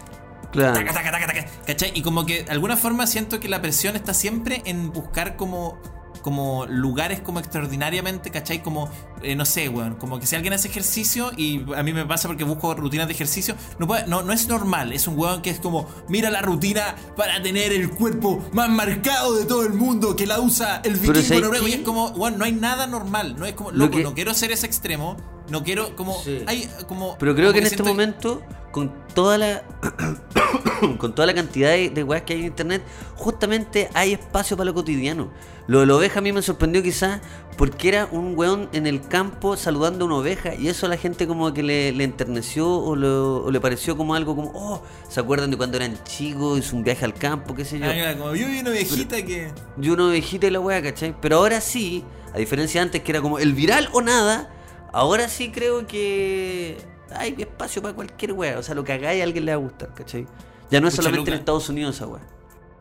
Claro. 0.51 0.75
Taca, 0.75 0.93
taca, 0.93 1.11
taca, 1.13 1.27
taca. 1.27 1.47
¿Cachai? 1.67 1.93
Y 1.95 2.03
como 2.03 2.27
que 2.27 2.43
de 2.45 2.51
alguna 2.51 2.77
forma 2.77 3.07
siento 3.07 3.39
que 3.41 3.49
la 3.49 3.63
presión 3.63 3.95
está 3.97 4.13
siempre 4.13 4.61
en 4.65 4.93
buscar 4.93 5.37
como 5.37 5.79
como 6.23 6.67
lugares 6.67 7.21
como 7.21 7.39
extraordinariamente, 7.41 8.31
¿cachai? 8.31 8.63
Como, 8.63 8.89
eh, 9.23 9.35
no 9.37 9.45
sé, 9.45 9.69
weón, 9.69 9.97
como 9.97 10.19
que 10.19 10.27
si 10.27 10.35
alguien 10.37 10.53
hace 10.55 10.69
ejercicio 10.69 11.31
y 11.37 11.65
a 11.77 11.83
mí 11.83 11.93
me 11.93 12.07
pasa 12.07 12.29
porque 12.29 12.45
busco 12.45 12.75
rutinas 12.75 13.07
de 13.09 13.15
ejercicio, 13.15 13.55
no, 13.79 13.87
puede- 13.87 14.07
no, 14.07 14.23
no 14.23 14.33
es 14.33 14.49
normal, 14.49 14.93
es 14.93 15.07
un 15.09 15.19
weón 15.19 15.43
que 15.43 15.51
es 15.51 15.59
como, 15.61 15.87
mira 16.09 16.31
la 16.31 16.41
rutina 16.43 16.95
para 17.17 17.43
tener 17.43 17.73
el 17.73 17.91
cuerpo 17.91 18.43
más 18.53 18.71
marcado 18.71 19.35
de 19.37 19.45
todo 19.45 19.65
el 19.67 19.75
mundo 19.75 20.17
que 20.17 20.27
la 20.27 20.41
usa 20.41 20.81
el 20.85 20.95
vikingo 20.95 21.23
¿sabes 21.23 21.43
noruego 21.43 21.69
y 21.69 21.73
es 21.73 21.81
como, 21.81 22.09
weón, 22.11 22.39
no 22.39 22.45
hay 22.45 22.53
nada 22.53 22.87
normal, 22.87 23.37
no 23.39 23.45
es 23.47 23.55
como, 23.55 23.71
Lo 23.71 23.85
loco, 23.87 23.97
que- 23.99 24.03
no 24.05 24.15
quiero 24.15 24.33
ser 24.35 24.53
ese 24.53 24.67
extremo, 24.67 25.17
no 25.53 25.63
quiero, 25.63 25.95
como, 25.95 26.21
Sí. 26.23 26.43
hay 26.47 26.69
como... 26.89 27.17
Pero 27.19 27.35
creo 27.35 27.47
como 27.49 27.53
que 27.53 27.59
en 27.61 27.67
este 27.67 27.83
momento, 27.85 28.43
con 28.73 28.91
toda 29.15 29.39
la 29.39 29.63
con 30.99 31.15
toda 31.15 31.27
la 31.27 31.35
cantidad 31.35 31.71
de, 31.71 31.91
de 31.91 32.03
weas 32.03 32.23
que 32.23 32.33
hay 32.33 32.41
en 32.41 32.47
internet, 32.47 32.83
justamente 33.17 33.89
hay 33.95 34.13
espacio 34.15 34.57
para 34.57 34.65
lo 34.67 34.75
cotidiano. 34.75 35.31
Lo 35.69 35.81
de 35.81 35.87
la 35.87 35.95
oveja 35.95 36.19
a 36.19 36.23
mí 36.23 36.33
me 36.33 36.43
sorprendió 36.43 36.83
quizás 36.83 37.21
porque 37.57 37.89
era 37.89 38.09
un 38.11 38.37
weón 38.37 38.69
en 38.73 38.87
el 38.87 39.01
campo 39.07 39.57
saludando 39.57 40.05
a 40.05 40.09
una 40.09 40.17
oveja 40.17 40.55
y 40.55 40.67
eso 40.69 40.87
a 40.87 40.89
la 40.89 40.97
gente 40.97 41.27
como 41.29 41.53
que 41.55 41.63
le, 41.63 41.93
le 41.93 42.03
enterneció 42.05 42.69
o, 42.69 42.97
lo- 42.97 43.45
o 43.45 43.51
le 43.51 43.61
pareció 43.61 43.97
como 43.97 44.15
algo 44.15 44.35
como, 44.35 44.51
oh, 44.55 44.83
¿se 45.09 45.21
acuerdan 45.21 45.51
de 45.51 45.57
cuando 45.57 45.77
eran 45.77 46.03
chicos? 46.05 46.59
Hizo 46.59 46.75
un 46.77 46.83
viaje 46.83 47.05
al 47.05 47.15
campo, 47.15 47.55
qué 47.55 47.65
sé 47.65 47.79
yo. 47.79 47.87
Ah, 47.87 48.15
como, 48.19 48.35
yo 48.35 48.49
vi 48.49 48.59
una 48.61 48.71
viejita 48.71 49.23
que... 49.23 49.53
Y 49.81 49.89
una 49.91 50.07
ovejita 50.07 50.47
y 50.49 50.51
la 50.51 50.59
wea, 50.61 50.83
¿cachai? 50.83 51.15
Pero 51.21 51.37
ahora 51.37 51.61
sí, 51.61 52.03
a 52.35 52.39
diferencia 52.39 52.81
de 52.81 52.87
antes 52.87 53.03
que 53.03 53.13
era 53.13 53.21
como 53.21 53.39
el 53.39 53.53
viral 53.53 53.89
o 53.93 54.01
nada, 54.01 54.51
ahora 54.93 55.29
sí 55.29 55.51
creo 55.51 55.87
que 55.87 56.79
hay 57.15 57.35
espacio 57.39 57.83
para 57.83 57.95
cualquier 57.95 58.33
wea. 58.33 58.59
O 58.59 58.63
sea, 58.63 58.75
lo 58.75 58.85
que 58.85 58.93
hagáis 58.93 59.21
a 59.21 59.25
alguien 59.25 59.45
le 59.45 59.53
va 59.53 59.57
a 59.57 59.65
gustar, 59.65 59.93
¿cachai? 59.95 60.27
Ya 60.71 60.81
no 60.81 60.89
es 60.89 60.95
Pucha, 60.95 61.03
solamente 61.03 61.31
en 61.31 61.35
Luca. 61.35 61.41
Estados 61.41 61.69
Unidos 61.69 61.97
esa 61.97 62.07
wea. 62.07 62.23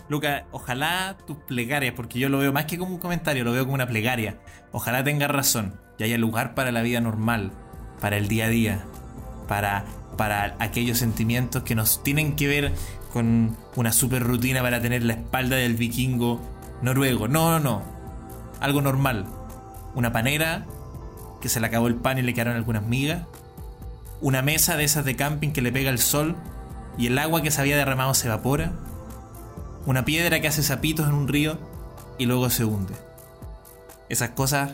Luca, 0.10 0.46
ojalá 0.52 1.18
tus 1.26 1.38
plegarias, 1.38 1.94
porque 1.96 2.20
yo 2.20 2.28
lo 2.28 2.40
veo 2.40 2.52
más 2.52 2.66
que 2.66 2.78
como 2.78 2.96
un 2.96 3.00
comentario, 3.00 3.44
lo 3.44 3.54
veo 3.54 3.64
como 3.64 3.76
una 3.76 3.88
plegaria. 3.88 4.40
Ojalá 4.72 5.04
tengas 5.04 5.32
razón 5.32 5.80
y 5.98 6.04
haya 6.04 6.18
lugar 6.18 6.54
para 6.54 6.72
la 6.72 6.82
vida 6.82 7.00
normal, 7.00 7.52
para 8.02 8.18
el 8.18 8.28
día 8.28 8.46
a 8.46 8.50
día, 8.50 8.84
para, 9.48 9.86
para 10.18 10.56
aquellos 10.60 10.98
sentimientos 10.98 11.64
que 11.64 11.76
nos 11.76 12.04
tienen 12.04 12.36
que 12.36 12.48
ver 12.48 12.74
con 13.14 13.56
una 13.76 13.94
super 13.94 14.24
rutina 14.24 14.62
para 14.62 14.82
tener 14.82 15.04
la 15.04 15.14
espalda 15.14 15.56
del 15.56 15.76
vikingo 15.76 16.42
noruego. 16.82 17.28
No, 17.28 17.52
no, 17.52 17.60
no. 17.60 17.84
Algo 18.60 18.82
normal. 18.82 19.26
Una 19.96 20.12
panera 20.12 20.66
que 21.42 21.50
se 21.50 21.60
le 21.60 21.68
acabó 21.68 21.88
el 21.88 21.96
pan 21.96 22.18
y 22.18 22.22
le 22.22 22.34
quedaron 22.34 22.56
algunas 22.56 22.84
migas. 22.84 23.26
Una 24.22 24.42
mesa 24.42 24.78
de 24.78 24.84
esas 24.84 25.04
de 25.04 25.16
camping 25.16 25.50
que 25.50 25.62
le 25.62 25.72
pega 25.72 25.90
el 25.90 26.00
sol 26.00 26.36
y 26.98 27.08
el 27.08 27.18
agua 27.18 27.42
que 27.42 27.52
se 27.52 27.60
había 27.60 27.76
derramado 27.76 28.14
se 28.14 28.28
evapora 28.28 28.72
una 29.86 30.06
piedra 30.06 30.40
que 30.40 30.48
hace 30.48 30.64
zapitos 30.64 31.08
en 31.08 31.14
un 31.14 31.28
río 31.28 31.58
y 32.18 32.26
luego 32.26 32.50
se 32.50 32.66
hunde. 32.66 32.94
Esas 34.10 34.30
cosas, 34.32 34.72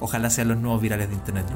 ojalá 0.00 0.30
sean 0.30 0.48
los 0.48 0.58
nuevos 0.58 0.80
virales 0.80 1.08
de 1.08 1.14
internet. 1.14 1.46